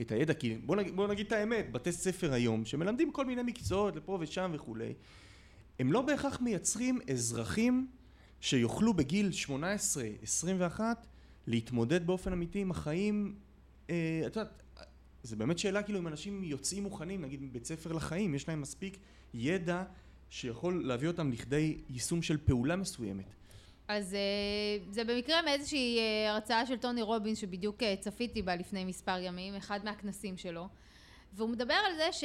[0.00, 0.34] את הידע.
[0.34, 4.18] כי בוא נגיד, בוא נגיד את האמת, בתי ספר היום שמלמדים כל מיני מקצועות לפה
[4.20, 4.94] ושם וכולי,
[5.78, 7.86] הם לא בהכרח מייצרים אזרחים
[8.40, 9.30] שיוכלו בגיל
[10.76, 10.80] 18-21
[11.46, 13.34] להתמודד באופן אמיתי עם החיים
[14.26, 14.62] את יודעת,
[15.22, 18.98] זה באמת שאלה כאילו אם אנשים יוצאים מוכנים, נגיד מבית ספר לחיים, יש להם מספיק
[19.34, 19.84] ידע
[20.30, 23.34] שיכול להביא אותם לכדי יישום של פעולה מסוימת.
[23.88, 29.18] אז אה, זה במקרה מאיזושהי אה, הרצאה של טוני רובינס שבדיוק צפיתי בה לפני מספר
[29.18, 30.68] ימים, אחד מהכנסים שלו,
[31.32, 32.24] והוא מדבר על זה ש...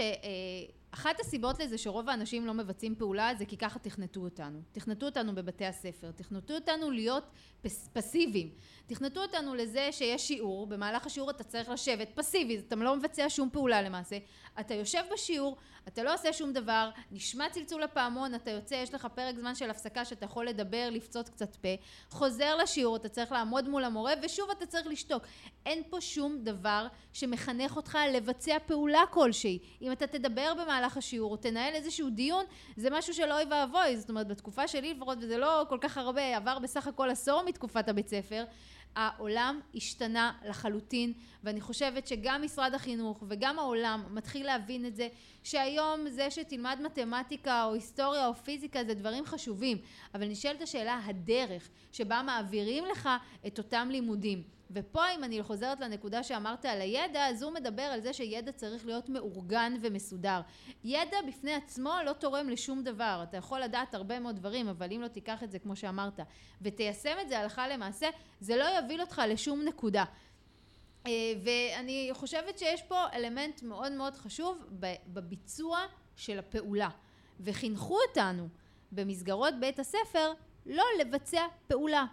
[0.96, 4.60] אחת הסיבות לזה שרוב האנשים לא מבצעים פעולה זה כי ככה תכנתו אותנו.
[4.72, 7.24] תכנתו אותנו בבתי הספר, תכנתו אותנו להיות
[7.62, 8.50] פס, פסיביים.
[8.88, 13.50] תכנתו אותנו לזה שיש שיעור, במהלך השיעור אתה צריך לשבת פסיבי, אתה לא מבצע שום
[13.52, 14.18] פעולה למעשה.
[14.60, 19.08] אתה יושב בשיעור, אתה לא עושה שום דבר, נשמע צלצול הפעמון, אתה יוצא, יש לך
[19.16, 21.70] פרק זמן של הפסקה שאתה יכול לדבר, לפצות קצת פה,
[22.10, 25.24] חוזר לשיעור, אתה צריך לעמוד מול המורה ושוב אתה צריך לשתוק.
[25.66, 29.60] אין פה שום דבר שמחנך אותך לבצע פעולה כלשהי.
[29.82, 32.46] אם אתה תדבר במהלך השיעור או תנהל איזשהו דיון,
[32.78, 33.98] זה משהו של אוי ואבוי.
[33.98, 37.90] זאת אומרת, בתקופה שלי לפחות, וזה לא כל כך הרבה, עבר בסך הכל עשור מתקופת
[37.90, 38.46] הבית ספר,
[38.96, 41.14] העולם השתנה לחלוטין
[41.44, 45.08] ואני חושבת שגם משרד החינוך וגם העולם מתחיל להבין את זה
[45.44, 49.78] שהיום זה שתלמד מתמטיקה או היסטוריה או פיזיקה זה דברים חשובים
[50.14, 53.10] אבל נשאלת השאלה הדרך שבה מעבירים לך
[53.48, 58.02] את אותם לימודים ופה אם אני חוזרת לנקודה שאמרת על הידע אז הוא מדבר על
[58.02, 60.42] זה שידע צריך להיות מאורגן ומסודר.
[60.84, 63.22] ידע בפני עצמו לא תורם לשום דבר.
[63.30, 66.20] אתה יכול לדעת הרבה מאוד דברים אבל אם לא תיקח את זה כמו שאמרת
[66.62, 68.08] ותיישם את זה הלכה למעשה
[68.40, 70.04] זה לא יוביל אותך לשום נקודה.
[71.08, 71.12] אה,
[71.44, 74.66] ואני חושבת שיש פה אלמנט מאוד מאוד חשוב
[75.08, 75.80] בביצוע
[76.16, 76.90] של הפעולה.
[77.40, 78.48] וחינכו אותנו
[78.92, 80.34] במסגרות בית הספר
[80.66, 82.06] לא לבצע פעולה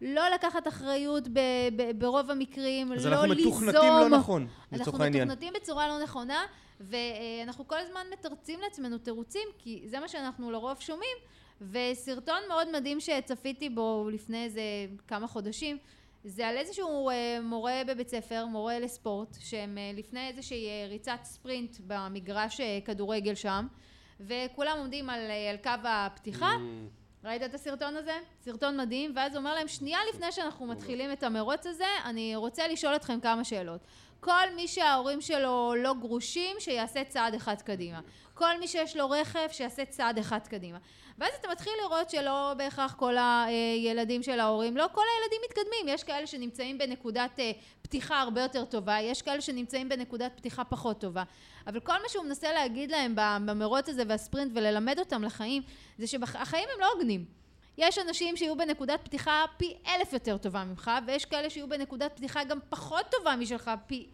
[0.00, 1.38] לא לקחת אחריות ב,
[1.76, 3.52] ב, ברוב המקרים, אז לא אנחנו ליזום.
[3.52, 5.28] מתוכנתים לא נכון, אנחנו לצורך העניין.
[5.28, 6.42] מתוכנתים בצורה לא נכונה,
[6.80, 11.16] ואנחנו כל הזמן מתרצים לעצמנו תירוצים, כי זה מה שאנחנו לרוב שומעים.
[11.60, 14.62] וסרטון מאוד מדהים שצפיתי בו לפני איזה
[15.08, 15.78] כמה חודשים,
[16.24, 21.18] זה על איזשהו אה, מורה בבית ספר, מורה לספורט, שהם אה, לפני איזושהי אה, ריצת
[21.22, 23.66] ספרינט במגרש כדורגל שם,
[24.20, 25.20] וכולם עומדים על,
[25.50, 26.50] על קו הפתיחה.
[26.50, 28.18] Mm, ראית את הסרטון הזה?
[28.44, 32.68] סרטון מדהים, ואז הוא אומר להם, שנייה לפני שאנחנו מתחילים את המרוץ הזה, אני רוצה
[32.68, 33.80] לשאול אתכם כמה שאלות.
[34.20, 38.00] כל מי שההורים שלו לא גרושים, שיעשה צעד אחד קדימה.
[38.34, 40.78] כל מי שיש לו רכב, שיעשה צעד אחד קדימה.
[41.18, 45.94] ואז אתה מתחיל לראות שלא בהכרח כל הילדים של ההורים, לא כל הילדים מתקדמים.
[45.94, 47.52] יש כאלה שנמצאים בנקודת אה,
[47.84, 51.22] פתיחה הרבה יותר טובה, יש כאלה שנמצאים בנקודת פתיחה פחות טובה.
[51.66, 53.14] אבל כל מה שהוא מנסה להגיד להם
[53.46, 55.62] במרוץ הזה והספרינט וללמד אותם לחיים,
[55.98, 57.24] זה שהחיים הם לא הוגנים.
[57.78, 62.44] יש אנשים שיהיו בנקודת פתיחה פי אלף יותר טובה ממך, ויש כאלה שיהיו בנקודת פתיחה
[62.44, 64.06] גם פחות טובה משלך, פי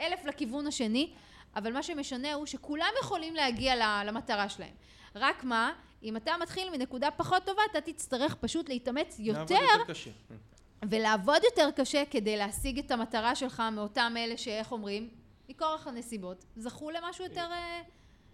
[0.00, 1.10] אלף לכיוון השני,
[1.56, 4.74] אבל מה שמשנה הוא שכולם יכולים להגיע למטרה שלהם.
[5.14, 5.72] רק מה,
[6.02, 10.10] אם אתה מתחיל מנקודה פחות טובה, אתה תצטרך פשוט להתאמץ יותר, יותר קשה.
[10.84, 15.08] ולעבוד יותר קשה כדי להשיג את המטרה שלך מאותם אלה שאיך אומרים,
[15.48, 17.48] מכורח הנסיבות, זכו למשהו יותר...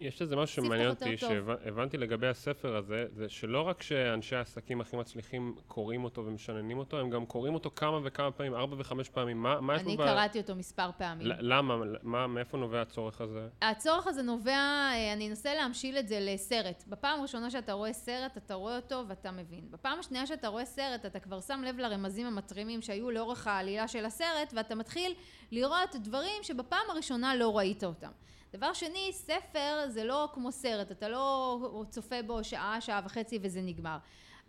[0.01, 1.17] יש איזה משהו שמעניין אותי.
[1.17, 7.01] שהבנתי לגבי הספר הזה, זה שלא רק שאנשי העסקים הכי מצליחים קוראים אותו ומשננים אותו,
[7.01, 9.43] הם גם קוראים אותו כמה וכמה פעמים, ארבע וחמש פעמים.
[9.43, 11.27] מה, מה יש אני בו ב- קראתי אותו מספר פעמים.
[11.41, 11.77] למה?
[12.03, 13.49] מה, מאיפה נובע הצורך הזה?
[13.63, 16.85] הצורך הזה נובע, אה, אני אנסה להמשיל את זה לסרט.
[16.87, 19.71] בפעם הראשונה שאתה רואה סרט, אתה רואה אותו ואתה מבין.
[19.71, 24.05] בפעם השנייה שאתה רואה סרט, אתה כבר שם לב לרמזים המתרימים שהיו לאורך העלילה של
[24.05, 25.15] הסרט, ואתה מתחיל
[25.53, 28.11] לראות דברים שבפעם הראשונה לא ראית אותם.
[28.53, 33.61] דבר שני, ספר זה לא כמו סרט, אתה לא צופה בו שעה, שעה וחצי וזה
[33.63, 33.99] נגמר.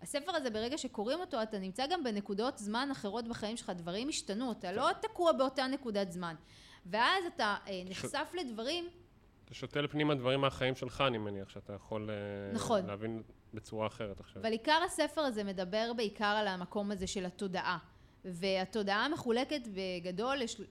[0.01, 4.51] הספר הזה, ברגע שקוראים אותו, אתה נמצא גם בנקודות זמן אחרות בחיים שלך, דברים השתנו,
[4.51, 6.35] אתה לא תקוע באותה נקודת זמן.
[6.85, 8.89] ואז אתה אה, נחשף לדברים
[9.45, 12.15] אתה שותל פנימה דברים מהחיים שלך, אני מניח, שאתה יכול אה,
[12.53, 12.85] נכון.
[12.85, 13.23] להבין
[13.53, 14.41] בצורה אחרת עכשיו.
[14.41, 17.77] אבל עיקר הספר הזה מדבר בעיקר על המקום הזה של התודעה.
[18.25, 20.61] והתודעה מחולקת בגדול לש...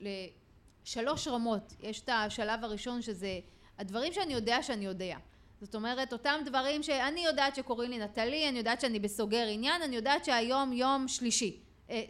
[0.84, 1.74] לשלוש רמות.
[1.80, 3.40] יש את השלב הראשון שזה
[3.78, 5.16] הדברים שאני יודע שאני יודע.
[5.60, 9.96] זאת אומרת, אותם דברים שאני יודעת שקוראים לי נטלי, אני יודעת שאני בסוגר עניין, אני
[9.96, 11.60] יודעת שהיום יום שלישי.
[11.90, 12.02] אה,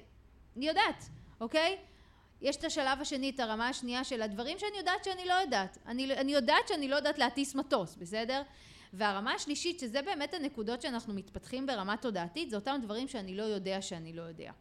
[0.56, 1.04] אני יודעת,
[1.40, 1.76] אוקיי?
[2.40, 5.78] יש את השלב השני, את הרמה השנייה של הדברים שאני יודעת שאני לא יודעת.
[5.86, 8.42] אני, אני יודעת שאני לא יודעת להטיס מטוס, בסדר?
[8.92, 13.82] והרמה השלישית, שזה באמת הנקודות שאנחנו מתפתחים ברמה תודעתית, זה אותם דברים שאני לא יודע
[13.82, 14.52] שאני לא יודע.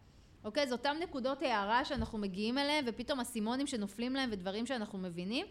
[0.45, 0.67] אוקיי?
[0.67, 5.45] זה אותם נקודות הערה שאנחנו מגיעים אליהם, ופתאום אסימונים שנופלים להם ודברים שאנחנו מבינים.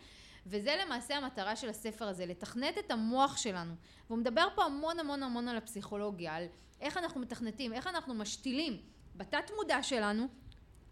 [0.46, 3.74] וזה למעשה המטרה של הספר הזה, לתכנת את המוח שלנו.
[4.06, 6.44] והוא מדבר פה המון המון המון על הפסיכולוגיה, על
[6.80, 8.76] איך אנחנו מתכנתים, איך אנחנו משתילים
[9.16, 10.28] בתת מודע שלנו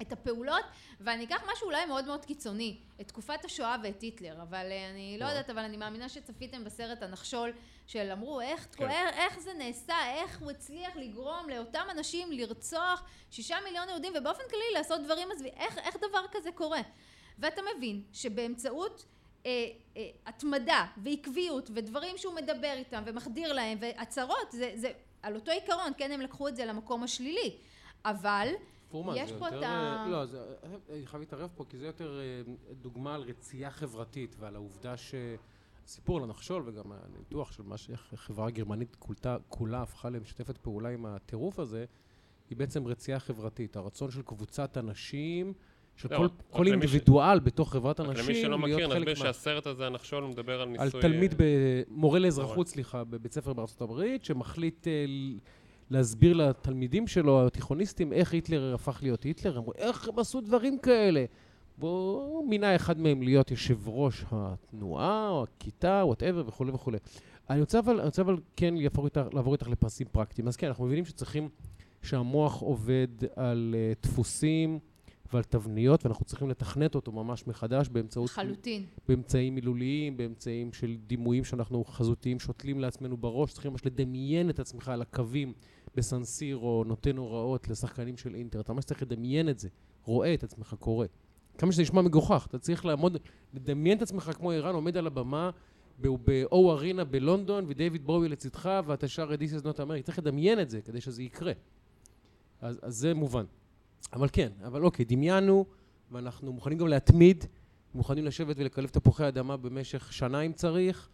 [0.03, 0.65] את הפעולות,
[1.01, 5.17] ואני אקח משהו אולי מאוד מאוד קיצוני, את תקופת השואה ואת היטלר, אבל אה, אני
[5.21, 5.25] לא.
[5.25, 7.53] יודעת, אבל אני מאמינה שצפיתם בסרט הנחשול,
[7.87, 8.91] של אמרו איך, כן.
[8.91, 14.43] איך, איך זה נעשה, איך הוא הצליח לגרום לאותם אנשים לרצוח שישה מיליון יהודים, ובאופן
[14.51, 16.81] כללי לעשות דברים עזבי, איך, איך דבר כזה קורה?
[17.39, 19.05] ואתה מבין שבאמצעות
[19.47, 19.51] אה,
[19.97, 24.93] אה, התמדה ועקביות ודברים שהוא מדבר איתם ומחדיר להם והצהרות, זה, זה
[25.23, 27.57] על אותו עיקרון, כן, הם לקחו את זה למקום השלילי,
[28.05, 28.49] אבל
[28.91, 29.59] פורמן, יש פה יותר...
[29.59, 29.66] את ה-
[30.05, 30.43] אה, לא, זה,
[30.91, 36.16] אני חייב להתערב פה, כי זה יותר אה, דוגמה על רצייה חברתית ועל העובדה שהסיפור
[36.18, 41.07] על הנחשול וגם הניתוח של מה שאיך החברה הגרמנית כולתה, כולה הפכה למשתפת פעולה עם
[41.07, 41.84] הטירוף הזה,
[42.51, 43.76] היא בעצם רצייה חברתית.
[43.76, 45.53] הרצון של קבוצת אנשים,
[45.97, 48.91] של לא, כל, כל למי ש- אינדיבידואל בתוך חברת רק אנשים, למי שלא מכיר, להיות
[48.91, 49.24] נסביר חלק מה...
[49.24, 51.01] שהסרט הזה, הנחשול, הוא מדבר על על ניסוי...
[51.03, 51.43] תלמיד, אה, ב...
[51.89, 52.66] מורה לאזרחות, מורה.
[52.68, 55.05] סליחה, בבית ספר בארצות הברית, שמחליט אה,
[55.91, 59.59] להסביר לתלמידים שלו, התיכוניסטים, איך היטלר הפך להיות היטלר.
[59.59, 61.24] אמרו, איך הם עשו דברים כאלה?
[61.78, 66.99] והוא מינה אחד מהם להיות יושב ראש התנועה, או הכיתה, whatever, וכולי וכולי.
[67.51, 70.49] אני רוצה אבל, אני רוצה אבל כן לעבור איתך, לעבור איתך לפרסים פרקטיים.
[70.49, 71.49] אז כן, אנחנו מבינים שצריכים,
[72.03, 74.78] שהמוח עובד על uh, דפוסים
[75.32, 78.30] ועל תבניות, ואנחנו צריכים לתכנת אותו ממש מחדש באמצעות...
[78.30, 78.84] לחלוטין.
[79.09, 84.89] באמצעים מילוליים, באמצעים של דימויים שאנחנו חזותיים שותלים לעצמנו בראש, צריכים ממש לדמיין את עצמך
[84.89, 85.53] על הקווים
[85.99, 88.61] בסנסירו, נותן הוראות לשחקנים של אינטר.
[88.61, 89.69] אתה ממש צריך לדמיין את זה,
[90.05, 91.07] רואה את עצמך קורא.
[91.59, 93.17] כמה שזה נשמע מגוחך, אתה צריך לעמוד,
[93.55, 95.51] לדמיין את עצמך כמו ערן עומד על הבמה
[96.01, 100.61] ב-O ארינה בלונדון, ודייוויד בואי לצדך, ואתה שר את This is not America, צריך לדמיין
[100.61, 101.53] את זה כדי שזה יקרה.
[102.61, 103.45] אז, אז זה מובן.
[104.13, 105.65] אבל כן, אבל אוקיי, דמיינו,
[106.11, 107.45] ואנחנו מוכנים גם להתמיד,
[107.95, 111.09] מוכנים לשבת ולקלף תפוחי אדמה במשך שנה אם צריך,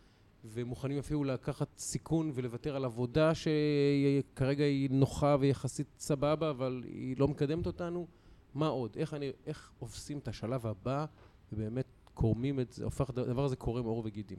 [0.44, 7.28] ומוכנים אפילו לקחת סיכון ולוותר על עבודה שכרגע היא נוחה ויחסית סבבה, אבל היא לא
[7.28, 8.06] מקדמת אותנו.
[8.54, 8.96] מה עוד?
[8.96, 11.04] איך, אני, איך עושים את השלב הבא
[11.52, 14.38] ובאמת קורמים את זה, הופך, הדבר הזה קורם עור וגידים.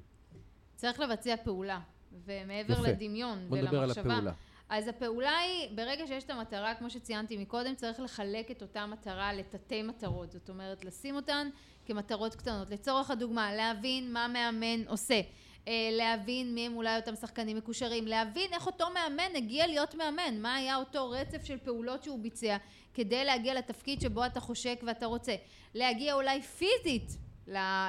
[0.75, 1.79] צריך לבצע פעולה,
[2.25, 2.87] ומעבר יפה.
[2.87, 4.13] לדמיון בוא נדבר על ולמחשבה.
[4.13, 4.33] הפעולה.
[4.69, 9.33] אז הפעולה היא, ברגע שיש את המטרה, כמו שציינתי מקודם, צריך לחלק את אותה מטרה
[9.33, 10.31] לתתי מטרות.
[10.31, 11.49] זאת אומרת, לשים אותן
[11.85, 12.69] כמטרות קטנות.
[12.69, 15.21] לצורך הדוגמה, להבין מה מאמן עושה.
[15.67, 20.41] אה, להבין מי הם אולי אותם שחקנים מקושרים, להבין איך אותו מאמן הגיע להיות מאמן,
[20.41, 22.57] מה היה אותו רצף של פעולות שהוא ביצע
[22.93, 25.35] כדי להגיע לתפקיד שבו אתה חושק ואתה רוצה,
[25.73, 27.17] להגיע אולי פיזית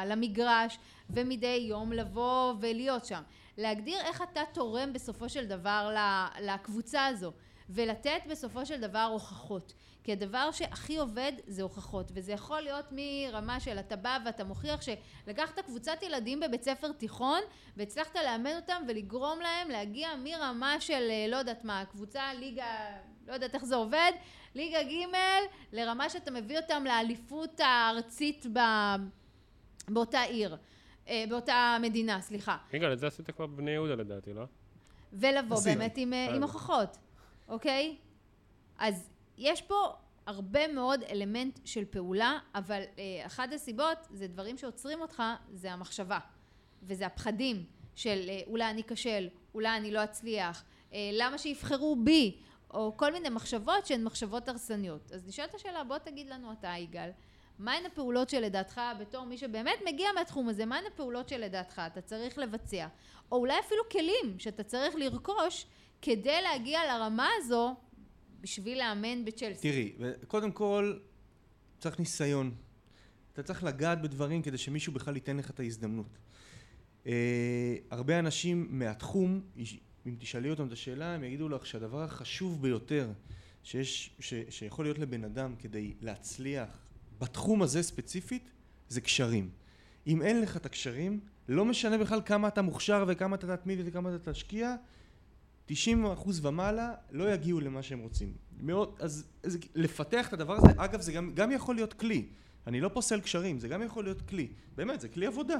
[0.06, 0.78] למגרש
[1.10, 3.22] ומדי יום לבוא ולהיות שם,
[3.58, 5.96] להגדיר איך אתה תורם בסופו של דבר
[6.40, 7.32] לקבוצה הזו
[7.68, 9.72] ולתת בסופו של דבר הוכחות
[10.06, 14.80] כי הדבר שהכי עובד זה הוכחות וזה יכול להיות מרמה של אתה בא ואתה מוכיח
[14.82, 17.40] שלקחת קבוצת ילדים בבית ספר תיכון
[17.76, 22.96] והצלחת לאמן אותם ולגרום להם להגיע מרמה של אה, לא יודעת מה קבוצה ליגה
[23.26, 24.12] לא יודעת איך זה עובד
[24.54, 25.16] ליגה ג'
[25.72, 28.58] לרמה שאתה מביא אותם לאליפות הארצית ב...
[29.88, 30.56] באותה עיר
[31.08, 34.44] אה, באותה מדינה סליחה יגאל, את זה עשית כבר בבני יהודה לדעתי, לא?
[35.12, 35.60] ולבוא.
[35.64, 36.42] באמת עם, אה, עם.
[36.42, 36.96] הוכחות,
[37.48, 37.96] אוקיי?
[38.78, 39.92] אז יש פה
[40.26, 45.22] הרבה מאוד אלמנט של פעולה, אבל אה, אחת הסיבות זה דברים שעוצרים אותך,
[45.52, 46.18] זה המחשבה.
[46.82, 47.64] וזה הפחדים
[47.94, 52.36] של אה, אולי אני כשל, אולי אני לא אצליח, אה, למה שיבחרו בי,
[52.74, 55.12] או כל מיני מחשבות שהן מחשבות הרסניות.
[55.12, 57.10] אז נשאלת השאלה, בוא תגיד לנו אתה, יגאל,
[57.58, 62.86] מהן הפעולות שלדעתך, בתור מי שבאמת מגיע מהתחום הזה, מהן הפעולות שלדעתך אתה צריך לבצע?
[63.32, 65.66] או אולי אפילו כלים שאתה צריך לרכוש
[66.02, 67.74] כדי להגיע לרמה הזו
[68.40, 69.60] בשביל לאמן בצ'לסי.
[69.62, 69.92] תראי,
[70.26, 70.98] קודם כל,
[71.78, 72.54] צריך ניסיון.
[73.32, 76.18] אתה צריך לגעת בדברים כדי שמישהו בכלל ייתן לך את ההזדמנות.
[77.06, 79.40] אה, הרבה אנשים מהתחום,
[80.06, 83.10] אם תשאלי אותם את השאלה, הם יגידו לך שהדבר החשוב ביותר
[83.62, 86.68] שיש, ש, שיכול להיות לבן אדם כדי להצליח
[87.18, 88.50] בתחום הזה ספציפית,
[88.88, 89.50] זה קשרים.
[90.06, 94.14] אם אין לך את הקשרים, לא משנה בכלל כמה אתה מוכשר וכמה אתה תתמיד וכמה
[94.14, 94.76] אתה תשקיע,
[95.70, 95.72] 90%
[96.42, 98.32] ומעלה לא יגיעו למה שהם רוצים.
[98.60, 102.26] מאוד, אז, אז לפתח את הדבר הזה, אגב זה גם, גם יכול להיות כלי.
[102.66, 104.48] אני לא פוסל קשרים, זה גם יכול להיות כלי.
[104.76, 105.56] באמת, זה כלי עבודה.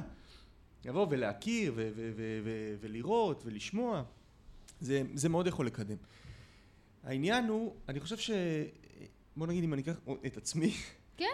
[0.85, 4.03] לבוא ולהכיר ו- ו- ו- ו- ולראות ולשמוע,
[4.81, 5.97] זה, זה מאוד יכול לקדם.
[7.05, 8.31] העניין הוא, אני חושב ש...
[9.37, 9.97] בוא נגיד אם אני אקח
[10.27, 10.73] את עצמי,
[11.17, 11.25] כן.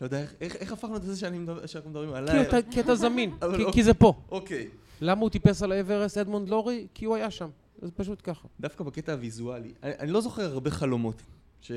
[0.00, 2.44] לא יודע איך, איך, איך הפכנו את זה שאני מדבר, שאנחנו מדברים עליי.
[2.70, 3.72] כי אתה זמין, כי- אוקיי.
[3.72, 4.14] כי זה פה.
[4.30, 4.68] אוקיי.
[5.00, 6.86] למה הוא טיפס על האברסט, אדמונד לורי?
[6.94, 7.50] כי הוא היה שם.
[7.82, 8.48] זה פשוט ככה.
[8.60, 11.22] דווקא בקטע הוויזואלי, אני, אני לא זוכר הרבה חלומות,
[11.60, 11.72] ש...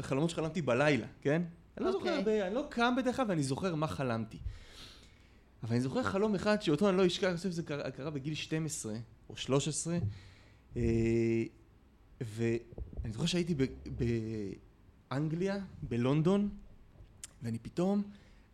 [0.00, 1.42] חלומות שחלמתי בלילה, כן?
[1.76, 2.18] אני לא זוכר אוקיי.
[2.18, 4.38] הרבה, אני לא קם בדרך כלל ואני זוכר מה חלמתי.
[5.62, 8.34] אבל אני זוכר חלום אחד שאותו אני לא אשכח, אני חושב שזה קרה, קרה בגיל
[8.34, 8.94] 12
[9.28, 9.98] או 13,
[10.76, 10.82] אה,
[12.20, 13.54] ואני זוכר שהייתי
[15.10, 16.48] באנגליה, בלונדון,
[17.42, 18.02] ואני פתאום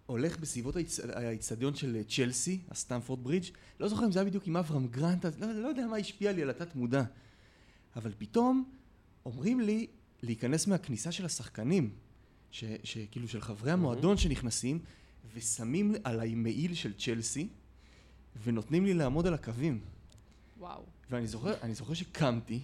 [0.08, 3.44] הולך בסביבות האיצ- האיצטדיון של צ'לסי, הסטמפורד ברידג',
[3.80, 6.42] לא זוכר אם זה היה בדיוק עם אברהם גרנט, לא, לא יודע מה השפיע לי
[6.42, 7.02] על התת מודע.
[7.96, 8.70] אבל פתאום
[9.26, 9.86] אומרים לי
[10.22, 11.90] להיכנס מהכניסה של השחקנים,
[12.50, 14.78] ש, שכאילו של חברי המועדון שנכנסים,
[15.34, 17.48] ושמים עליי מעיל של צ'לסי,
[18.44, 19.80] ונותנים לי לעמוד על הקווים.
[20.58, 20.82] וואו.
[21.10, 22.60] ואני זוכר, אני זוכר שקמתי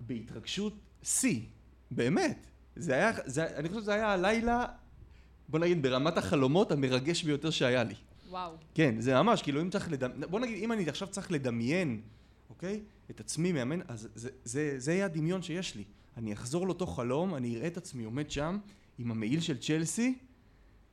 [0.00, 1.40] בהתרגשות שיא,
[1.90, 2.46] באמת.
[2.76, 4.66] זה היה, זה, אני חושב שזה היה הלילה,
[5.48, 7.94] בוא נגיד ברמת החלומות המרגש ביותר שהיה לי.
[8.30, 8.52] וואו.
[8.74, 12.00] כן, זה ממש, כאילו אם צריך לדמיין, בוא נגיד אם אני עכשיו צריך לדמיין,
[12.50, 12.80] אוקיי?
[13.10, 15.84] את עצמי מאמן, אז זה, זה, זה יהיה הדמיון שיש לי.
[16.16, 18.58] אני אחזור לאותו חלום, אני אראה את עצמי עומד שם
[18.98, 20.18] עם המעיל של צ'לסי,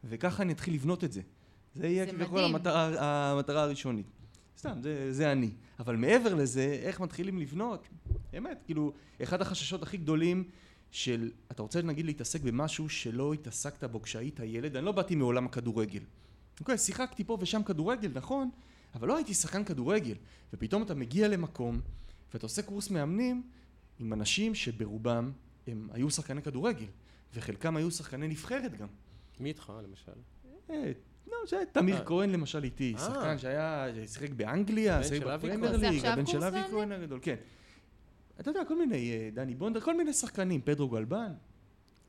[0.03, 1.21] וככה אני אתחיל לבנות את זה.
[1.75, 2.43] זה יהיה כביכול.
[2.43, 4.05] המטרה, המטרה הראשונית.
[4.57, 5.49] סתם, זה, זה אני.
[5.79, 7.87] אבל מעבר לזה, איך מתחילים לבנות?
[8.33, 8.93] באמת, כאילו,
[9.23, 10.43] אחד החששות הכי גדולים
[10.91, 15.45] של, אתה רוצה נגיד להתעסק במשהו שלא התעסקת בו כשהיית ילד, אני לא באתי מעולם
[15.45, 16.01] הכדורגל.
[16.59, 18.49] אוקיי, שיחקתי פה ושם כדורגל, נכון,
[18.95, 20.15] אבל לא הייתי שחקן כדורגל.
[20.53, 21.81] ופתאום אתה מגיע למקום,
[22.33, 23.43] ואתה עושה קורס מאמנים
[23.99, 25.31] עם אנשים שברובם
[25.67, 26.85] הם היו שחקני כדורגל,
[27.33, 28.87] וחלקם היו שחקני נבחרת גם.
[29.39, 30.11] מי איתך, למשל?
[30.69, 30.91] אה,
[31.27, 31.37] לא,
[31.71, 32.05] תמיר אה.
[32.05, 32.99] כהן למשל איתי, אה.
[32.99, 35.77] שחקן שהיה, שיחק באנגליה, שיחק בפרמייר.
[35.77, 37.35] ליג, הבן של אבי כהן הגדול, כן.
[38.41, 41.31] אתה יודע, כל מיני, אה, דני בונדר, כל מיני שחקנים, פדרו גלבן.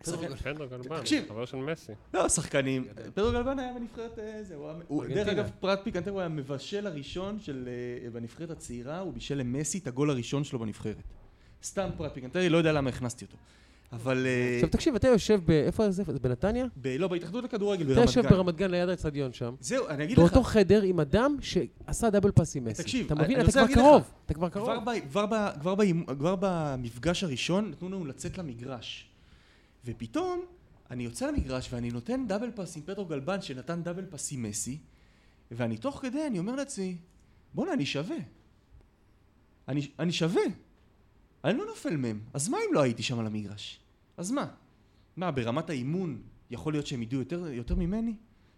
[0.03, 1.29] פדרו גלבן, תקשיב.
[1.29, 1.93] חבר של מסי.
[2.15, 2.85] לא, שחקנים.
[3.15, 4.55] פדרו גלבן היה בנבחרת, אה, זה,
[4.89, 5.15] הוא היה...
[5.15, 5.29] דרך.
[5.29, 7.69] אגב, פרט פיקנטר הוא היה המבשל הראשון של...
[8.05, 11.03] אה, בנבחרת הצעירה, הוא בישל למסי את הגול הראשון שלו בנבחרת.
[11.63, 13.37] סתם פרט פיקנטרי, לא יודע למה הכנסתי אותו.
[13.93, 14.27] אבל...
[14.27, 15.51] אה, עכשיו תקשיב, אתה יושב ב...
[15.51, 16.03] איפה זה?
[16.07, 16.67] זה בנתניה?
[16.77, 18.29] ב- לא, בהתאחדות לכדורגל אתה ברמת יושב גן.
[18.29, 22.31] ברמת גן ליד האצטדיון שם, זהו, אני אגיד לך, באותו חדר עם אדם שעשה double
[22.31, 22.83] pass עם מסי.
[22.83, 23.41] תקשיב, אתה מבין?
[23.41, 24.03] אתה כבר קרוב.
[24.27, 24.71] אתה כבר קרוב.
[26.07, 29.09] כבר, במפגש הראשון נתנו לנו לצאת למגרש.
[29.85, 30.45] ופתאום
[30.91, 34.79] אני יוצא למגרש ואני נותן דאבל פאס עם פטרו גלבן שנתן דאבל פאס עם מסי,
[35.51, 36.97] ואני תוך כדי, אני אומר לעצמי,
[37.55, 38.17] בואנה, אני שווה.
[39.69, 40.43] אני, אני שווה.
[41.45, 42.21] אני לא נופל מהם.
[42.35, 43.82] אז מה אם לא הייתי שם על המגרש?
[44.23, 44.47] אז מה?
[45.17, 48.15] מה, ברמת האימון יכול להיות שהם ידעו יותר, יותר ממני?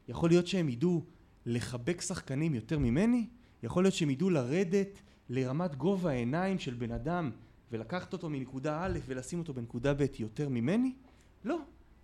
[0.08, 1.04] יכול להיות שהם ידעו
[1.46, 3.26] לחבק שחקנים יותר ממני?
[3.62, 7.30] יכול להיות שהם ידעו לרדת לרמת גובה העיניים של בן אדם
[7.72, 10.92] ולקחת אותו מנקודה א' ולשים אותו בנקודה ב' יותר ממני?
[11.44, 11.58] לא,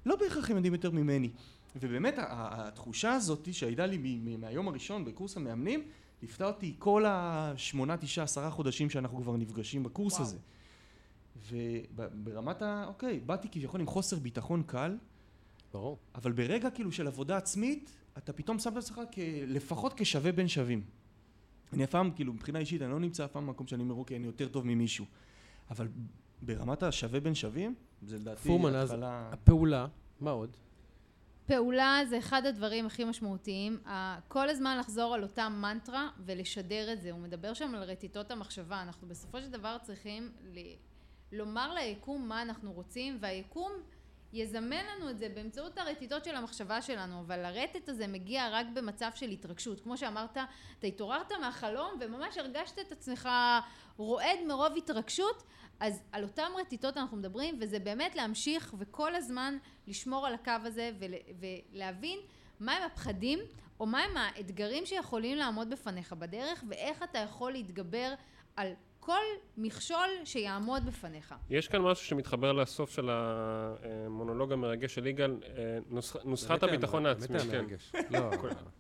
[0.07, 1.31] לא בהכרח הם יודעים יותר ממני.
[1.77, 5.83] ובאמת התחושה הזאת שהייתה לי מהיום הראשון בקורס המאמנים,
[6.23, 10.25] ליוותה אותי כל השמונה, תשעה, עשרה חודשים שאנחנו כבר נפגשים בקורס וואו.
[10.25, 10.39] הזה.
[11.49, 12.85] וברמת ה...
[12.87, 14.97] אוקיי, באתי כביכול עם חוסר ביטחון קל,
[15.73, 15.99] ברור.
[16.15, 19.01] אבל ברגע כאילו של עבודה עצמית, אתה פתאום שם את עצמך.
[19.47, 20.83] לפחות כשווה בין שווים.
[21.73, 24.17] אני אף פעם, כאילו, מבחינה אישית, אני לא נמצא אף פעם במקום שאני אומר, אוקיי,
[24.17, 25.05] אני יותר טוב ממישהו.
[25.71, 25.89] אבל
[26.43, 29.31] ברמת השווה בין שווים, זה לדעתי פורמן, אז התחלה...
[29.33, 29.87] הפעולה,
[30.21, 30.57] מה עוד?
[31.47, 33.79] פעולה זה אחד הדברים הכי משמעותיים.
[34.29, 37.11] כל הזמן לחזור על אותה מנטרה ולשדר את זה.
[37.11, 38.83] הוא מדבר שם על רטיטות המחשבה.
[38.83, 40.59] אנחנו בסופו של דבר צריכים ל-
[41.33, 43.73] לומר ליקום מה אנחנו רוצים, והיקום
[44.33, 49.11] יזמן לנו את זה באמצעות הרטיטות של המחשבה שלנו, אבל הרטט הזה מגיע רק במצב
[49.15, 49.81] של התרגשות.
[49.81, 50.37] כמו שאמרת,
[50.79, 53.29] אתה התעוררת מהחלום וממש הרגשת את עצמך
[53.97, 55.43] רועד מרוב התרגשות,
[55.81, 60.91] אז על אותם רטיטות אנחנו מדברים, וזה באמת להמשיך וכל הזמן לשמור על הקו הזה
[60.99, 61.15] ול,
[61.73, 62.19] ולהבין
[62.61, 63.39] מהם הפחדים
[63.81, 68.15] או מהם האתגרים שיכולים לעמוד בפניך בדרך ואיך אתה יכול להתגבר
[68.57, 68.73] על
[69.11, 69.23] כל
[69.57, 71.35] מכשול שיעמוד בפניך.
[71.51, 75.37] יש כאן משהו שמתחבר לסוף של המונולוג המרגש של יגאל,
[75.91, 77.65] נוסח- נוסחת הביטחון העצמי, באמת היה כן.
[77.67, 77.93] מרגש.
[78.11, 78.31] לא,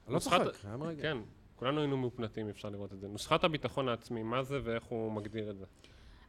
[0.08, 1.02] לא צוחק, היה מרגש.
[1.02, 1.16] כן,
[1.56, 3.08] כולנו היינו מופנטים, אפשר לראות את זה.
[3.08, 5.64] נוסחת הביטחון העצמי, מה זה ואיך הוא מגדיר את זה?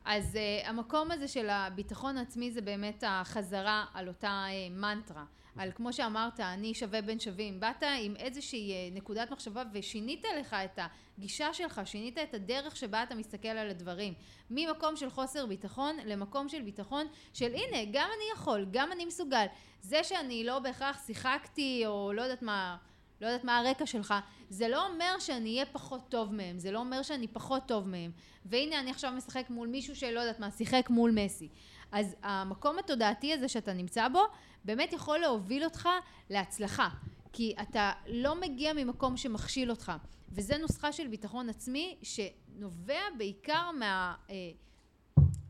[0.05, 5.25] אז uh, המקום הזה של הביטחון העצמי זה באמת החזרה על אותה uh, מנטרה.
[5.57, 7.59] על כמו שאמרת, אני שווה בין שווים.
[7.59, 10.79] באת עם איזושהי uh, נקודת מחשבה ושינית לך את
[11.17, 14.13] הגישה שלך, שינית את הדרך שבה אתה מסתכל על הדברים.
[14.49, 19.45] ממקום של חוסר ביטחון למקום של ביטחון של הנה, גם אני יכול, גם אני מסוגל.
[19.81, 22.77] זה שאני לא בהכרח שיחקתי או לא יודעת מה...
[23.21, 24.13] לא יודעת מה הרקע שלך,
[24.49, 28.11] זה לא אומר שאני אהיה פחות טוב מהם, זה לא אומר שאני פחות טוב מהם.
[28.45, 31.49] והנה אני עכשיו משחק מול מישהו שלא יודעת מה, שיחק מול מסי.
[31.91, 34.21] אז המקום התודעתי הזה שאתה נמצא בו,
[34.65, 35.89] באמת יכול להוביל אותך
[36.29, 36.89] להצלחה.
[37.33, 39.91] כי אתה לא מגיע ממקום שמכשיל אותך.
[40.31, 43.69] וזה נוסחה של ביטחון עצמי שנובע בעיקר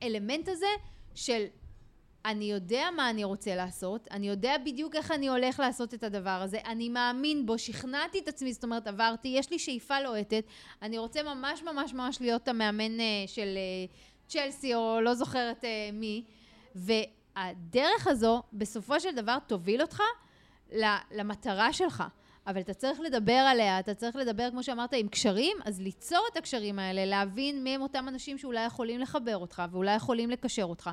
[0.01, 0.65] מהאלמנט הזה
[1.15, 1.45] של
[2.25, 6.29] אני יודע מה אני רוצה לעשות, אני יודע בדיוק איך אני הולך לעשות את הדבר
[6.29, 10.43] הזה, אני מאמין בו, שכנעתי את עצמי, זאת אומרת עברתי, יש לי שאיפה לוהטת,
[10.81, 13.95] אני רוצה ממש ממש ממש להיות המאמן אה, של אה,
[14.27, 16.23] צ'לסי או לא זוכרת אה, מי,
[16.75, 20.01] והדרך הזו בסופו של דבר תוביל אותך
[21.11, 22.03] למטרה שלך.
[22.47, 26.37] אבל אתה צריך לדבר עליה, אתה צריך לדבר, כמו שאמרת, עם קשרים, אז ליצור את
[26.37, 30.89] הקשרים האלה, להבין מי הם אותם אנשים שאולי יכולים לחבר אותך, ואולי יכולים לקשר אותך.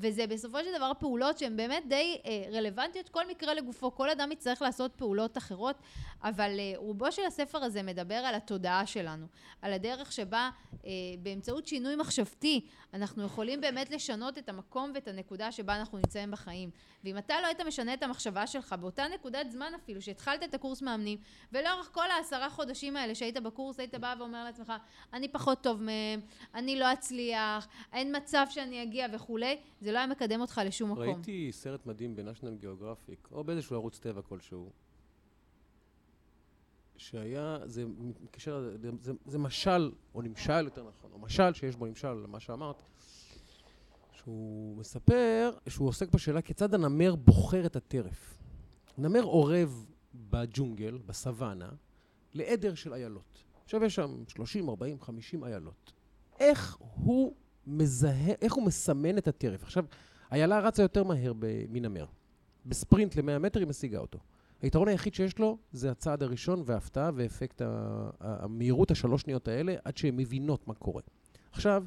[0.00, 4.32] וזה בסופו של דבר פעולות שהן באמת די אה, רלוונטיות, כל מקרה לגופו, כל אדם
[4.32, 5.76] יצטרך לעשות פעולות אחרות,
[6.22, 9.26] אבל אה, רובו של הספר הזה מדבר על התודעה שלנו,
[9.62, 10.50] על הדרך שבה
[10.84, 10.90] אה,
[11.22, 16.70] באמצעות שינוי מחשבתי, אנחנו יכולים באמת לשנות את המקום ואת הנקודה שבה אנחנו נמצאים בחיים.
[17.04, 20.82] ואם אתה לא היית משנה את המחשבה שלך באותה נקודת זמן אפילו, שהתחלת את הקורס
[20.82, 21.18] מאמנים,
[21.52, 24.72] ולאורך כל העשרה חודשים האלה שהיית בקורס, היית בא ואומר לעצמך,
[25.12, 26.20] אני פחות טוב מהם,
[26.54, 29.56] אני לא אצליח, אין מצב שאני אגיע וכולי,
[29.92, 31.02] לא היה מקדם אותך לשום מקום.
[31.02, 34.70] ראיתי סרט מדהים בנשיונל גיאוגרפיק, או באיזשהו ערוץ טבע כלשהו,
[36.96, 41.86] שהיה, זה מתקשר, זה, זה, זה משל, או נמשל יותר נכון, או משל שיש בו
[41.86, 42.82] נמשל למה שאמרת,
[44.12, 48.38] שהוא מספר שהוא עוסק בשאלה כיצד הנמר בוחר את הטרף.
[48.98, 51.68] נמר אורב בג'ונגל, בסוואנה,
[52.34, 53.44] לעדר של איילות.
[53.64, 55.92] עכשיו יש שם 30, 40, 50 איילות.
[56.40, 57.34] איך הוא
[57.68, 59.62] מזהה, איך הוא מסמן את הטרף?
[59.62, 59.84] עכשיו,
[60.32, 61.32] איילה רצה יותר מהר
[61.68, 62.06] מנמר.
[62.66, 64.18] בספרינט ל-100 מטר היא משיגה אותו.
[64.62, 67.62] היתרון היחיד שיש לו זה הצעד הראשון וההפתעה ואפקט
[68.20, 71.02] המהירות השלוש שניות האלה עד שהן מבינות מה קורה.
[71.52, 71.84] עכשיו,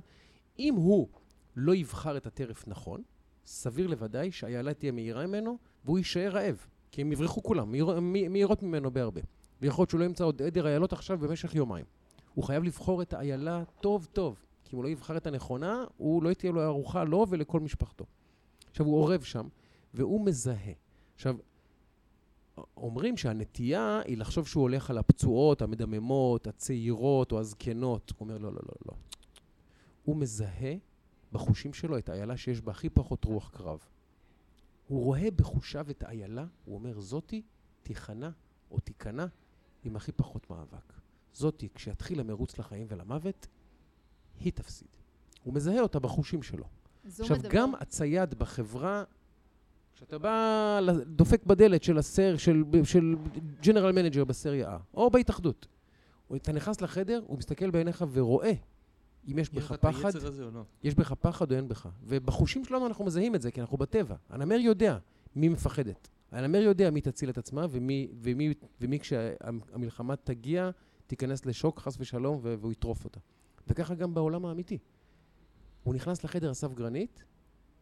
[0.60, 1.08] אם הוא
[1.56, 3.02] לא יבחר את הטרף נכון,
[3.46, 6.66] סביר לוודאי שאיילה תהיה מהירה ממנו והוא יישאר רעב.
[6.92, 9.22] כי הם יברחו כולם, מהיר, מהירות ממנו בהרבה.
[9.62, 11.86] ויכול להיות שהוא לא ימצא עוד עדר איילות עכשיו במשך יומיים.
[12.34, 16.24] הוא חייב לבחור את האיילה טוב טוב, כי אם הוא לא יבחר את הנכונה, הוא
[16.24, 18.06] לא תהיה לו ארוחה לו ולכל משפחתו.
[18.70, 19.48] עכשיו, הוא אורב שם,
[19.94, 20.74] והוא מזהה.
[21.16, 21.36] עכשיו,
[22.78, 28.10] אומרים שהנטייה היא לחשוב שהוא הולך על הפצועות, המדממות, הצעירות או הזקנות.
[28.10, 28.94] הוא אומר, לא, לא, לא, לא.
[30.04, 30.76] הוא מזהה
[31.32, 33.80] בחושים שלו את האיילה שיש בה הכי פחות רוח קרב.
[34.88, 37.42] הוא רואה בחושיו את האיילה, הוא אומר, זאתי
[37.84, 38.30] תיכנע
[38.72, 39.26] או תיכנע
[39.84, 40.94] עם הכי פחות מאבק.
[41.34, 43.48] זאתי, כשיתחיל המרוץ לחיים ולמוות,
[44.44, 44.88] היא תפסיד.
[45.44, 46.66] הוא מזהה אותה בחושים שלו.
[47.20, 49.04] עכשיו, מדבר- גם הצייד בחברה,
[49.96, 53.16] כשאתה בא, דופק בדלת של הסר, של, של
[53.62, 55.68] general manager בסריה A, או בהתאחדות,
[56.36, 58.54] אתה נכנס לחדר, הוא מסתכל בעיניך ורואה
[59.28, 60.12] אם יש בך פחד,
[60.54, 60.64] לא?
[60.84, 61.90] יש בך פחד או אין בך.
[62.04, 64.16] ובחושים שלנו אנחנו מזהים את זה, כי אנחנו בטבע.
[64.30, 64.98] הנמר יודע
[65.36, 66.10] מי מפחדת.
[66.32, 70.70] הנמר יודע מי תציל את עצמה, ומי, ומי, ומי כשהמלחמה תגיע,
[71.08, 73.20] תיכנס לשוק, חס ושלום, והוא יטרוף אותה.
[73.72, 74.78] וככה גם בעולם האמיתי.
[75.84, 77.24] הוא נכנס לחדר אסף גרנית,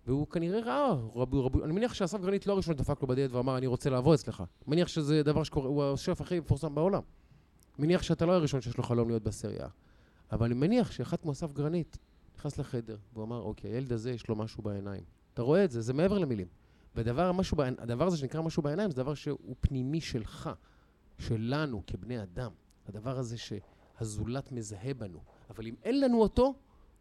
[0.07, 3.57] והוא כנראה ראה, רבו, רבו, אני מניח שאסף גרנית לא הראשון שדפק לו בדלת ואמר,
[3.57, 4.43] אני רוצה לעבוד אצלך.
[4.67, 7.01] מניח שזה דבר שקורה, הוא השף הכי מפורסם בעולם.
[7.79, 9.67] מניח שאתה לא הראשון שיש לו חלום להיות בסריה.
[10.31, 11.97] אבל אני מניח שאחד כמו אסף גרנית
[12.37, 15.03] נכנס לחדר, והוא אמר, אוקיי, הילד הזה יש לו משהו בעיניים.
[15.33, 16.47] אתה רואה את זה, זה מעבר למילים.
[16.95, 20.49] והדבר הזה שנקרא משהו בעיניים, זה דבר שהוא פנימי שלך,
[21.17, 22.51] שלנו כבני אדם.
[22.87, 25.19] הדבר הזה שהזולת מזהה בנו.
[25.49, 26.53] אבל אם אין לנו אותו,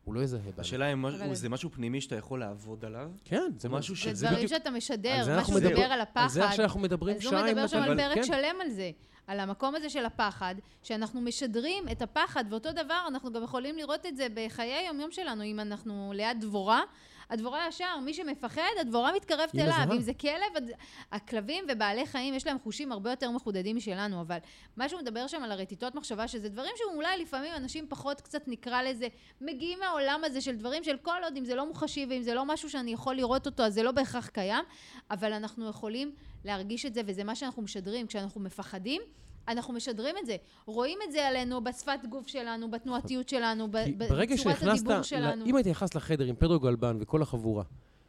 [0.05, 0.53] הוא לא יזהה בנו.
[0.61, 3.11] השאלה אם אבל- משהו- זה משהו פנימי שאתה יכול לעבוד עליו?
[3.25, 6.57] כן, זה משהו ש- זה דברים שאתה משדר, אנחנו מדברים- מדבר על על זה הפחד.
[6.57, 8.23] שאנחנו מדברים אז שעה הוא עם מדבר שם על פרק כן.
[8.25, 8.91] שלם על זה,
[9.27, 14.07] על המקום הזה של הפחד, שאנחנו משדרים את הפחד, ואותו דבר אנחנו גם יכולים לראות
[14.07, 16.83] את זה בחיי היום-יום שלנו, אם אנחנו ליד דבורה,
[17.31, 19.75] הדבורה ישר, מי שמפחד, הדבורה מתקרבת אליו.
[19.97, 20.71] אם זה כלב, הד-
[21.13, 24.39] הכלבים ובעלי חיים יש להם חושים הרבה יותר מחודדים משלנו, אבל
[24.77, 28.83] מה שהוא מדבר שם על הרטיטות מחשבה, שזה דברים שאולי לפעמים אנשים פחות קצת נקרא
[28.83, 29.07] לזה,
[29.41, 32.45] מגיעים מהעולם הזה של דברים של כל עוד אם זה לא מוחשי ואם זה לא
[32.45, 34.65] משהו שאני יכול לראות אותו, אז זה לא בהכרח קיים,
[35.11, 36.13] אבל אנחנו יכולים
[36.45, 38.07] להרגיש את זה, וזה מה שאנחנו משדרים.
[38.07, 39.03] כשאנחנו מפחדים,
[39.49, 40.37] אנחנו משדרים את זה.
[40.67, 45.45] רואים את זה עלינו בשפת גוף שלנו, בתנועתיות שלנו, בצורת הדיבור שלנו.
[45.47, 47.65] אם היית נכנס לחדר עם פדרו גלבן וכל החבורה,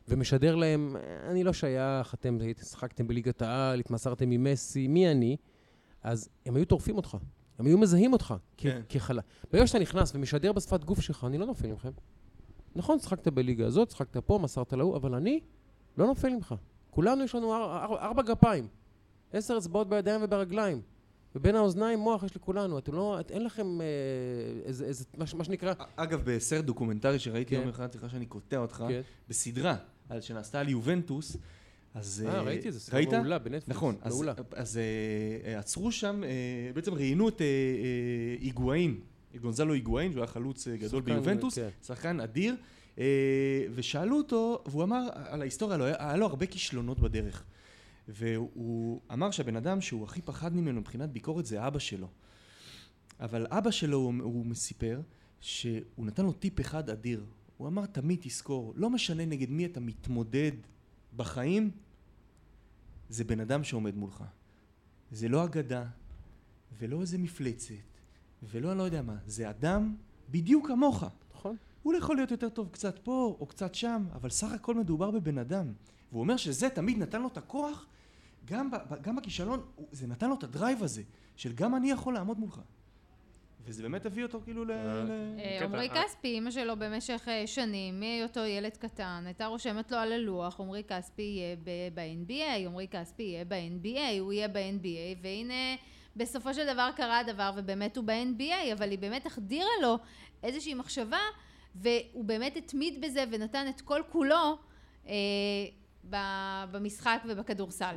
[0.07, 0.95] ומשדר להם,
[1.27, 2.37] אני לא שייך, אתם
[2.69, 5.37] שחקתם בליגת העל, התמסרתם עם מסי, מי אני?
[6.03, 7.17] אז הם היו טורפים אותך.
[7.59, 8.81] הם היו מזהים אותך כן.
[8.89, 9.21] כחלה.
[9.51, 11.91] ברגע שאתה נכנס ומשדר בשפת גוף שלך, אני לא נופל ממכם.
[12.75, 15.39] נכון, שחקת בליגה הזאת, שחקת פה, מסרת להוא, אבל אני
[15.97, 16.55] לא נופל ממך.
[16.89, 18.67] כולנו יש לנו אר, אר, ארבע גפיים,
[19.33, 20.81] עשר אצבעות בידיים וברגליים.
[21.35, 22.77] ובין האוזניים מוח יש לכולנו.
[22.79, 23.85] אתם לא, את, אין לכם אה,
[24.65, 25.73] איזה, איזה, מה, מה שנקרא...
[25.95, 27.61] אגב, בסרט דוקומנטרי שראיתי כן.
[27.61, 29.01] יום אחד, סליחה שאני קוטע אותך, כן.
[29.29, 29.75] בסדרה
[30.09, 31.37] על- שנעשתה על יובנטוס,
[31.93, 32.25] אז...
[32.27, 33.13] אה, ראיתי את זה, סדרה ראית?
[33.13, 33.67] מעולה בנטפליקס.
[33.69, 34.33] נכון, אז, מעולה.
[34.51, 34.77] אז
[35.45, 36.29] אה, עצרו שם, אה,
[36.73, 37.51] בעצם ראיינו את אה, אה,
[38.41, 38.99] היגואין,
[39.41, 41.69] גונזלו היגואין, שהוא היה חלוץ אה, גדול שחקן, ביובנטוס, כן.
[41.85, 42.55] שחקן אדיר,
[42.99, 43.05] אה,
[43.75, 47.43] ושאלו אותו, והוא אמר על ההיסטוריה, לו, היה לו הרבה כישלונות בדרך.
[48.09, 52.07] והוא אמר שהבן אדם שהוא הכי פחד ממנו מבחינת ביקורת זה אבא שלו.
[53.19, 55.01] אבל אבא שלו, הוא, הוא סיפר,
[55.39, 57.25] שהוא נתן לו טיפ אחד אדיר.
[57.57, 60.51] הוא אמר, תמיד תזכור, לא משנה נגד מי אתה מתמודד
[61.15, 61.71] בחיים,
[63.09, 64.23] זה בן אדם שעומד מולך.
[65.11, 65.85] זה לא אגדה,
[66.79, 67.73] ולא איזה מפלצת,
[68.43, 69.95] ולא אני לא יודע מה, זה אדם
[70.29, 71.03] בדיוק כמוך.
[71.33, 71.55] נכון.
[71.83, 75.37] הוא יכול להיות יותר טוב קצת פה או קצת שם, אבל סך הכל מדובר בבן
[75.37, 75.73] אדם.
[76.11, 77.85] והוא אומר שזה תמיד נתן לו את הכוח,
[78.45, 78.69] גם,
[79.01, 81.01] גם בכישלון, הוא- זה נתן לו את הדרייב הזה,
[81.35, 82.61] של גם אני יכול לעמוד מולך.
[83.65, 84.71] וזה באמת הביא אותו כאילו ל...
[84.71, 84.77] אה.
[85.39, 86.03] אה, קטע, עמרי אה.
[86.03, 90.83] כספי, אימא שלו במשך אה, שנים, מהיותו ילד קטן, הייתה רושמת לו על הלוח, עמרי
[90.87, 95.75] כספי יהיה ב- ב-NBA, עמרי כספי יהיה ב-NBA, הוא יהיה ב-NBA, והנה
[96.15, 99.95] בסופו של דבר קרה הדבר, ובאמת הוא ב-NBA, אבל היא באמת החדירה לו
[100.43, 101.19] איזושהי מחשבה,
[101.75, 104.57] והוא באמת התמיד בזה ונתן את כל כולו
[105.07, 105.13] אה,
[106.09, 107.95] ב- במשחק ובכדורסל.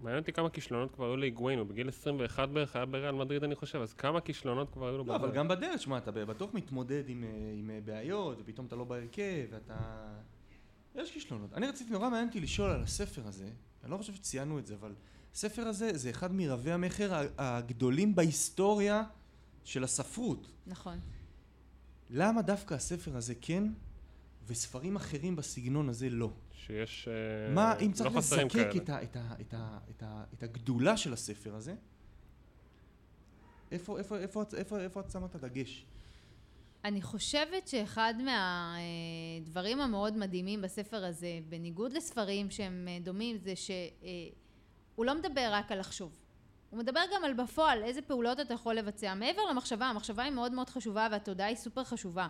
[0.00, 3.54] מעניין אותי כמה כישלונות כבר היו להיגואין, הוא בגיל 21 בערך, היה בריאל מדריד אני
[3.54, 5.36] חושב, אז כמה כישלונות כבר היו לו לא, אבל בדרך?
[5.36, 7.28] גם בדרך, שמע, אתה בטוח מתמודד עם, אה,
[7.58, 9.76] עם אה, בעיות, ופתאום אתה לא בהרכב, ואתה...
[10.94, 11.54] יש כישלונות.
[11.54, 13.50] אני רציתי, נורא מעניין אותי לשאול על הספר הזה,
[13.84, 14.94] אני לא חושב שציינו את זה, אבל
[15.34, 19.02] הספר הזה זה אחד מרבי המכר הגדולים בהיסטוריה
[19.64, 20.48] של הספרות.
[20.66, 20.98] נכון.
[22.10, 23.64] למה דווקא הספר הזה כן,
[24.46, 26.30] וספרים אחרים בסגנון הזה לא?
[26.66, 27.08] שיש...
[27.08, 28.76] אה, מה, אם לא צריך חסרים לזקק.
[28.76, 31.74] את, ה, את, ה, את, ה, את, ה, את הגדולה של הספר הזה,
[33.72, 35.86] איפה, איפה, איפה, איפה, איפה, את שמה את הדגש?
[36.84, 45.04] אני חושבת שאחד מהדברים המאוד מדהימים בספר הזה, בניגוד לספרים שהם אה, דומים, זה שהוא
[45.04, 46.18] לא מדבר רק על לחשוב.
[46.70, 49.14] הוא מדבר גם על בפועל, איזה פעולות אתה יכול לבצע.
[49.14, 52.26] מעבר למחשבה, המחשבה היא מאוד מאוד חשובה והתודעה היא סופר חשובה.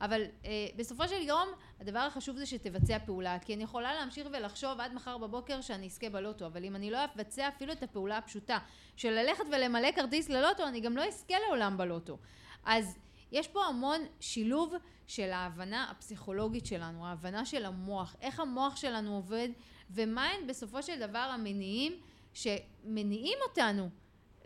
[0.00, 1.48] אבל אה, בסופו של יום,
[1.80, 6.10] הדבר החשוב זה שתבצע פעולה, כי אני יכולה להמשיך ולחשוב עד מחר בבוקר שאני אזכה
[6.10, 8.58] בלוטו, אבל אם אני לא אבצע אפילו את הפעולה הפשוטה
[8.96, 12.18] של ללכת ולמלא כרטיס ללוטו, אני גם לא אזכה לעולם בלוטו.
[12.64, 12.98] אז
[13.32, 14.74] יש פה המון שילוב
[15.06, 19.48] של ההבנה הפסיכולוגית שלנו, ההבנה של המוח, איך המוח שלנו עובד,
[19.90, 21.92] ומהם בסופו של דבר המניעים
[22.34, 23.88] שמניעים אותנו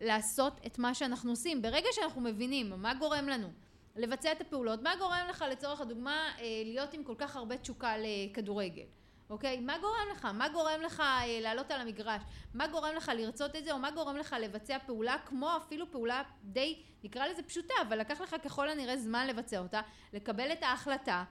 [0.00, 1.62] לעשות את מה שאנחנו עושים.
[1.62, 3.48] ברגע שאנחנו מבינים מה גורם לנו
[3.96, 7.94] לבצע את הפעולות, מה גורם לך לצורך הדוגמה אה, להיות עם כל כך הרבה תשוקה
[7.98, 8.84] לכדורגל,
[9.30, 9.60] אוקיי?
[9.60, 10.24] מה גורם לך?
[10.24, 12.22] מה גורם לך אה, לעלות על המגרש?
[12.54, 16.22] מה גורם לך לרצות את זה, או מה גורם לך לבצע פעולה כמו אפילו פעולה
[16.42, 19.80] די, נקרא לזה פשוטה, אבל לקח לך ככל הנראה זמן לבצע אותה,
[20.12, 21.24] לקבל את ההחלטה,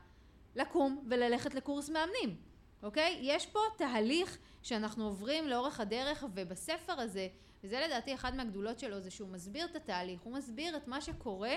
[0.55, 2.35] לקום וללכת לקורס מאמנים,
[2.83, 3.19] אוקיי?
[3.21, 7.27] יש פה תהליך שאנחנו עוברים לאורך הדרך, ובספר הזה,
[7.63, 11.55] וזה לדעתי אחת מהגדולות שלו, זה שהוא מסביר את התהליך, הוא מסביר את מה שקורה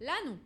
[0.00, 0.36] לנו,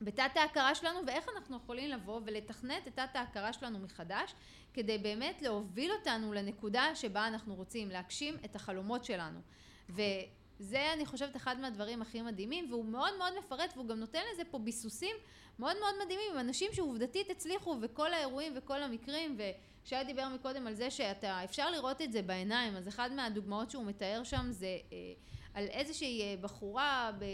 [0.00, 4.34] בתת ההכרה שלנו, ואיך אנחנו יכולים לבוא ולתכנת את תת ההכרה שלנו מחדש,
[4.74, 9.40] כדי באמת להוביל אותנו לנקודה שבה אנחנו רוצים להגשים את החלומות שלנו.
[9.88, 14.42] וזה אני חושבת אחד מהדברים הכי מדהימים, והוא מאוד מאוד מפרט, והוא גם נותן לזה
[14.50, 15.16] פה ביסוסים
[15.58, 20.74] מאוד מאוד מדהימים, עם אנשים שעובדתית הצליחו, וכל האירועים וכל המקרים, ושי דיבר מקודם על
[20.74, 24.98] זה שאתה, אפשר לראות את זה בעיניים, אז אחד מהדוגמאות שהוא מתאר שם זה אה,
[25.56, 27.26] על איזושהי אה, בחורה, אה,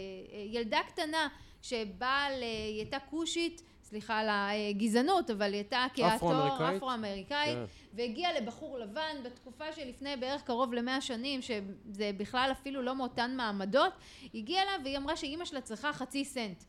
[0.51, 1.29] ילדה קטנה,
[1.63, 6.33] שבאה, היא הייתה כושית, סליחה על הגזענות, אבל היא הייתה כהתור
[6.77, 7.65] אפרו-אמריקאית, כן.
[7.95, 13.93] והגיעה לבחור לבן בתקופה שלפני בערך קרוב למאה שנים, שזה בכלל אפילו לא מאותן מעמדות,
[14.35, 16.65] הגיעה אליו והיא אמרה שאימא שלה צריכה חצי סנט.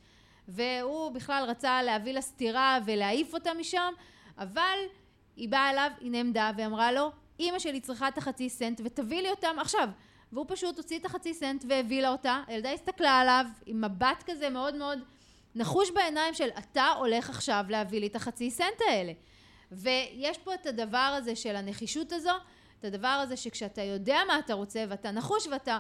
[0.47, 3.93] והוא בכלל רצה להביא לה סטירה ולהעיף אותה משם,
[4.37, 4.77] אבל
[5.35, 9.29] היא באה אליו, היא נעמדה ואמרה לו, אימא שלי צריכה את החצי סנט ותביא לי
[9.29, 9.89] אותם עכשיו.
[10.33, 14.49] והוא פשוט הוציא את החצי סנט והביא לה אותה, הילדה הסתכלה עליו עם מבט כזה
[14.49, 14.99] מאוד מאוד
[15.55, 19.13] נחוש בעיניים של אתה הולך עכשיו להביא לי את החצי סנט האלה.
[19.71, 22.31] ויש פה את הדבר הזה של הנחישות הזו,
[22.79, 25.77] את הדבר הזה שכשאתה יודע מה אתה רוצה ואתה נחוש ואתה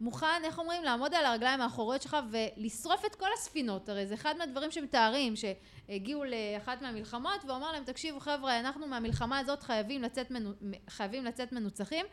[0.00, 3.88] מוכן, איך אומרים, לעמוד על הרגליים האחוריות שלך ולשרוף את כל הספינות.
[3.88, 9.62] הרי זה אחד מהדברים שמתארים, שהגיעו לאחת מהמלחמות ואומר להם, תקשיבו חבר'ה, אנחנו מהמלחמה הזאת
[9.62, 10.50] חייבים לצאת, מנו,
[10.88, 12.06] חייבים לצאת מנוצחים.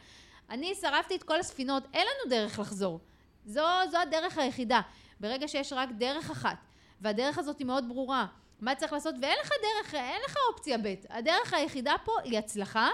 [0.49, 2.99] אני שרפתי את כל הספינות, אין לנו דרך לחזור.
[3.45, 4.81] זו, זו הדרך היחידה.
[5.19, 6.57] ברגע שיש רק דרך אחת,
[7.01, 8.25] והדרך הזאת היא מאוד ברורה,
[8.61, 12.89] מה צריך לעשות, ואין לך דרך, אין לך אופציה ב', הדרך היחידה פה היא הצלחה,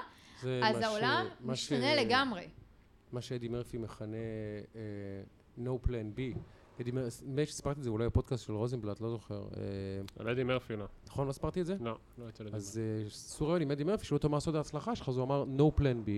[0.64, 1.46] אז העולם ש...
[1.46, 1.98] משתנה ש...
[1.98, 2.48] לגמרי.
[3.12, 4.18] מה שאדי מרפי מכנה
[4.74, 6.38] uh, no plan B.
[6.82, 9.42] אדי מרפי, נדמה לי שסיפרתי את זה אולי בפודקאסט של רוזנבלט, לא זוכר.
[9.58, 9.62] אה,
[10.20, 10.86] על אדי מרפי לא.
[11.08, 11.76] נכון, לא סיפרתי את זה?
[11.80, 12.50] לא, לא יצא לי.
[12.54, 15.46] אז uh, ריאיון עם אדי מרפי, שאלו אותו מה סוד ההצלחה שלך, אז הוא אמר
[15.58, 16.10] no plan B.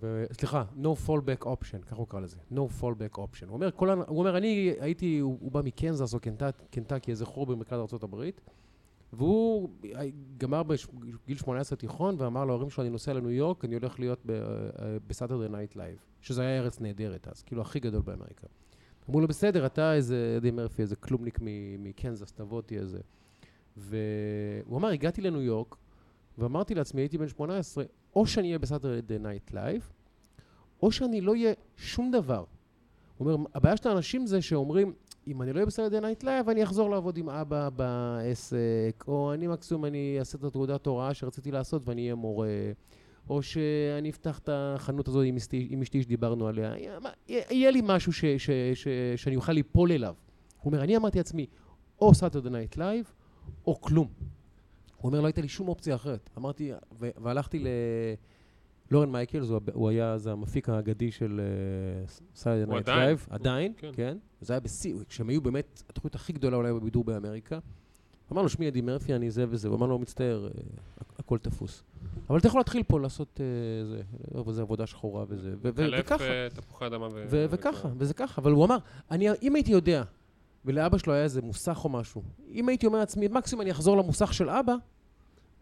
[0.00, 0.24] ו...
[0.32, 3.46] סליחה, no fallback option, ככה הוא קרא לזה, no fallback option.
[3.46, 6.18] הוא אומר, כל, הוא אומר, אני הייתי, הוא, הוא בא מקנזס או
[6.70, 8.24] קנטקי, איזה חור במרכז ארה"ב,
[9.12, 9.68] והוא
[10.38, 14.26] גמר בגיל 18 תיכון ואמר להורים שלו, אני נוסע לניו יורק, אני הולך להיות
[15.06, 18.46] ב Saturday Night Live, שזה היה ארץ נהדרת אז, כאילו הכי גדול באמריקה.
[19.08, 21.38] אמרו לו, בסדר, אתה איזה, אדי מרפי, איזה כלומניק
[21.78, 23.00] מקנזס, תבוא, תהיה איזה.
[23.76, 25.76] והוא אמר, הגעתי לניו יורק,
[26.38, 27.84] ואמרתי לעצמי, הייתי בן 18,
[28.16, 29.90] או שאני אהיה ב Saturday Night Live,
[30.82, 32.44] או שאני לא אהיה שום דבר.
[33.18, 34.92] הוא אומר, הבעיה של האנשים זה שאומרים,
[35.26, 39.32] אם אני לא אהיה ב Saturday Night Live, אני אחזור לעבוד עם אבא בעסק, או
[39.34, 42.48] אני מקסימום אני אעשה את התעודת הוראה שרציתי לעשות ואני אהיה מורה,
[43.28, 46.74] או שאני אפתח את החנות הזאת עם אשתי, עם אשתי שדיברנו עליה,
[47.28, 50.14] יהיה לי משהו ש, ש, ש, שאני אוכל ליפול אליו.
[50.60, 51.46] הוא אומר, אני אמרתי לעצמי,
[52.00, 53.12] או Saturday Night Live,
[53.66, 54.08] או כלום.
[55.00, 56.30] הוא אומר, לא הייתה לי שום אופציה אחרת.
[56.38, 57.66] אמרתי, והלכתי ל...
[58.90, 61.40] לורן מייקלס, הוא היה אז המפיק האגדי של
[62.34, 63.90] Saturday Night Live, עדיין, כן.
[63.92, 64.18] כן.
[64.40, 67.58] זה היה בשיא, כשהם היו באמת התוכנית הכי גדולה אולי בבידור באמריקה.
[68.32, 70.50] אמר לו, שמי אדי מרפי, אני זה וזה, הוא אמר לו, מצטער, אה,
[71.18, 71.82] הכל תפוס.
[72.30, 74.02] אבל אתה יכול להתחיל פה לעשות אה, זה,
[74.46, 76.24] וזה עבודה שחורה וזה, וככה.
[76.24, 77.46] אה, תפוחי אדמה ו...
[77.50, 78.78] וככה, וזה ככה, אבל הוא אמר,
[79.42, 80.02] אם הייתי יודע,
[80.64, 84.34] ולאבא שלו היה איזה מוסך או משהו, אם הייתי אומר לעצמי, מקסימום אני אחזור למוסך
[84.34, 84.74] של אבא,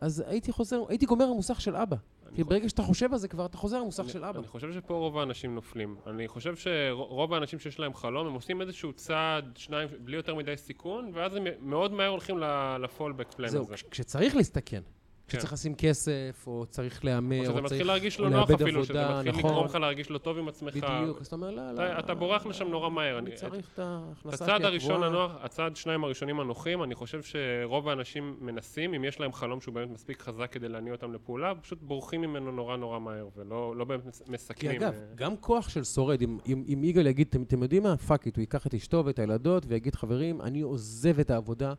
[0.00, 1.96] אז הייתי חוזר, הייתי גומר למוסך של אבא.
[2.34, 4.38] כי ברגע שאתה חושב על זה כבר, אתה חוזר למוסך של אבא.
[4.38, 5.96] אני חושב שפה רוב האנשים נופלים.
[6.06, 10.56] אני חושב שרוב האנשים שיש להם חלום, הם עושים איזשהו צעד, שניים, בלי יותר מדי
[10.56, 12.38] סיכון, ואז הם מאוד מהר הולכים
[12.80, 13.58] ל fallback plan הזה.
[13.58, 14.82] זהו, כשצריך להסתכן.
[15.28, 15.54] כשצריך כן.
[15.54, 17.84] לשים כסף, או צריך להמר, או צריך לאבד עבודה, נכון.
[17.84, 20.48] או שזה מתחיל להרגיש לא נוח אפילו, שזה מתחיל לגרום לך להרגיש לא טוב עם
[20.48, 20.74] עצמך.
[20.76, 21.98] בדיוק, אז אתה אומר, לא, לא.
[21.98, 23.18] אתה בורח לשם נורא מהר.
[23.18, 27.88] אני צריך את ההכנסה שלי הצעד הראשון הנוח, הצעד שניים הראשונים הנוחים, אני חושב שרוב
[27.88, 31.78] האנשים מנסים, אם יש להם חלום שהוא באמת מספיק חזק כדי להניע אותם לפעולה, פשוט
[31.82, 34.70] בורחים ממנו נורא נורא מהר, ולא לא באמת מסכנים.
[34.70, 35.00] כי אגב, אה.
[35.14, 37.96] גם כוח של שורד, אם יגאל יגיד, אתם יודעים מה?
[37.96, 41.74] fuck it, הוא ייקח את אשתו ואת הילדות ויגיד, חברים, אני עוזב את העבודה.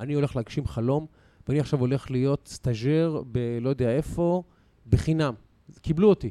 [0.00, 1.06] אני הולך להגשים חלום,
[1.48, 4.42] ואני עכשיו הולך להיות סטאג'ר בלא יודע איפה,
[4.88, 5.34] בחינם.
[5.80, 6.30] קיבלו אותי.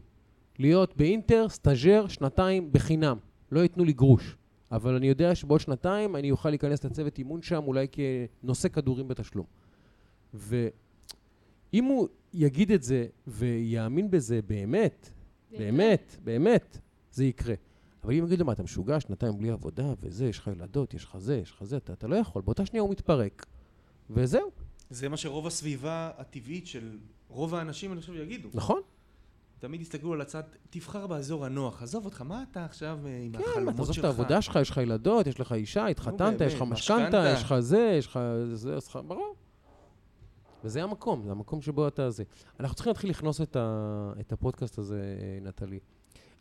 [0.60, 3.18] להיות באינטר, סטאג'ר, שנתיים, בחינם.
[3.52, 4.38] לא ייתנו לי גרוש.
[4.72, 9.46] אבל אני יודע שבעוד שנתיים אני אוכל להיכנס לצוות אימון שם, אולי כנושא כדורים בתשלום.
[10.34, 15.12] ואם הוא יגיד את זה ויאמין בזה באמת,
[15.58, 16.78] באמת, באמת,
[17.12, 17.56] זה יקרה.
[18.04, 21.04] אבל אם יגיד לו, מה, אתה משוגע, שנתיים בלי עבודה, וזה, יש לך ילדות, יש
[21.04, 22.42] לך זה, יש לך זה, אתה, אתה לא יכול.
[22.42, 23.46] באותה שנייה הוא מתפרק,
[24.10, 24.52] וזהו.
[24.92, 26.98] זה מה שרוב הסביבה הטבעית של
[27.30, 28.50] רוב האנשים, אני חושב, יגידו.
[28.54, 28.82] נכון?
[29.60, 31.84] תמיד יסתכלו על הצד, תבחר באזור הנוח.
[31.84, 34.06] עזוב אותך, מה אתה עכשיו אה, עם כן, החלומות אתה עוזב שלך?
[34.06, 37.34] את העבודה שלך, יש לך ילדות, יש לך אישה, התחתנת, יש לך משכנתה.
[37.34, 38.20] יש לך זה, יש לך
[38.54, 39.00] זה, יש לך...
[39.08, 39.36] ברור.
[40.64, 42.24] וזה המקום, זה המקום שבו אתה זה.
[42.60, 45.80] אנחנו צריכים להתחיל לכנוס את, ה, את הפודקאסט הזה, אה, נטלי.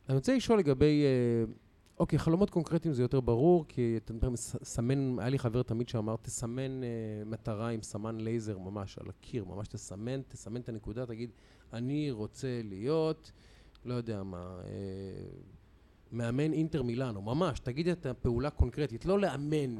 [0.09, 1.53] אני רוצה לשאול לגבי, אה,
[2.01, 6.17] אוקיי, חלומות קונקרטיים זה יותר ברור, כי אתה מדבר, סמן, היה לי חבר תמיד שאמר,
[6.23, 6.89] תסמן אה,
[7.27, 11.31] מטרה עם סמן לייזר ממש על הקיר, ממש תסמן, תסמן את הנקודה, תגיד,
[11.73, 13.33] אני רוצה להיות,
[13.85, 14.71] לא יודע מה, אה,
[16.13, 19.77] מאמן אינטר מילאנו, ממש, תגיד את הפעולה קונקרטית, לא לאמן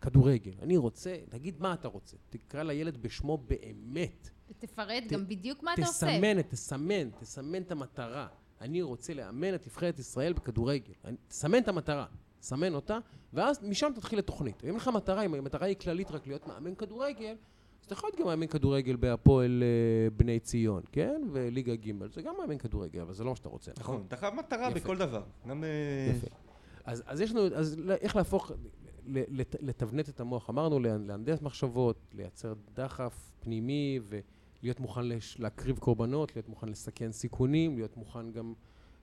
[0.00, 0.52] כדורגל.
[0.62, 2.16] אני רוצה, תגיד מה אתה רוצה.
[2.30, 4.30] תקרא לילד בשמו באמת.
[4.50, 6.06] ותפרט ת- גם בדיוק מה אתה עושה.
[6.18, 8.28] תסמן, תסמן, תסמן את המטרה.
[8.60, 10.92] אני רוצה לאמן את נבחרת ישראל בכדורגל.
[11.28, 12.06] תסמן את המטרה,
[12.42, 12.98] סמן אותה,
[13.32, 14.64] ואז משם תתחיל לתוכנית.
[14.70, 17.34] אם לך מטרה, אם המטרה היא כללית רק להיות מאמן כדורגל,
[17.80, 21.22] אז אתה יכול להיות גם מאמן כדורגל בהפועל אה, בני ציון, כן?
[21.32, 23.94] וליגה ג' זה גם מאמן כדורגל, אבל זה לא מה שאתה רוצה, נכון?
[23.94, 24.70] נכון, אתה חייב מטרה.
[24.70, 25.22] בכל דבר.
[25.48, 25.64] גם...
[25.64, 25.68] אה,
[26.16, 26.26] יפה.
[26.84, 28.52] אז, אז יש לנו, אז איך להפוך,
[29.06, 30.50] לת- לתבנת את המוח?
[30.50, 34.00] אמרנו, לה- להנדס מחשבות, לייצר דחף פנימי
[34.62, 35.00] ולהיות מוכן
[35.38, 38.54] להקריב קורבנות, להיות מוכן לסכן סיכונים, להיות מוכן גם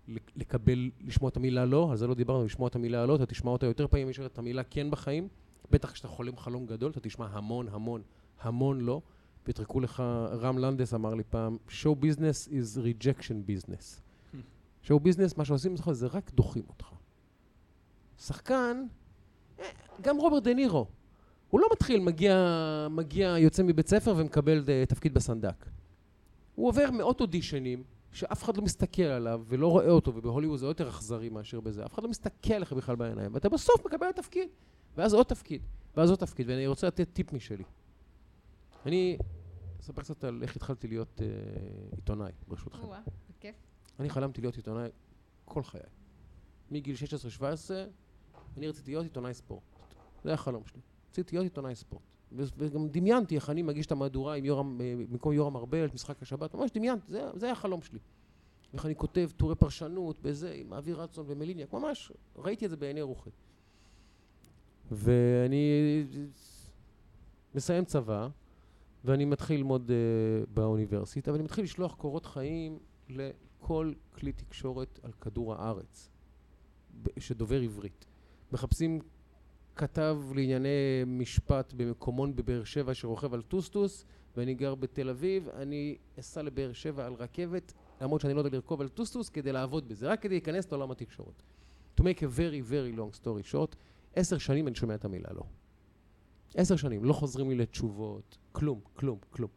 [0.08, 3.26] לק- לקבל, לשמוע את המילה לא, על זה לא דיברנו, לשמוע את המילה לא, אתה
[3.26, 5.28] תשמע אותה יותר פעמים מאשר את המילה כן בחיים.
[5.72, 8.02] בטח כשאתה חולם חלום גדול, אתה תשמע המון, המון,
[8.42, 9.02] המון לא.
[9.48, 10.00] ויתרקו לך,
[10.32, 14.02] רם לנדס אמר לי פעם, show business is rejection business.
[14.88, 16.86] show business, מה שעושים לך זה רק דוחים אותך.
[18.18, 18.86] שחקן,
[19.60, 19.66] אה,
[20.02, 20.86] גם רוברט דה נירו,
[21.50, 25.66] הוא לא מתחיל, מגיע, מגיע, יוצא מבית ספר ומקבל אה, תפקיד בסנדק.
[26.56, 30.90] הוא עובר מאות אודישנים, שאף אחד לא מסתכל עליו ולא רואה אותו, ובהוליווד זה יותר
[30.90, 34.50] אכזרי מאשר בזה, אף אחד לא מסתכל עליך בכלל בעיניים, ואתה בסוף מקבל תפקיד,
[34.98, 35.62] ואז עוד תפקיד,
[35.98, 37.64] ואז עוד תפקיד, ואני רוצה לתת טיפ משלי.
[38.86, 39.18] אני
[39.82, 41.28] אספר קצת על איך התחלתי להיות אה,
[41.96, 42.84] עיתונאי, ברשותכם.
[42.84, 43.56] או-אה, בכיף.
[44.00, 44.90] אני חלמתי להיות עיתונאי
[45.46, 45.82] כל חיי.
[46.72, 46.96] מגיל
[47.40, 47.42] 16-17,
[48.58, 49.64] אני רציתי להיות עיתונאי ספורט.
[50.24, 50.82] זה החלום שלי.
[51.22, 52.04] רציתי להיות עיתונאי ספורט.
[52.32, 56.22] וגם דמיינתי איך אני מגיש את המהדורה עם יורם, אה, במקום יורם ארבל, את משחק
[56.22, 58.00] השבת, ממש דמיינתי, זה, זה היה החלום שלי.
[58.74, 63.02] איך אני כותב טורי פרשנות בזה, עם אבי רצון ומליניאק, ממש, ראיתי את זה בעיני
[63.02, 63.30] רוחי.
[64.92, 66.04] ואני
[67.56, 68.28] מסיים צבא,
[69.06, 75.54] ואני מתחיל ללמוד uh, באוניברסיטה, ואני מתחיל לשלוח קורות חיים לכל כלי תקשורת על כדור
[75.54, 76.10] הארץ,
[77.20, 78.06] שדובר עברית.
[78.52, 79.00] מחפשים
[79.78, 84.06] כתב לענייני משפט במקומון בבאר שבע שרוכב על טוסטוס,
[84.38, 88.82] ואני גר בתל אביב, אני אסע לבאר שבע על רכבת, למרות שאני לא יודע לרכוב
[88.82, 91.44] על טוסטוס, כדי לעבוד בזה, רק כדי להיכנס לעולם התקשורת.
[92.00, 93.76] To make a very very long story short,
[94.16, 95.44] עשר שנים אני שומע את המילה לא.
[96.56, 99.50] עשר שנים, לא חוזרים לי לתשובות, כלום, כלום, כלום.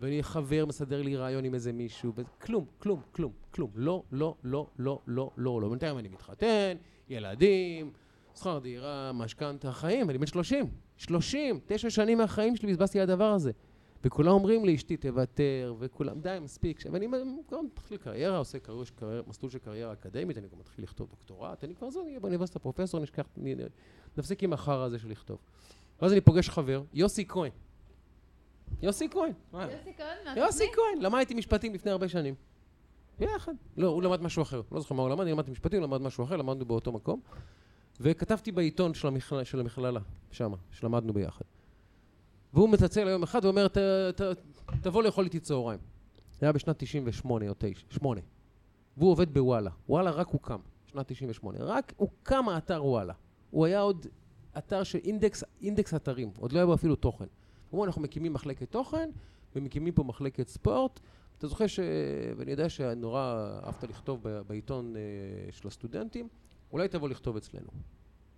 [0.00, 3.70] ואני חבר מסדר לי ריאיון עם איזה מישהו, כלום, כלום, כלום, כלום.
[3.74, 5.68] לא, לא, לא, לא, לא, לא, לא.
[5.68, 6.76] בינתיים אני מתחתן,
[7.08, 7.92] ילדים,
[8.34, 10.66] שכר דירה, משכנתה, חיים, אני בן 30.
[10.96, 13.50] 30, תשע שנים מהחיים שלי בזבזתי על הדבר הזה.
[14.04, 16.80] וכולם אומרים לי, אשתי תוותר, וכולם, די, מספיק.
[16.92, 17.08] ואני
[17.48, 21.64] כבר מתחיל קריירה, עושה קריירה, קריירה, מסלול של קריירה אקדמית, אני גם מתחיל לכתוב דוקטורט,
[21.64, 23.28] אני כבר זה, אני אהיה באוניברסיטה פרופסור, נשכח,
[24.16, 25.38] נפסיק עם החרא הזה של לכתוב.
[26.02, 27.50] ואז אני פוגש חבר, יוסי כהן.
[28.82, 29.32] יוסי כהן.
[29.52, 30.36] יוסי כהן מהתוכנית?
[30.36, 32.34] יוסי כהן, למדתי משפטים לפני הרבה שנים.
[33.18, 33.52] ביחד.
[33.76, 34.62] לא, הוא למד משהו אחר.
[34.72, 37.20] לא זוכר מה הוא למד, אני למדתי משפטים, הוא למד משהו אחר, למדנו באותו מקום.
[38.00, 39.44] וכתבתי בעיתון של, המכל...
[39.44, 40.00] של המכללה,
[40.30, 41.44] שמה, שלמדנו ביחד.
[42.54, 43.78] והוא מצלצל יום אחד ואומר, ת,
[44.16, 44.20] ת,
[44.82, 45.80] תבוא לאכול איתי צהריים.
[46.38, 48.20] זה היה בשנת 98 או 9, 8.
[48.96, 49.70] והוא עובד בוואלה.
[49.88, 51.58] וואלה רק הוקם, שנת 98.
[51.60, 53.14] רק הוקם האתר וואלה.
[53.50, 54.06] הוא היה עוד
[54.58, 57.24] אתר של אינדקס, אינדקס אתרים, עוד לא היה בו אפילו תוכן.
[57.72, 59.10] אמרו, אנחנו מקימים מחלקת תוכן,
[59.56, 61.00] ומקימים פה מחלקת ספורט.
[61.38, 61.80] אתה זוכר ש...
[62.36, 66.28] ואני יודע שנורא אהבת לכתוב בעיתון אה, של הסטודנטים,
[66.72, 67.70] אולי תבוא לכתוב אצלנו.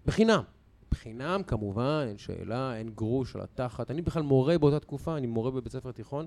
[0.06, 0.42] בחינם.
[0.90, 3.90] בחינם, כמובן, אין שאלה, אין גרוש על התחת.
[3.90, 6.26] אני בכלל מורה באותה תקופה, אני מורה בבית ספר תיכון,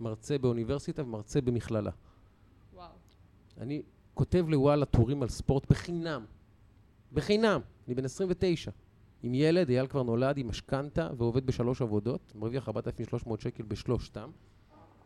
[0.00, 1.90] מרצה באוניברסיטה ומרצה במכללה.
[2.74, 2.88] וואו.
[3.60, 3.82] אני
[4.14, 6.24] כותב לוואלה טורים על ספורט בחינם.
[7.12, 7.60] בחינם.
[7.86, 8.70] אני בן 29.
[9.22, 14.30] עם ילד, אייל כבר נולד עם משכנתה ועובד בשלוש עבודות, מרוויח 4,300 שקל בשלושתם,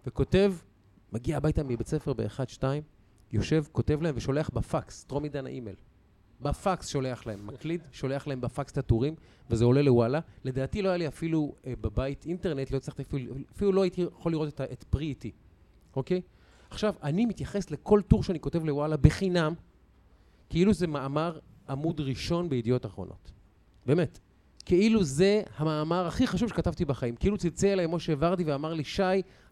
[0.06, 0.54] וכותב,
[1.12, 2.62] מגיע הביתה מבית ספר ב-1-2,
[3.32, 5.76] יושב, כותב להם ושולח בפקס, טרום עידן האימייל.
[6.42, 9.14] בפקס שולח להם, מקליד, שולח להם בפקס את הטורים,
[9.50, 10.20] וזה עולה לוואלה.
[10.44, 14.32] לדעתי לא היה לי אפילו אה, בבית אינטרנט, לא הצלחתי אפילו, אפילו לא הייתי יכול
[14.32, 15.30] לראות את, את פרי איתי,
[15.96, 16.20] אוקיי?
[16.70, 19.54] עכשיו, אני מתייחס לכל טור שאני כותב לוואלה בחינם,
[20.50, 21.38] כאילו זה מאמר
[21.68, 23.32] עמוד ראשון בידיעות אחרונות.
[23.86, 24.18] באמת.
[24.64, 27.16] כאילו זה המאמר הכי חשוב שכתבתי בחיים.
[27.16, 29.02] כאילו צלצל אליי משה ורדי ואמר לי, שי,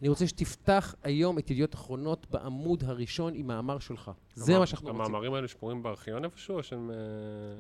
[0.01, 4.11] אני רוצה שתפתח היום את ידיעות אחרונות בעמוד הראשון עם מאמר שלך.
[4.35, 5.01] זה מה שאנחנו רוצים.
[5.01, 6.91] המאמרים האלה שפורים בארכיון איפשהו, או שהם...
[6.91, 6.97] אה,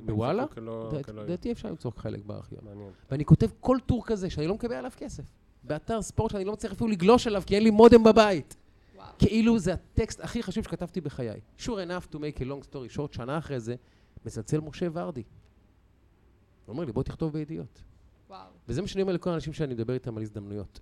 [0.07, 0.45] בוואלה?
[1.15, 2.61] לדעתי אפשר למצוא חלק בארכיון.
[3.11, 5.25] ואני כותב כל טור כזה שאני לא מקבל עליו כסף.
[5.65, 8.57] באתר ספורט שאני לא מצליח אפילו לגלוש עליו כי אין לי מודם בבית.
[9.19, 11.41] כאילו זה הטקסט הכי חשוב שכתבתי בחיי.
[11.59, 13.75] sure enough to make a long story short, שנה אחרי זה,
[14.27, 15.23] מצלצל משה ורדי.
[16.69, 17.83] הוא אומר לי, בוא תכתוב בידיעות.
[18.29, 18.51] וואו.
[18.69, 20.81] וזה מה שאני אומר לכל האנשים שאני מדבר איתם על הזדמנויות.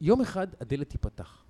[0.00, 1.44] יום אחד הדלת תיפתח.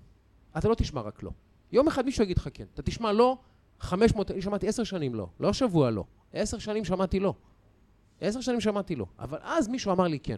[0.57, 1.31] אתה לא תשמע רק לא.
[1.71, 2.65] יום אחד מישהו יגיד לך כן.
[2.73, 3.37] אתה תשמע לא,
[3.79, 5.29] 500, אני שמעתי עשר שנים לא.
[5.39, 6.05] לא שבוע לא.
[6.33, 7.33] עשר שנים שמעתי לא.
[8.21, 9.05] עשר שנים שמעתי לא.
[9.19, 10.37] אבל אז מישהו אמר לי כן.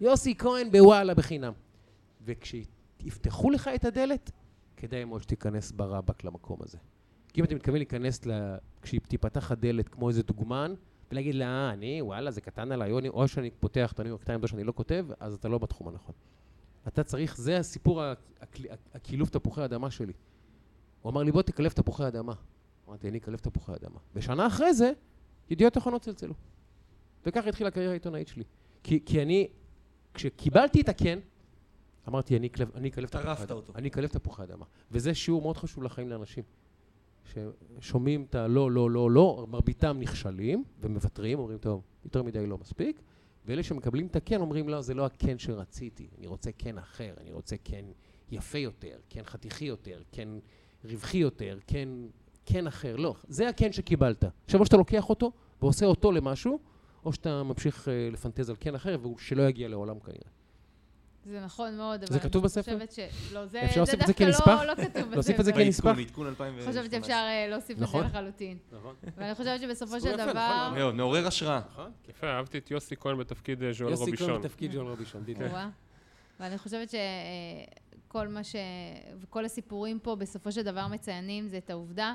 [0.00, 1.52] יוסי כהן בוואלה בחינם.
[2.24, 4.30] וכשיפתחו לך את הדלת,
[4.76, 6.78] כדאי מאוד שתיכנס ברבק למקום הזה.
[7.32, 8.56] כי אם אתה מתכוון להיכנס, ל...
[8.82, 10.74] כשתיפתח הדלת כמו איזה דוגמן,
[11.12, 14.10] ולהגיד לה, אה, אני, וואלה, זה קטן עליי, או, אני- או שאני פותח את הניו
[14.10, 16.14] יורק טיימס או שאני לא כותב, אז אתה לא בתחום הנכון.
[16.88, 18.02] אתה צריך, זה הסיפור,
[18.94, 20.12] הקילוף תפוחי האדמה שלי.
[21.02, 22.32] הוא אמר לי, בוא תקלף תפוחי אדמה.
[22.88, 23.98] אמרתי, אני אקלף תפוחי אדמה.
[24.14, 24.92] ושנה אחרי זה,
[25.50, 26.34] ידיעות אחרונות צלצלו.
[27.26, 28.44] וככה התחילה הקריירה העיתונאית שלי.
[28.82, 29.48] כי, כי אני,
[30.14, 31.18] כשקיבלתי את הכן,
[32.08, 32.68] אמרתי, אני אקלף
[33.10, 33.46] תפוחי אדמה.
[33.74, 34.64] אני אקלף תפוחי אדמה.
[34.90, 36.44] וזה שיעור מאוד חשוב לחיים לאנשים.
[37.24, 43.02] ששומעים את הלא, לא, לא, לא, מרביתם נכשלים ומוותרים, אומרים, טוב, יותר מדי לא מספיק,
[43.46, 47.32] ואלה שמקבלים את הכן אומרים, לא, זה לא הכן שרציתי, אני רוצה כן אחר, אני
[47.32, 47.84] רוצה כן
[48.30, 50.28] יפה יותר, כן חתיכי יותר, כן
[50.84, 51.88] רווחי יותר, כן,
[52.46, 52.96] כן אחר.
[52.96, 54.24] לא, זה הכן שקיבלת.
[54.44, 55.32] עכשיו, או שאתה לוקח אותו
[55.62, 56.58] ועושה אותו למשהו,
[57.04, 60.41] או שאתה ממשיך אה, לפנטז על כן אחר, ושלא יגיע לעולם כנראה.
[61.24, 62.62] זה נכון מאוד, אבל זה כתוב אני בספר?
[62.74, 62.98] חושבת ש...
[63.32, 64.46] לא, זה, אפשר זה להוסיף את זה דווקא כנספח?
[64.46, 65.14] לא, לא כתוב בספר.
[65.14, 65.98] להוסיף את זה כנספח?
[65.98, 66.72] עדכון 2018.
[66.72, 68.02] חושבת שאפשר אה, להוסיף את נכון.
[68.02, 68.58] זה לחלוטין.
[68.72, 68.94] נכון.
[69.16, 70.66] ואני חושבת שבסופו של דבר...
[70.66, 71.60] נכון, מאוד, מעורר השראה.
[71.72, 71.90] נכון?
[72.08, 74.40] יפה, אהבתי את יוסי כהן בתפקיד אה, ז'ואל יוסי כהן רובישון.
[74.40, 75.24] בתפקיד ג'ון רובישון.
[76.40, 78.56] ואני חושבת שכל מה ש...
[79.20, 82.14] וכל הסיפורים פה בסופו של דבר מציינים זה את העובדה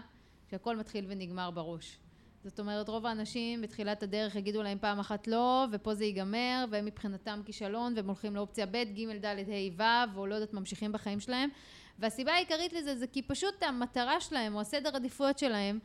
[0.52, 1.98] שהכל מתחיל ונגמר בראש.
[2.44, 6.86] זאת אומרת, רוב האנשים בתחילת הדרך יגידו להם פעם אחת לא, ופה זה ייגמר, והם
[6.86, 9.82] מבחינתם כישלון, והם הולכים לאופציה ב', ג', ד', ה',
[10.14, 11.50] ו', או לא יודעת, ממשיכים בחיים שלהם.
[12.00, 15.80] והסיבה העיקרית לזה זה כי פשוט המטרה שלהם, או הסדר עדיפויות שלהם,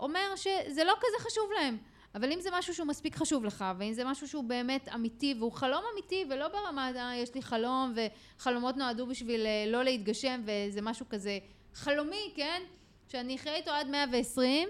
[0.00, 1.78] אומר שזה לא כזה חשוב להם.
[2.14, 5.52] אבל אם זה משהו שהוא מספיק חשוב לך, ואם זה משהו שהוא באמת אמיתי, והוא
[5.52, 7.94] חלום אמיתי, ולא ברמה, יש לי חלום,
[8.38, 11.38] וחלומות נועדו בשביל אה, לא להתגשם, וזה משהו כזה
[11.74, 12.62] חלומי, כן?
[13.08, 14.68] שאני אחיה איתו עד 120,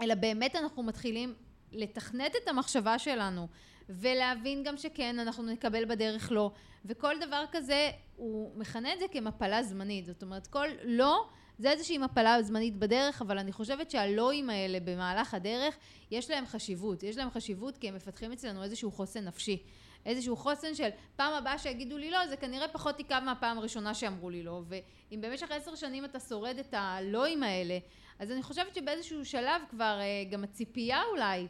[0.00, 1.34] אלא באמת אנחנו מתחילים
[1.72, 3.48] לתכנת את המחשבה שלנו,
[3.88, 6.50] ולהבין גם שכן, אנחנו נקבל בדרך לא,
[6.84, 11.26] וכל דבר כזה, הוא מכנה את זה כמפלה זמנית, זאת אומרת, כל לא
[11.58, 15.76] זה איזושהי מפלה זמנית בדרך, אבל אני חושבת שהלואים האלה במהלך הדרך,
[16.10, 17.02] יש להם חשיבות.
[17.02, 19.62] יש להם חשיבות כי הם מפתחים אצלנו איזשהו חוסן נפשי.
[20.06, 24.30] איזשהו חוסן של פעם הבאה שיגידו לי לא, זה כנראה פחות יכאב מהפעם הראשונה שאמרו
[24.30, 24.62] לי לא.
[24.68, 27.78] ואם במשך עשר שנים אתה שורד את הלואים האלה,
[28.18, 31.46] אז אני חושבת שבאיזשהו שלב כבר אה, גם הציפייה אולי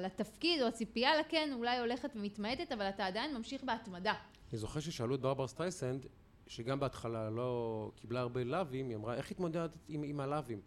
[0.00, 4.12] לתפקיד, או הציפייה לכן אולי הולכת ומתמעטת, אבל אתה עדיין ממשיך בהתמדה.
[4.52, 6.06] אני זוכר ששאלו את ברברה סטרייסנד,
[6.46, 10.60] שגם בהתחלה לא קיבלה הרבה לאווים, היא אמרה, איך התמודדת עם, עם הלאווים?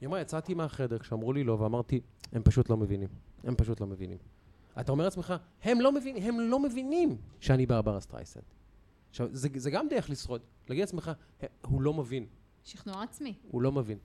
[0.00, 2.00] היא אמרה, יצאתי מהחדר כשאמרו לי לא, ואמרתי,
[2.32, 3.08] הם פשוט לא מבינים.
[3.44, 4.18] הם פשוט לא מבינים.
[4.80, 8.42] אתה אומר לעצמך, הם לא, מבין, הם לא מבינים שאני ברברה סטרייסנד.
[9.10, 10.40] עכשיו, זה, זה גם דרך לשרוד.
[10.68, 12.26] להגיד לעצמך, "ה- הוא לא מבין.
[12.64, 13.34] שכנוע עצמי.
[13.50, 13.98] הוא לא מבין.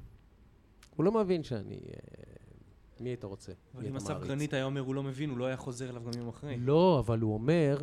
[0.98, 1.76] הוא לא מבין שאני...
[1.76, 2.00] אה,
[3.00, 3.52] מי היית רוצה?
[3.76, 4.20] אבל אם אסף?
[4.22, 6.58] גרנית היה אומר הוא לא מבין, הוא לא היה חוזר אליו גם יום אחרי.
[6.58, 7.78] לא, אבל הוא אומר...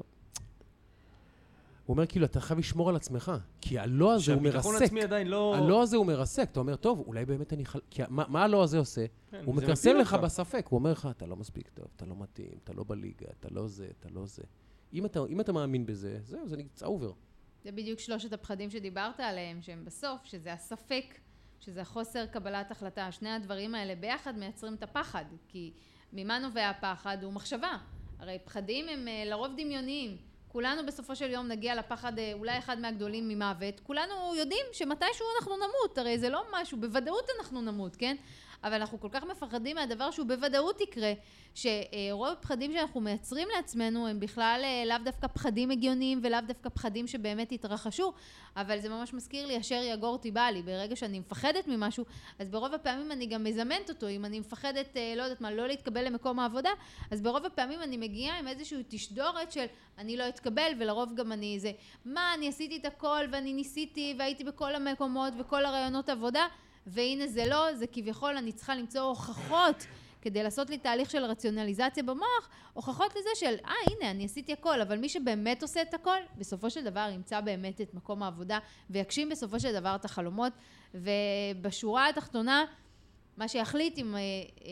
[1.86, 3.32] הוא אומר כאילו, אתה חייב לשמור על עצמך.
[3.60, 4.82] כי הלא הזה הוא שהביטחון מרסק.
[4.82, 5.54] העצמי עדיין לא...
[5.56, 6.48] הלא הזה הוא מרסק.
[6.52, 7.80] אתה אומר, טוב, אולי באמת אני חל...
[7.90, 9.06] כי מה, מה הלא הזה עושה?
[9.30, 10.14] כן, הוא מכרסם לך.
[10.14, 10.66] בספק.
[10.68, 13.66] הוא אומר לך, אתה לא מספיק טוב, אתה לא מתאים, אתה לא בליגה, אתה לא
[13.66, 14.42] זה, אתה לא זה.
[14.92, 17.12] אם אתה, אם אתה מאמין בזה, זהו, זה נמצא אובר.
[17.64, 21.04] זה בדיוק שלושת הפחדים שדיברת עליהם, שהם בסוף, שזה הספק,
[21.60, 23.12] שזה החוסר קבלת החלטה.
[23.12, 25.72] שני הדברים האלה ביחד מייצרים את הפחד, כי
[26.12, 27.18] ממה נובע הפחד?
[27.22, 27.76] הוא מחשבה.
[28.18, 30.16] הרי פחדים הם אה, לרוב דמיוניים.
[30.48, 33.80] כולנו בסופו של יום נגיע לפחד אה, אולי אחד מהגדולים ממוות.
[33.80, 38.16] כולנו יודעים שמתישהו אנחנו נמות, הרי זה לא משהו, בוודאות אנחנו נמות, כן?
[38.64, 41.12] אבל אנחנו כל כך מפחדים מהדבר שהוא בוודאות יקרה,
[41.54, 47.06] שרוב הפחדים שאנחנו מייצרים לעצמנו הם בכלל אה, לאו דווקא פחדים הגיוניים ולאו דווקא פחדים
[47.06, 48.12] שבאמת יתרחשו,
[48.56, 52.04] אבל זה ממש מזכיר לי אשר יגור תיבא לי, ברגע שאני מפחדת ממשהו,
[52.38, 55.66] אז ברוב הפעמים אני גם מזמנת אותו, אם אני מפחדת, אה, לא יודעת מה, לא
[55.66, 56.70] להתקבל למקום העבודה,
[57.10, 59.64] אז ברוב הפעמים אני מגיעה עם איזושהי תשדורת של
[59.98, 61.72] אני לא אתקבל, ולרוב גם אני זה,
[62.04, 66.46] מה, אני עשיתי את הכל ואני ניסיתי והייתי בכל המקומות וכל הרעיונות עבודה,
[66.86, 69.86] והנה זה לא, זה כביכול אני צריכה למצוא הוכחות
[70.22, 74.80] כדי לעשות לי תהליך של רציונליזציה במוח, הוכחות לזה של, אה, הנה, אני עשיתי הכל,
[74.80, 78.58] אבל מי שבאמת עושה את הכל, בסופו של דבר ימצא באמת את מקום העבודה,
[78.90, 80.52] ויגשים בסופו של דבר את החלומות.
[80.94, 82.64] ובשורה התחתונה,
[83.36, 84.70] מה שיחליט אם אה, אה,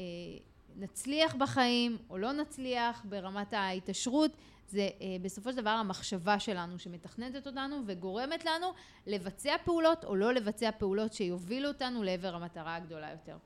[0.76, 4.30] נצליח בחיים או לא נצליח ברמת ההתעשרות,
[4.72, 8.66] זה אה, בסופו של דבר המחשבה שלנו שמתכנתת אותנו וגורמת לנו
[9.06, 13.36] לבצע פעולות או לא לבצע פעולות שיובילו אותנו לעבר המטרה הגדולה יותר.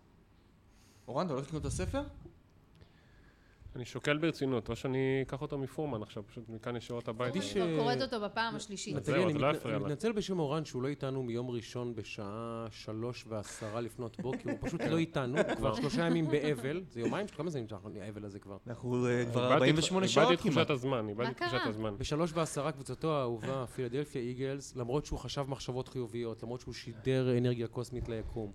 [1.08, 2.02] אורן, אתה הולך לקנות את הספר?
[3.76, 7.38] אני שוקל ברצינות, או שאני אקח אותו מפורמן עכשיו, פשוט מכאן ישירות הביתה.
[7.38, 9.04] אני כבר קוראת אותו בפעם השלישית.
[9.04, 9.90] זהו, אני לא יפריע אני לך.
[9.90, 14.80] מתנצל בשם אורן שהוא לא איתנו מיום ראשון בשעה שלוש ועשרה לפנות בוקר, הוא פשוט
[14.80, 18.56] לא איתנו, הוא כבר שלושה ימים באבל, זה יומיים, כמה זמן נמשך האבל הזה כבר?
[18.66, 20.66] אנחנו אה, כבר איבדתי- 48 שעות איבדתי את כמעט.
[20.66, 21.36] תחושת הזמן, איבדתי את?
[21.36, 21.94] תחושת הזמן.
[21.98, 27.66] בשלוש ועשרה קבוצתו האהובה, פילדלפיה איגלס, למרות שהוא חשב מחשבות חיוביות, למרות שהוא שידר אנרגיה
[27.66, 28.52] קוסמית ליקום,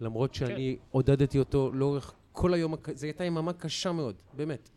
[0.00, 4.68] למרות שאני עודדתי אותו לאורך כל היום, זו הייתה יממה קשה מאוד, באמת.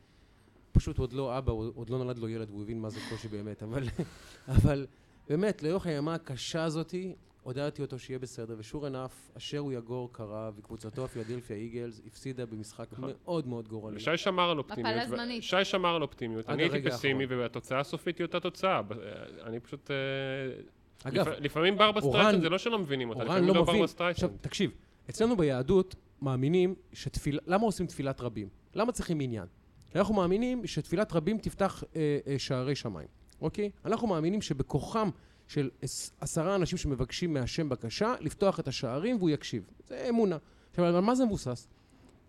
[0.72, 3.00] פשוט הוא עוד לא אבא, הוא עוד לא נולד לו ילד, והוא הבין מה זה
[3.10, 3.84] קושי באמת, אבל,
[4.56, 4.86] אבל
[5.30, 10.10] באמת, לאורך היממה הקשה הזאתי, עודדתי אותו שיהיה בסדר, ו sure enough, אשר הוא יגור
[10.14, 13.12] קרה, וקבוצתו הפילדלפיה איגלס הפסידה במשחק נכון.
[13.24, 14.00] מאוד מאוד גורלי.
[14.00, 14.96] שי שמר על אופטימיות.
[14.96, 15.44] מפלה זמנית.
[15.44, 16.50] שי שמר על אופטימיות.
[16.50, 17.26] אני הייתי פסימי.
[17.26, 18.82] והתוצאה הסופית היא אותה תוצאה.
[18.82, 18.94] ב-
[19.46, 19.92] אני פשוט...
[19.92, 19.96] אה,
[21.04, 23.66] אגב, לפ- לפעמים ברברה סטרייסנד זה לא שלא מבינים אותה, אורן לפעמים לא לא מבין.
[23.74, 24.32] ברברה עכשיו, סטרייסנד.
[24.42, 24.72] תקשיב,
[25.10, 28.48] אצלנו ביהדות מאמינים שתפילה, למה עושים תפילת רבים?
[28.76, 29.46] למה צריכים מניין?
[29.92, 33.08] כי אנחנו מאמינים שתפילת רבים תפתח אה, אה, שערי שמיים,
[33.42, 33.70] אוקיי?
[33.86, 35.10] אנחנו מאמינים שבכוחם
[35.48, 39.64] של עש- עשרה אנשים שמבקשים מהשם בקשה, לפתוח את השערים והוא יקשיב.
[39.88, 40.38] זה אמונה.
[40.72, 41.68] עכשיו, על מה זה מבוסס?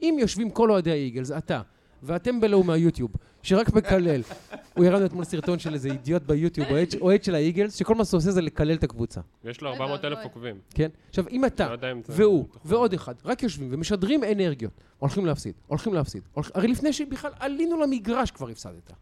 [0.02, 1.62] אם יושבים כל אוהדי האיגלס, אתה,
[2.02, 3.10] ואתם בלואו מהיוטיוב,
[3.42, 4.20] שרק מקלל,
[4.76, 6.66] הוא הראה לנו אתמול סרטון של איזה אידיוט ביוטיוב,
[7.00, 10.04] אוהד- של האיגלס, שכל מה שהוא עושה זה לקלל את הקבוצה, יש לו אוי 400
[10.04, 10.18] אלף.
[10.24, 10.56] עוקבים.
[10.74, 10.88] כן?
[11.08, 11.92] עכשיו, אם אתה לא.
[12.08, 12.46] והוא.
[12.64, 14.72] ועוד אחד, רק יושבים ומשדרים אנרגיות.
[14.98, 16.22] הולכים להפסיד, הולכים להפסיד.
[16.54, 18.92] הרי לפני שבכלל עלינו למגרש כבר הפסדת.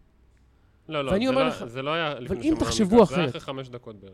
[0.89, 3.28] לא, לא, זה לא- זה לא היה לפני אם שמונה תחשבו המגרש, זה היה אחרת.
[3.31, 4.12] אחרי חמש דקות בערך.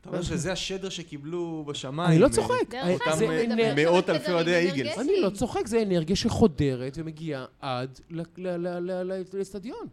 [0.00, 2.10] אתה אומר שזה השדר שקיבלו בשמיים.
[2.10, 2.74] אני לא אה, צוחק.
[2.90, 4.98] אותם, אה, מאות אלפי אוהדי האיגלס.
[4.98, 9.86] אני לא צוחק, זה אנרגיה שחודרת ומגיעה עד ל- ל- ל- ל- ל- לאצטדיון.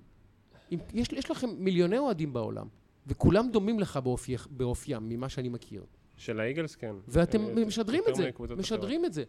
[0.94, 2.68] יש לכם מיליוני אוהדים בעולם,
[3.08, 5.84] וכולם דומים לך באופי- באופיים, ממה שאני מכיר.
[6.18, 6.96] של האיגלס כן.
[7.08, 9.24] ואתם אה, משדרים את זה, משדרים את זה.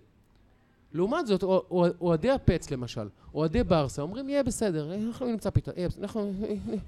[0.92, 5.76] לעומת זאת, אוה- אוה- אוהדי הפסד למשל, אוהדי ברסה, אומרים יהיה בסדר, אנחנו נמצא פתרון,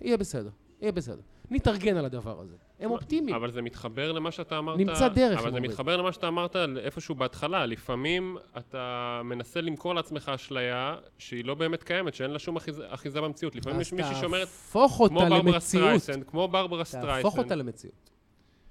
[0.01, 0.51] יהיה בסדר,
[0.81, 1.21] יהיה בסדר.
[1.51, 2.57] נתארגן על הדבר הזה.
[2.81, 3.35] הם אופטימיים.
[3.37, 4.79] אבל זה מתחבר למה שאתה אמרת...
[4.79, 5.61] נמצא דרך, אבל זה.
[5.61, 7.67] מתחבר למה שאתה אמרת איפשהו בהתחלה.
[7.67, 13.21] לפעמים אתה מנסה למכור לעצמך אשליה שהיא לא באמת קיימת, שאין לה שום אחיזה- אחיזה
[13.21, 13.57] במציאות.
[13.57, 16.03] לפעמים יש אז מישהי שאומרת, תהפוך כמו אותה ברברה למציאות.
[16.27, 17.39] כמו ברברה תהפוך סטרייסנד.
[17.39, 18.11] אותה למציאות.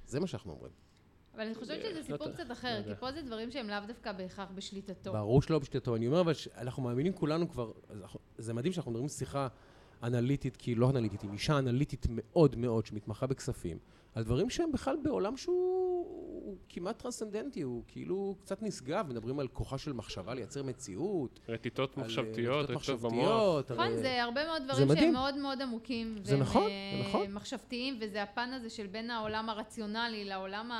[0.06, 0.72] זה מה שאנחנו אומרים.
[1.36, 2.94] אבל אני חושבת שזה סיפור לא קצת אחר, יודע.
[2.96, 5.12] כי פה זה דברים שהם לאו דווקא בהכרח בשליטתו.
[5.14, 5.96] ברור שלא בשליטתו.
[5.96, 9.48] אני אומר, אבל אנחנו מאמינים כולנו כבר, אז אנחנו- זה מדהים שאנחנו מדברים שיחה
[10.04, 13.78] אנליטית, כי לא אנליטית, עם אישה אנליטית מאוד מאוד, שמתמחה בכספים,
[14.16, 19.78] על דברים שהם בכלל בעולם שהוא כמעט טרנסצנדנטי, הוא כאילו קצת נשגב, מדברים על כוחה
[19.78, 21.40] של מחשבה לייצר מציאות.
[21.50, 23.14] רטיטות אה, מחשבתיות, רטיטות במוח.
[23.14, 25.04] מחשבתיות, נכון, הרי- זה הרבה מאוד זה דברים מדהים.
[25.04, 26.16] שהם מאוד מאוד עמוקים.
[26.24, 27.32] זה והם, נכון, אה, זה נכון.
[27.32, 30.72] מחשבתיים, וזה הפן הזה של בין העולם הרציונלי לעולם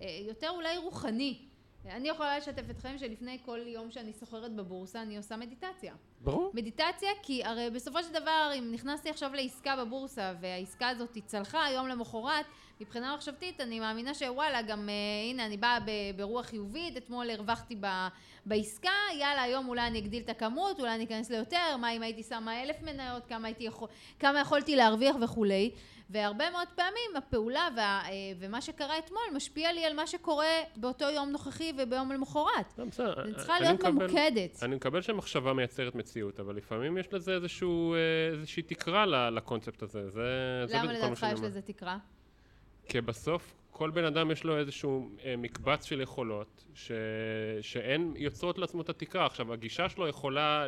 [0.00, 1.38] היותר אולי רוחני.
[1.86, 5.94] אני יכולה לשתף אתכם שלפני כל יום שאני סוחרת בבורסה אני עושה מדיטציה.
[6.20, 6.50] ברור.
[6.54, 11.88] מדיטציה כי הרי בסופו של דבר אם נכנסתי עכשיו לעסקה בבורסה והעסקה הזאת צלחה יום
[11.88, 12.46] למחרת
[12.80, 15.78] מבחינה מחשבתית אני מאמינה שוואלה גם אה, הנה אני באה
[16.16, 17.86] ברוח חיובית אתמול הרווחתי ב,
[18.46, 22.22] בעסקה יאללה היום אולי אני אגדיל את הכמות אולי אני אכנס ליותר מה אם הייתי
[22.22, 23.88] שמה אלף מניות כמה, יכול,
[24.18, 25.70] כמה יכולתי להרוויח וכולי
[26.10, 31.04] והרבה מאוד פעמים הפעולה וה, אה, ומה שקרה אתמול משפיע לי על מה שקורה באותו
[31.04, 35.52] יום נוכחי וביום למחרת לא, בסדר, אני צריכה אני להיות מקבל- ממוקדת אני מקבל שמחשבה
[35.52, 37.98] מייצרת מציאות, אבל לפעמים יש לזה איזשהו, אה,
[38.32, 40.10] איזושהי תקרה לקונספט הזה.
[40.10, 40.22] זה,
[40.74, 41.40] למה לדעתך יש.
[41.40, 41.96] לזה תקרה?
[42.88, 46.92] כי בסוף כל בן אדם יש לו איזשהו אה, מקבץ של יכולות ש...
[47.60, 49.26] שהן יוצרות לעצמו את התקרה.
[49.26, 50.66] עכשיו, הגישה שלו יכולה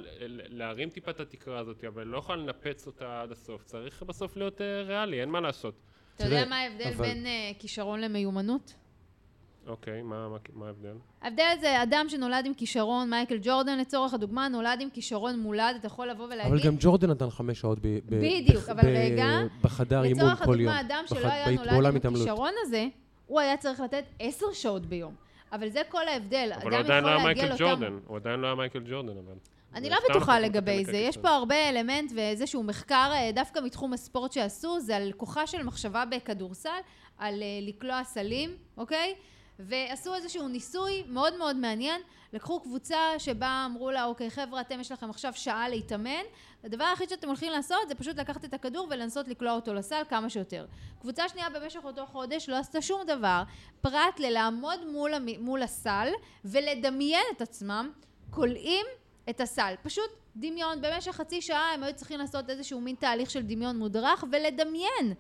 [0.49, 3.65] להרים טיפה את התקרה הזאת, אבל לא יכולה לנפץ אותה עד הסוף.
[3.65, 5.75] צריך בסוף להיות אה, ריאלי, אין מה לעשות.
[6.17, 8.75] אתה יודע תראה, מה ההבדל אבל- בין אה, כישרון למיומנות?
[9.67, 10.93] אוקיי, מה מה- מה ההבדל?
[11.23, 15.87] ההבדל זה אדם שנולד עם כישרון, מייקל ג'ורדן לצורך הדוגמה, נולד עם כישרון מולד, אתה
[15.87, 16.47] יכול לבוא ולהגיד...
[16.53, 19.27] אבל גם ג'ורדן נתן חמש שעות ב- ב- בדיוק, אבל ב- רגע,
[19.63, 20.73] בחדר אימון לצורך כל יום.
[20.73, 22.15] הדוגמה, אדם שלא בח- היה נולד עם.
[22.15, 22.87] הכישרון הזה,
[23.27, 25.15] הוא היה צריך לתת עשר שעות ביום.
[25.53, 26.51] אבל זה כל ההבדל.
[26.55, 27.81] אבל הוא אדם עדיין לא יכול היה להגיע מייקל לאותם...
[27.81, 27.99] ג'ורדן.
[28.07, 29.35] הוא עדיין לא היה מייקל ג'ורדן, אבל.
[29.75, 30.97] אני לא בטוחה לגבי זה.
[30.97, 35.63] יש פה הרבה אלמנט ואיזשהו מחקר אה, דווקא מתחום הספורט שעשו, זה על כוחה של
[35.63, 36.69] מחשבה בכדורסל,
[37.19, 39.15] על אה, לקלוע סלים, אוקיי?
[39.61, 42.01] ועשו איזשהו ניסוי מאוד מאוד מעניין.
[42.33, 46.23] לקחו קבוצה שבה אמרו לה, אוקיי, חבר'ה, אתם יש לכם עכשיו שעה להתאמן.
[46.65, 50.31] הדבר היחיד שאתם הולכים לעשות זה פשוט לקחת את הכדור ולנסות לקלוע אותו לסל כמה
[50.31, 50.67] שיותר.
[51.01, 53.43] קבוצה שנייה במשך אותו חודש לא עשתה שום דבר,
[53.81, 56.09] פרט ללעמוד מול, מול הסל
[56.45, 57.91] ולדמיין את עצמם
[58.31, 58.87] קולעים
[59.31, 59.75] את הסל.
[59.83, 60.81] פשוט דמיון.
[60.81, 65.15] במשך חצי שעה הם היו צריכים לעשות איזשהו מין תהליך של דמיון מודרך ולדמיין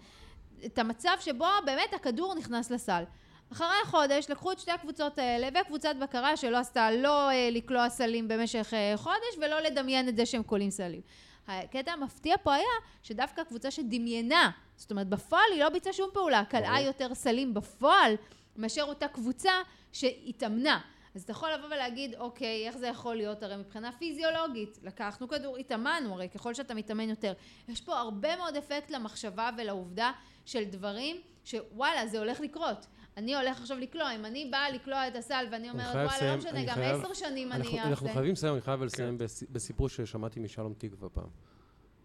[0.66, 3.04] את המצב שבו באמת הכדור נכנס לסל.
[3.52, 8.28] אחרי חודש לקחו את שתי הקבוצות האלה וקבוצת בקרה שלא עשתה לא אה, לקלוע סלים
[8.28, 11.00] במשך אה, חודש ולא לדמיין את זה שהם קולעים סלים.
[11.48, 12.66] הקטע המפתיע פה היה
[13.02, 18.14] שדווקא הקבוצה שדמיינה, זאת אומרת בפועל היא לא ביצעה שום פעולה, קלעה יותר סלים בפועל
[18.56, 19.52] מאשר אותה קבוצה
[19.92, 20.80] שהתאמנה.
[21.14, 23.42] אז אתה יכול לבוא ולהגיד, אוקיי, איך זה יכול להיות?
[23.42, 27.32] הרי מבחינה פיזיולוגית, לקחנו כדור, התאמנו, הרי ככל שאתה מתאמן יותר.
[27.68, 30.12] יש פה הרבה מאוד אפקט למחשבה ולעובדה
[30.46, 32.86] של דברים שוואלה, זה הולך לקרות.
[33.20, 36.38] אני הולך עכשיו לקלוע, אם אני באה לקלוע את הסל ואני אומרת, וואלה, לא לסיים,
[36.38, 37.82] משנה, גם עשר שנים אני אעשה.
[37.88, 41.28] אנחנו חייבים לסיים, אני חייב לסיים בס- בסיפור ששמעתי משלום תקווה פעם.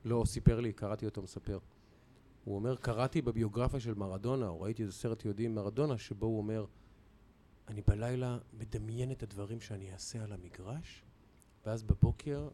[0.05, 1.59] לא, סיפר לי, קראתי אותו מספר.
[2.43, 6.37] הוא אומר, קראתי בביוגרפיה של מרדונה, או ראיתי איזה סרט יהודי עם מרדונה, שבו הוא
[6.37, 6.65] אומר,
[7.67, 11.03] אני בלילה מדמיין את הדברים שאני אעשה על המגרש,
[11.65, 12.47] ואז בבוקר,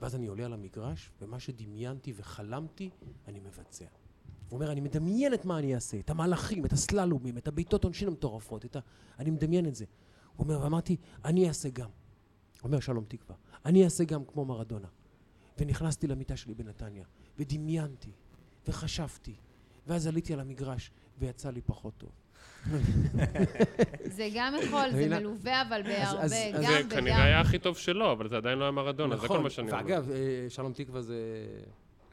[0.00, 2.90] ואז אני עולה על המגרש, ומה שדמיינתי וחלמתי,
[3.28, 3.84] אני מבצע.
[4.48, 8.08] הוא אומר, אני מדמיין את מה אני אעשה, את המהלכים, את הסללומים, את הבעיטות עונשין
[8.08, 8.80] המטורפות, את ה...
[9.18, 9.84] אני מדמיין את זה.
[10.36, 11.88] הוא אומר, ואמרתי, אני אעשה גם.
[12.64, 14.88] אומר שלום תקווה, אני אעשה גם כמו מרדונה.
[15.58, 17.04] ונכנסתי למיטה שלי בנתניה,
[17.38, 18.10] ודמיינתי,
[18.68, 19.34] וחשבתי,
[19.86, 22.10] ואז עליתי על המגרש, ויצא לי פחות טוב.
[24.04, 25.18] זה גם יכול, זה מבינה?
[25.20, 26.90] מלווה אבל בהרבה, אז- גם אז זה וגם.
[26.90, 29.70] כנראה היה הכי טוב שלו, אבל זה עדיין לא היה מרדונה, זה כל מה שאני
[29.70, 29.82] אומר.
[29.82, 30.16] ואגב, אה,
[30.48, 31.16] שלום תקווה זה...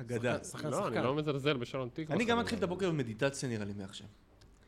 [0.02, 0.38] אגדה.
[0.44, 0.96] שחקן- שחקן, לא, אני.
[1.04, 2.16] לא מזלזל בשלום תקווה.
[2.16, 2.40] אני גם.
[2.40, 4.08] מתחיל את הבוקר במדיטציה נראה לי מעכשיו.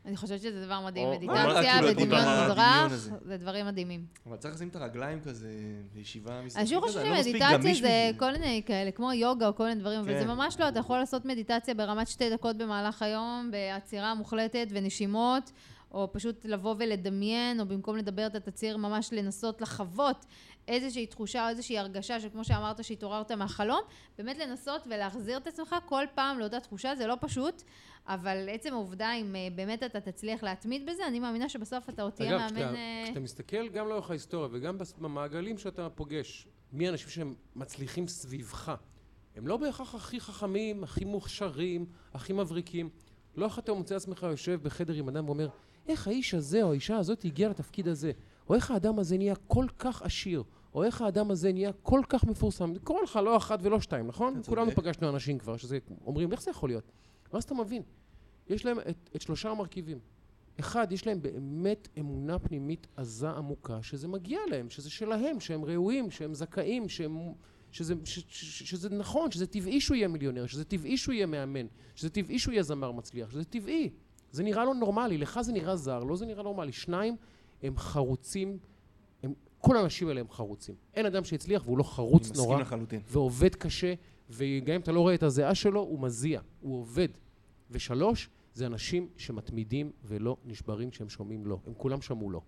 [0.05, 1.11] אני חושבת שזה דבר מדהים.
[1.11, 2.57] מדיטציה כאילו, ודמיון מודרך,
[2.91, 3.11] הזה.
[3.25, 4.05] זה דברים מדהימים.
[4.25, 5.49] אבל צריך לשים את הרגליים כזה
[5.93, 9.55] בישיבה מזרחית אני שוב חושבת לא מספיק שמדיטציה זה כל מיני כאלה, כמו יוגה או
[9.55, 10.19] כל מיני דברים, אבל כן.
[10.19, 15.51] זה ממש לא, אתה יכול לעשות מדיטציה ברמת שתי דקות במהלך היום, בעצירה מוחלטת ונשימות,
[15.91, 20.25] או פשוט לבוא ולדמיין, או במקום לדבר אתה תצהיר ממש לנסות לחוות
[20.67, 23.81] איזושהי תחושה או איזושהי הרגשה שכמו שאמרת שהתעוררת מהחלום,
[24.17, 27.63] באמת לנסות ולהחזיר את עצמך כל פעם לאותה תחושה, זה לא פשוט,
[28.07, 32.13] אבל עצם העובדה אם אה, באמת אתה תצליח להתמיד בזה, אני מאמינה שבסוף אתה עוד
[32.13, 32.55] תהיה אגב, מאמן...
[32.55, 38.07] כשאתה, אה, כשאתה מסתכל גם לאורך ההיסטוריה וגם במעגלים שאתה פוגש, מי האנשים שהם מצליחים
[38.07, 38.75] סביבך,
[39.35, 42.89] הם לא בהכרח הכי חכמים, הכי מוכשרים, הכי מבריקים.
[43.35, 45.47] לא אחת אתה מוצא עצמך יושב בחדר עם אדם ואומר,
[45.87, 48.11] איך האיש הזה או האישה הזאת הגיעה לתפקיד הזה,
[48.49, 50.43] או איך האדם הזה נהיה כל כך עשיר,
[50.77, 52.73] או איך האדם הזה נהיה כל כך מפורסם.
[52.73, 54.41] זה קורה לך לא אחת ולא שתיים, נכון?
[54.45, 54.71] כולנו.
[54.71, 56.91] פגשנו אנשים כבר, שזה אומרים, איך זה יכול להיות?
[57.33, 57.81] ואז אתה מבין,
[58.49, 59.99] יש להם את, את שלושה המרכיבים.
[60.59, 66.11] אחד, יש להם באמת אמונה פנימית עזה עמוקה, שזה מגיע להם, שזה שלהם, שהם ראויים,
[66.11, 67.33] שהם זכאים, שהם,
[67.71, 71.65] שזה, ש, ש, שזה נכון, שזה טבעי שהוא יהיה מיליונר, שזה טבעי שהוא יהיה מאמן,
[71.95, 73.89] שזה טבעי שהוא יהיה זמר מצליח, שזה טבעי.
[74.31, 76.71] זה נראה לו נורמלי, לך זה נראה זר, לא זה נראה נורמלי.
[76.71, 77.15] שניים,
[77.63, 78.57] הם חרוצים,
[79.67, 80.75] כל האנשים האלה הם חרוצים.
[80.93, 82.47] אין אדם שהצליח והוא לא חרוץ אני נורא.
[82.47, 83.01] מסכים לחלוטין.
[83.07, 83.93] ועובד קשה,
[84.29, 87.07] וגם אם אתה לא רואה את הזיעה שלו, הוא מזיע, הוא עובד.
[87.71, 91.59] ושלוש, זה אנשים שמתמידים ולא נשברים כשהם שומעים לא.
[91.67, 92.41] הם כולם שמעו לא.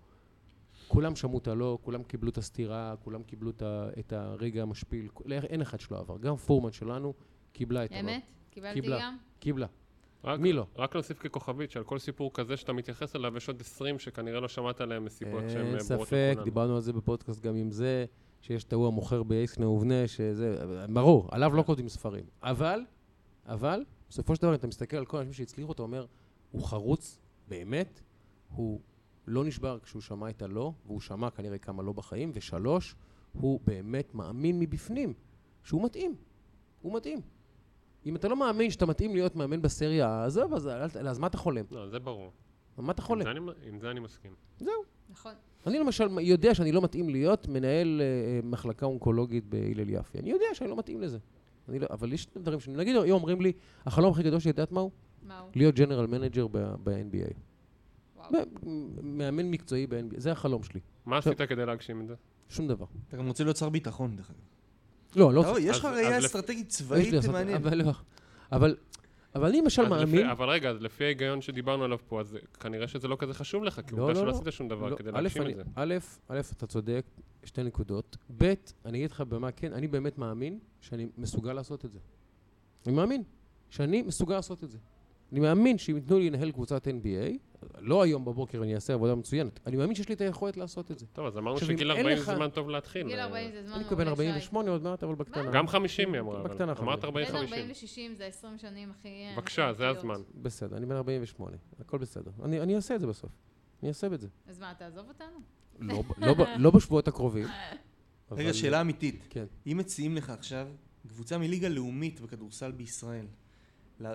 [0.88, 3.50] כולם שמעו את הלא, כולם קיבלו את הסתירה, כולם קיבלו
[3.98, 5.08] את, הרגע המשפיל.
[5.30, 6.18] אין אחד שלא עבר.
[6.18, 7.14] גם פורמן שלנו
[7.52, 8.00] קיבלה את הלא.
[8.00, 8.22] אמת?
[8.50, 9.00] קיבלתי קיבלה.
[9.00, 9.16] גם?
[9.40, 9.66] קיבלה.
[10.24, 10.66] רק- מי לא?
[10.76, 14.48] רק להוסיף ככוכבית שעל כל סיפור כזה שאתה מתייחס אליו, יש עוד 20 שכנראה לא
[14.48, 16.44] שמעת עליהם מסיבות שהן אין אה, ברורות ספק, לכולנו.
[16.44, 18.04] דיברנו על זה בפודקאסט גם עם זה,
[18.40, 20.58] שיש את ההוא המוכר באקסנה ובנה, שזה,
[20.92, 22.24] ברור, עליו לא כותבים ספרים.
[22.42, 22.80] אבל,
[23.46, 26.06] אבל, בסופו של דבר, אתה מסתכל על כל האנשים שהצליחו, אתה אומר,
[26.50, 27.18] הוא חרוץ
[27.48, 28.00] באמת,
[28.48, 28.80] הוא
[29.26, 32.94] לא נשבר כשהוא שמע את הלא, והוא שמע כנראה כמה לא בחיים, ושלוש,
[33.32, 35.14] הוא באמת מאמין מבפנים
[35.64, 36.14] שהוא מתאים.
[36.82, 37.20] הוא מתאים.
[38.06, 41.36] אם אתה לא מאמין שאתה מתאים להיות מאמן בסריה, עזוב, אז, אל- אז מה אתה
[41.38, 41.64] חולם?
[41.70, 42.32] לא, זה ברור.
[42.78, 43.22] מה אתה עם חולם?
[43.24, 44.32] זה אני- עם זה אני מסכים.
[45.10, 45.32] נכון.
[45.66, 50.18] אני למשל יודע שאני לא מתאים להיות מנהל אה, אה, מחלקה אונקולוגית בהלל יפי.
[50.18, 51.18] אני יודע שאני לא מתאים לזה.
[51.68, 52.68] אני לא, אבל יש דברים ש...
[52.68, 53.52] נגיד, היום אומרים לי,
[53.86, 54.90] החלום הכי גדול שלי, את יודעת מהו?
[55.22, 55.50] מה הוא?
[55.54, 57.34] להיות general manager ב-NBA.
[59.02, 60.80] מאמן מקצועי ב-NBA, זה החלום שלי.
[61.06, 62.14] מה עכשיו- עשית כדי להגשים את זה?
[62.48, 62.86] שום דבר.
[63.08, 64.40] אתה גם רוצה להיות שר ביטחון, דרך אגב.
[65.16, 67.60] לא, לא רואה, יש לך ראייה אסטרטגית צבאית מעניינת.
[67.66, 67.92] אבל לא.
[68.52, 68.76] אבל,
[69.34, 70.26] אבל אני למשל אז לפי- מאמין...
[70.30, 73.80] אבל רגע, אז לפי ההיגיון שדיברנו עליו פה, אז כנראה שזה לא כזה חשוב לך,
[73.86, 74.38] כי לא, עובדה לא, שלא לא.
[74.40, 75.62] עשית שום דבר לא, כדי א', להגשים אני- את זה.
[75.74, 75.94] א',
[76.28, 77.04] א', אתה צודק,
[77.44, 78.16] שתי נקודות.
[78.38, 78.54] ב',
[78.84, 81.98] אני אגיד לך במה כן, אני באמת מאמין שאני מסוגל לעשות את זה.
[82.86, 83.22] אני מאמין
[83.70, 84.78] שאני מסוגל לעשות את זה.
[85.32, 87.36] אני מאמין שאם ייתנו לי לנהל קבוצת NBA,
[87.78, 90.98] לא היום בבוקר אני אעשה עבודה מצוינת, אני מאמין שיש לי את היכולת לעשות את
[90.98, 91.06] זה.
[91.12, 93.06] טוב, אז אמרנו שגיל אין 40 לך- זה זמן טוב להתחיל.
[93.08, 94.10] גיל אה, 40 זה זמן אני מעולה, מקבל שי.
[94.10, 95.50] 48 עוד מעט, אבל בקטנה.
[95.50, 97.14] גם 50 היא אמרה, בקטנה אבל אמרת 50.
[97.14, 97.36] בין 40-50.
[97.36, 99.08] 40 ל-60 זה 20 שנים הכי...
[99.08, 99.88] אה, בבקשה, זה.
[99.88, 100.20] הזמן.
[100.34, 102.30] בסדר, אני בן 48, הכל בסדר.
[102.44, 103.30] אני אני אעשה את זה בסוף.
[103.82, 104.28] אני אעשה את זה.
[104.46, 105.36] אז מה, תעזוב אותנו?
[105.78, 107.46] לא לא לא בשבועות הקרובים.
[108.32, 109.26] רגע, שאלה אמיתית.
[109.30, 109.44] כן.
[109.66, 110.68] אם מציעים לך עכשיו
[111.08, 113.26] קבוצה מליגה לאומית בכדורסל בישראל,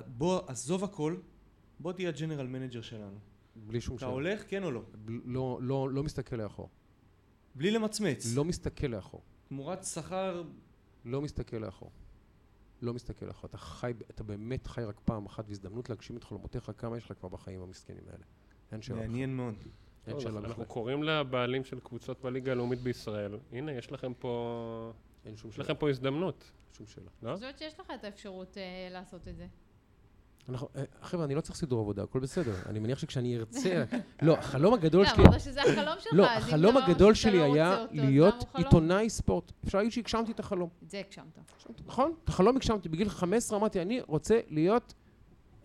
[0.08, 1.16] בוא, עזוב הכל,
[1.80, 3.18] בוא תהיה ה general manager שלנו.
[3.56, 4.12] בלי שום אתה שאלה.
[4.14, 4.82] הולך, כן או לא?
[5.06, 6.70] ב- לא- לא לא מסתכל לאחור.
[7.56, 8.36] בלי למצמץ.
[8.36, 9.22] לא מסתכל לאחור.
[9.48, 10.44] תמורת שכר...
[11.06, 11.92] לא מסתכל לאחור.
[12.82, 13.48] לא מסתכל לאחור.
[13.50, 17.18] אתה חי, אתה באמת חי רק פעם אחת והזדמנות להגשים את חלומותיך, כמה יש לך
[17.20, 18.24] כבר בחיים המסכנים האלה.
[18.72, 19.00] אין שאלה.
[19.00, 19.54] מעניין מאוד.
[20.08, 20.46] אין שאלה אנחנו- בכלל.
[20.46, 23.38] אנחנו קוראים לבעלים של קבוצות בליגה הלאומית בישראל.
[23.52, 24.94] הנה, יש לכם פה...
[25.26, 25.66] אין שום יש שאלה.
[25.66, 27.10] לכם פה הזדמנות, שום שאלה.
[27.24, 27.30] לא?
[27.30, 29.48] אני חושבת שיש לך את האפשרות אה, לעשות את זה.
[30.50, 32.54] אנחנו- אה, חבר'ה, אני לא צריך סידור עבודה, הכל בסדר.
[32.66, 33.84] אני מניח שכשאני ארצה...
[34.22, 35.24] לא, החלום הגדול לא, שלי...
[35.24, 38.46] אמרת שזה החלום שלך, לא, החלום לא הגדול שלי לא היה להיות?
[38.54, 39.52] עיתונאי ספורט.
[39.66, 40.70] אפשר להגיד שהגשמתי את החלום.
[40.84, 41.40] את זה הגשמת.
[41.86, 42.14] נכון?
[42.24, 42.90] את החלום הגשמתי.
[42.90, 44.94] בגיל 15 אמרתי, אני רוצה להיות,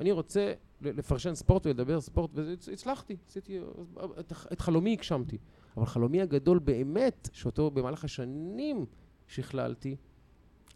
[0.01, 0.53] אני רוצה
[0.83, 3.61] לפרשן ספורט ולדבר ספורט, והצלחתי, עשיתי,
[4.53, 5.39] את חלומי הגשמתי.
[5.77, 8.87] אבל חלומי הגדול באמת, שאותו במהלך השנים
[9.27, 9.97] שכללתי,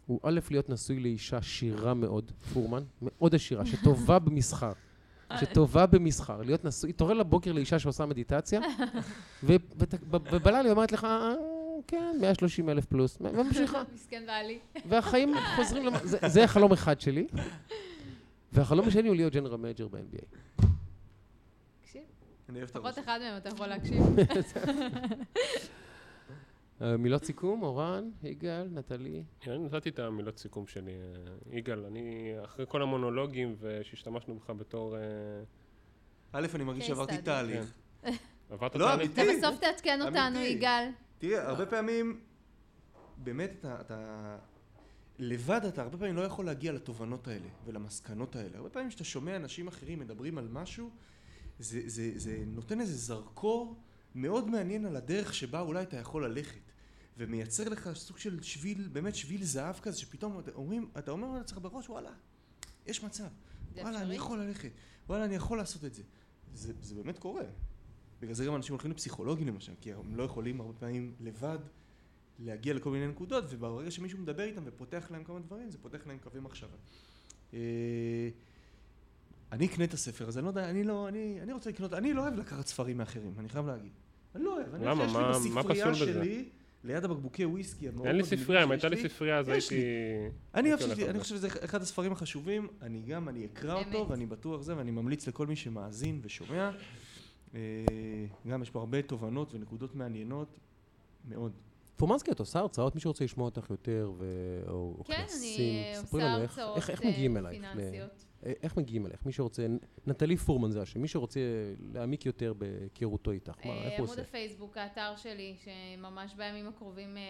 [0.05, 4.71] הוא א', להיות נשוי לאישה שירה מאוד, פורמן, מאוד עשירה, שטובה במסחר.
[5.39, 8.61] שטובה במסחר, להיות נשוי, התעורר לבוקר לאישה שעושה מדיטציה,
[9.43, 11.33] ובלילה היא אומרת לך, "אה,
[11.87, 13.83] כן, 130 אלף פלוס, וממשיכה.
[13.93, 14.59] מסכן בעלי.
[14.89, 15.93] והחיים חוזרים, למ...
[16.03, 17.27] זה, החלום אחד שלי.
[18.53, 20.25] והחלום השני הוא להיות general manager ב-NBA.
[21.81, 22.01] תקשיב,
[22.49, 22.97] אני אוהב את לפחות הראש.
[22.97, 24.03] אחד מהם אתה יכול להקשיב.
[26.81, 29.23] אה, מילות סיכום, אורן, יגאל, נטלי.
[29.47, 30.91] אני נתתי את המילות סיכום שלי.
[30.91, 34.97] אה, יגאל, אני, אחרי כל המונולוגים שהשתמשנו בך בתור...
[34.97, 35.01] אה,
[36.31, 37.17] א', אני מרגיש שעברתי.
[37.17, 37.73] תהליך.
[38.49, 39.11] עברת לא, תהליך?
[39.11, 39.21] אתה.
[39.37, 40.39] בסוף תעדכן אותנו.
[40.39, 40.89] יגאל.
[41.17, 42.19] תראה, הרבה פעמים,
[43.17, 44.37] באמת אתה, אתה...
[45.19, 48.57] לבד אתה הרבה פעמים לא יכול להגיע לתובנות האלה ולמסקנות האלה.
[48.57, 50.89] הרבה פעמים כשאתה שומע אנשים אחרים מדברים על משהו,
[51.59, 53.75] זה, זה, זה נותן איזה זרקור
[54.15, 56.59] מאוד מעניין על הדרך שבה אולי אתה יכול ללכת.
[57.17, 61.59] ומייצר לך סוג של שביל, באמת שביל זהב כזה, שפתאום אתה אומרים, אתה אומר לעצמך
[61.61, 62.11] בראש, וואלה,
[62.85, 63.27] יש מצב.
[63.75, 64.15] וואלה, אני?
[64.15, 64.71] יכול ללכת.
[65.07, 66.03] וואלה, אני יכול לעשות את זה.
[66.53, 67.43] זה, זה באמת קורה.
[68.21, 71.59] בגלל זה גם אנשים הולכים לפסיכולוגים למשל, כי הם לא יכולים הרבה פעמים לבד
[72.39, 76.17] להגיע לכל מיני נקודות, וברגע שמישהו מדבר איתם ופותח להם כמה דברים, זה פותח להם
[76.17, 76.77] קווי מחשבה.
[77.53, 78.29] אה,
[79.51, 82.13] אני אקנה את הספר הזה, אני לא יודע, אני לא, אני, אני רוצה לקנות, אני
[82.13, 83.91] לא אוהב לקחת ספרים מאחרים, אני חייב להגיד.
[84.35, 85.07] אני לא אוהב, אני למה?
[85.07, 86.13] חושב מה- שיש לי מה בספרייה פסול בזה?
[86.13, 86.45] שלי,
[86.83, 89.85] ליד הבקבוקי וויסקי המאוד אין לי ספרייה, אם הייתה לי ספרייה אז יש הייתי...
[90.53, 93.73] אני הייתי חושב, אני שזה אחד הספרים החשובים, אני גם, אני אקרא.
[93.73, 96.71] אותו ואני בטוח זה ואני ממליץ לכל מי שמאזין ושומע.
[97.55, 97.59] אה,
[98.47, 100.59] גם יש פה הרבה תובנות ונקודות מעניינות
[101.29, 101.51] מאוד.
[101.97, 104.25] פורמנסקי, את עושה הרצאות, מי שרוצה לשמוע אותך יותר, ו...
[104.67, 107.65] או, כן, כנסים, אני אה, ספרי עושה לנו איך, הרצאות איך, איך אה, מגיעים אלייך.
[108.63, 109.25] איך מגיעים אלייך?
[109.25, 109.67] מי שרוצה,
[110.07, 111.39] נטלי פורמן זה השם, מי שרוצה
[111.93, 114.21] להעמיק יותר בהיכרותו איתך, מה, אה, איך הוא עמוד עושה?
[114.21, 117.23] הפייסבוק, האתר שלי, שממש בימים הקרובים אה,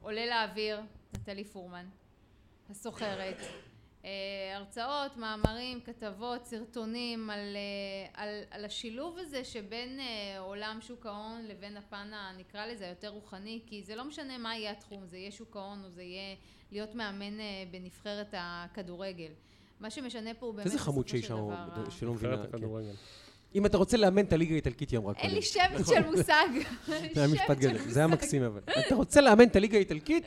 [0.00, 0.80] עולה לאוויר,
[1.14, 1.86] נטלי פורמן,
[2.70, 3.36] הסוחרת.
[4.04, 11.06] אה, הרצאות, מאמרים, כתבות, סרטונים על, אה, על, על השילוב הזה שבין אה, עולם שוק
[11.06, 15.16] ההון לבין הפן הנקרא לזה היותר רוחני, כי זה לא משנה מה יהיה התחום, זה
[15.16, 16.36] יהיה שוק ההון או זה יהיה
[16.72, 19.30] להיות מאמן אה, בנבחרת הכדורגל.
[19.80, 22.36] מה שמשנה פה הוא באמת איזה חמוד בסופו של שהיא שם, דבר ה- שלא מבינה.
[22.46, 22.58] כן.
[23.54, 25.26] אם אתה רוצה לאמן את הליגה האיטלקית, היא אמרה קודם.
[25.26, 26.46] אין לי שמץ של מושג.
[27.14, 28.60] זה היה משפט גדול, זה היה מקסים אבל.
[28.86, 30.24] אתה רוצה לאמן את הליגה האיטלקית?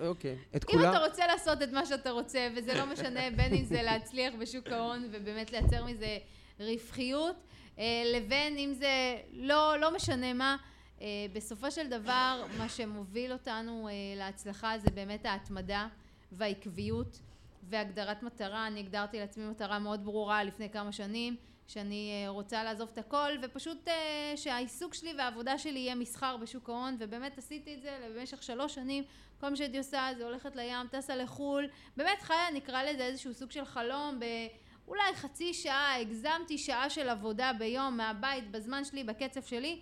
[0.00, 0.36] אוקיי.
[0.56, 0.90] את אם כולה?
[0.90, 4.68] אתה רוצה לעשות את מה שאתה רוצה, וזה לא משנה בין אם זה להצליח בשוק
[4.68, 6.18] ההון ובאמת לייצר מזה
[6.60, 7.36] רווחיות,
[7.78, 10.56] אה, לבין אם זה לא, לא משנה מה,
[11.00, 15.86] אה, בסופו של דבר מה שמוביל אותנו אה, להצלחה זה באמת ההתמדה
[16.32, 17.20] והעקביות
[17.68, 18.66] והגדרת מטרה.
[18.66, 21.36] אני הגדרתי לעצמי מטרה מאוד ברורה לפני כמה שנים,
[21.66, 26.68] שאני אה, רוצה לעזוב את הכל ופשוט אה, שהעיסוק שלי והעבודה שלי יהיה מסחר בשוק
[26.68, 29.04] ההון ובאמת עשיתי את זה במשך שלוש שנים
[29.40, 33.50] כל מה שהייתי עושה זה הולכת לים, טסה לחו"ל, באמת חיה, נקרא לזה איזשהו סוג
[33.50, 34.20] של חלום
[34.88, 39.80] אולי חצי שעה, הגזמתי שעה של עבודה ביום, מהבית, בזמן שלי, בקצב שלי.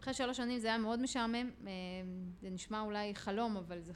[0.00, 1.72] אחרי שלוש שנים זה היה מאוד משעמם, אה,
[2.40, 3.92] זה נשמע אולי חלום, אבל זה,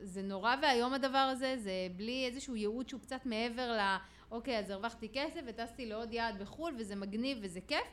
[0.00, 3.96] זה נורא ואיום הדבר הזה, זה בלי איזשהו ייעוד שהוא קצת מעבר ל...
[4.30, 7.86] אוקיי, אז הרווחתי כסף וטסתי לעוד יעד בחו"ל וזה מגניב וזה כיף.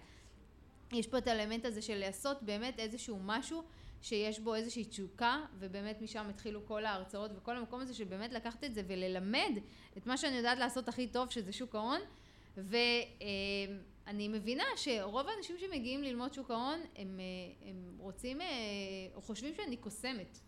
[0.92, 3.64] יש פה את האלמנט הזה של לעשות באמת איזשהו משהו
[4.02, 8.64] שיש בו איזושהי תשוקה, ובאמת משם התחילו כל ההרצאות וכל המקום הזה של באמת לקחת
[8.64, 9.60] את זה וללמד
[9.98, 12.00] את מה שאני יודעת לעשות הכי טוב, שזה שוק ההון.
[12.58, 17.20] ואני מבינה שרוב האנשים שמגיעים ללמוד שוק ההון, הם,
[17.66, 18.42] הם רוצים
[19.16, 20.40] או חושבים שאני קוסמת.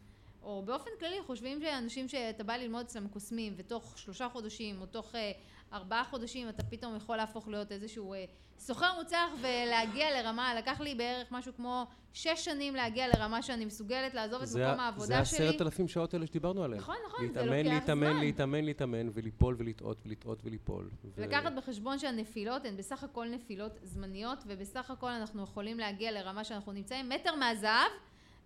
[0.48, 5.16] או באופן כללי חושבים שאנשים שאתה בא ללמוד אצלם קוסמים ותוך שלושה חודשים או תוך
[5.74, 8.26] ארבעה חודשים אתה פתאום יכול להפוך להיות איזשהו אה,
[8.60, 14.14] סוחר מוצלח ולהגיע לרמה, לקח לי בערך משהו כמו שש שנים להגיע לרמה שאני מסוגלת
[14.14, 15.38] לעזוב את מקום העבודה שלי.
[15.38, 16.82] זה עשרת אלפים שעות האלה שדיברנו עליהן.
[16.82, 18.20] נכון, נכון, להתאמן, זה לוקח להתאמן, זמן.
[18.20, 20.90] להתאמן, להתאמן, וליפול ולטעות ולטעות וליפול.
[21.06, 21.22] ו...
[21.22, 26.72] לקחת בחשבון שהנפילות הן בסך הכל נפילות זמניות, ובסך הכל אנחנו יכולים להגיע לרמה שאנחנו
[26.72, 27.92] נמצאים מטר מהזהב,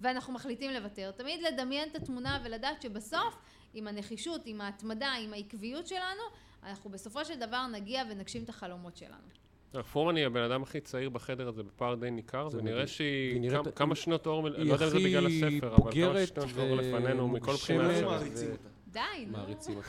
[0.02, 1.11] ואנחנו מחליטים לוותר.
[1.11, 3.38] תמיד לדמיין את התמונה ולדעת שבסוף,
[3.73, 6.22] עם הנחישות, עם ההתמדה, עם העקביות שלנו,
[6.64, 9.84] אנחנו בסופו של דבר נגיע ונגשים את החלומות שלנו.
[9.91, 12.88] פורמן היא הבן אדם הכי צעיר בחדר הזה בפער די ניכר, זה ונראה.
[12.88, 16.76] שהיא כמה- כמה שנות אור, לא יודע אם זה בגלל הספר, אבל כמה שנות אור
[16.76, 17.84] לפנינו מכל בחינה.
[17.84, 18.03] ומוגשמת.
[18.03, 18.32] אנחנו אפשרית.
[18.32, 18.68] מעריצים ו- אותה.
[18.88, 19.32] די, נו.
[19.32, 19.88] מעריצים אותה.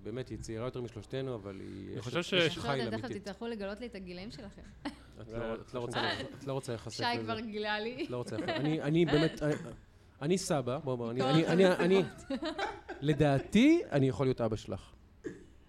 [0.00, 1.92] באמת, היא צעירה יותר משלושתנו, אבל היא...
[1.92, 3.08] אני חושב ש- יש יש חיל תכף.
[3.12, 4.62] תצטרכו לגלות לי את הגילאים שלכם.
[5.20, 5.38] את לא-
[5.74, 7.22] לא רוצה- את לא רוצה להיחשף שי לזה.
[7.24, 8.04] כבר גילה לי.
[8.04, 8.36] את לא רוצה...
[8.36, 9.54] אני, אני באמת, אני-
[10.22, 12.02] אני סבא, בוא, בוא, אני, אני, אני.
[13.00, 14.92] לדעתי, אני יכול להיות אבא שלך.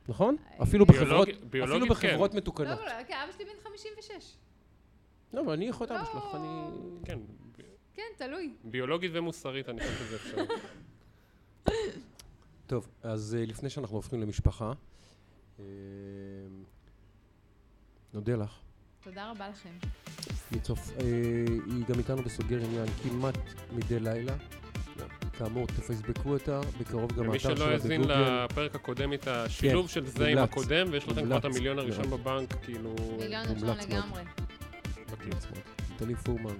[0.08, 0.36] נכון?
[0.64, 1.90] אפילו בחברות, אפילו כן.
[1.90, 2.80] בחברות לא, מתוקנות.
[2.80, 4.36] לא, כן, אבא שלי בן 56.
[5.34, 6.22] לא, אבל אני יכול להיות אבא לא.
[6.22, 6.66] שלך, אני...
[7.06, 7.20] כן,
[7.94, 8.54] כן, תלוי.
[8.64, 10.46] ביולוגית ומוסרית, אני חושב שזה אפשרי.
[12.68, 14.72] טוב, אז אה, לפני שאנחנו הופכים למשפחה,
[15.60, 15.64] אה,
[18.14, 18.60] נודה לך.
[19.06, 19.70] תודה רבה לכם.
[20.52, 21.06] מצוף, אה,
[21.66, 23.38] היא גם איתנו בסוגר עניין כמעט
[23.72, 24.34] מדי לילה.
[25.38, 28.46] כאמור, תפייסבקו אותה, בקרוב גם ומי האתר שלא שלה האזין בגוגל.
[28.46, 30.38] לפרק הקודם, את השילוב של זה עם.
[30.38, 31.46] הקודם, ויש לכם כבר את.
[31.46, 32.10] המיליון הראשון.
[32.10, 32.96] בבנק, כאילו...
[33.20, 33.78] מיליון ראשון.
[33.78, 34.24] לגמרי.
[35.10, 35.98] מומלץ מאוד.
[35.98, 36.56] טלי פורמן,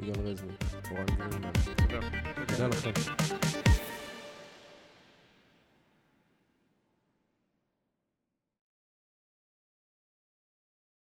[0.00, 1.50] יגאל רזניק, אורן גרינמן.
[1.76, 2.00] תודה.
[2.46, 3.69] תודה לכם.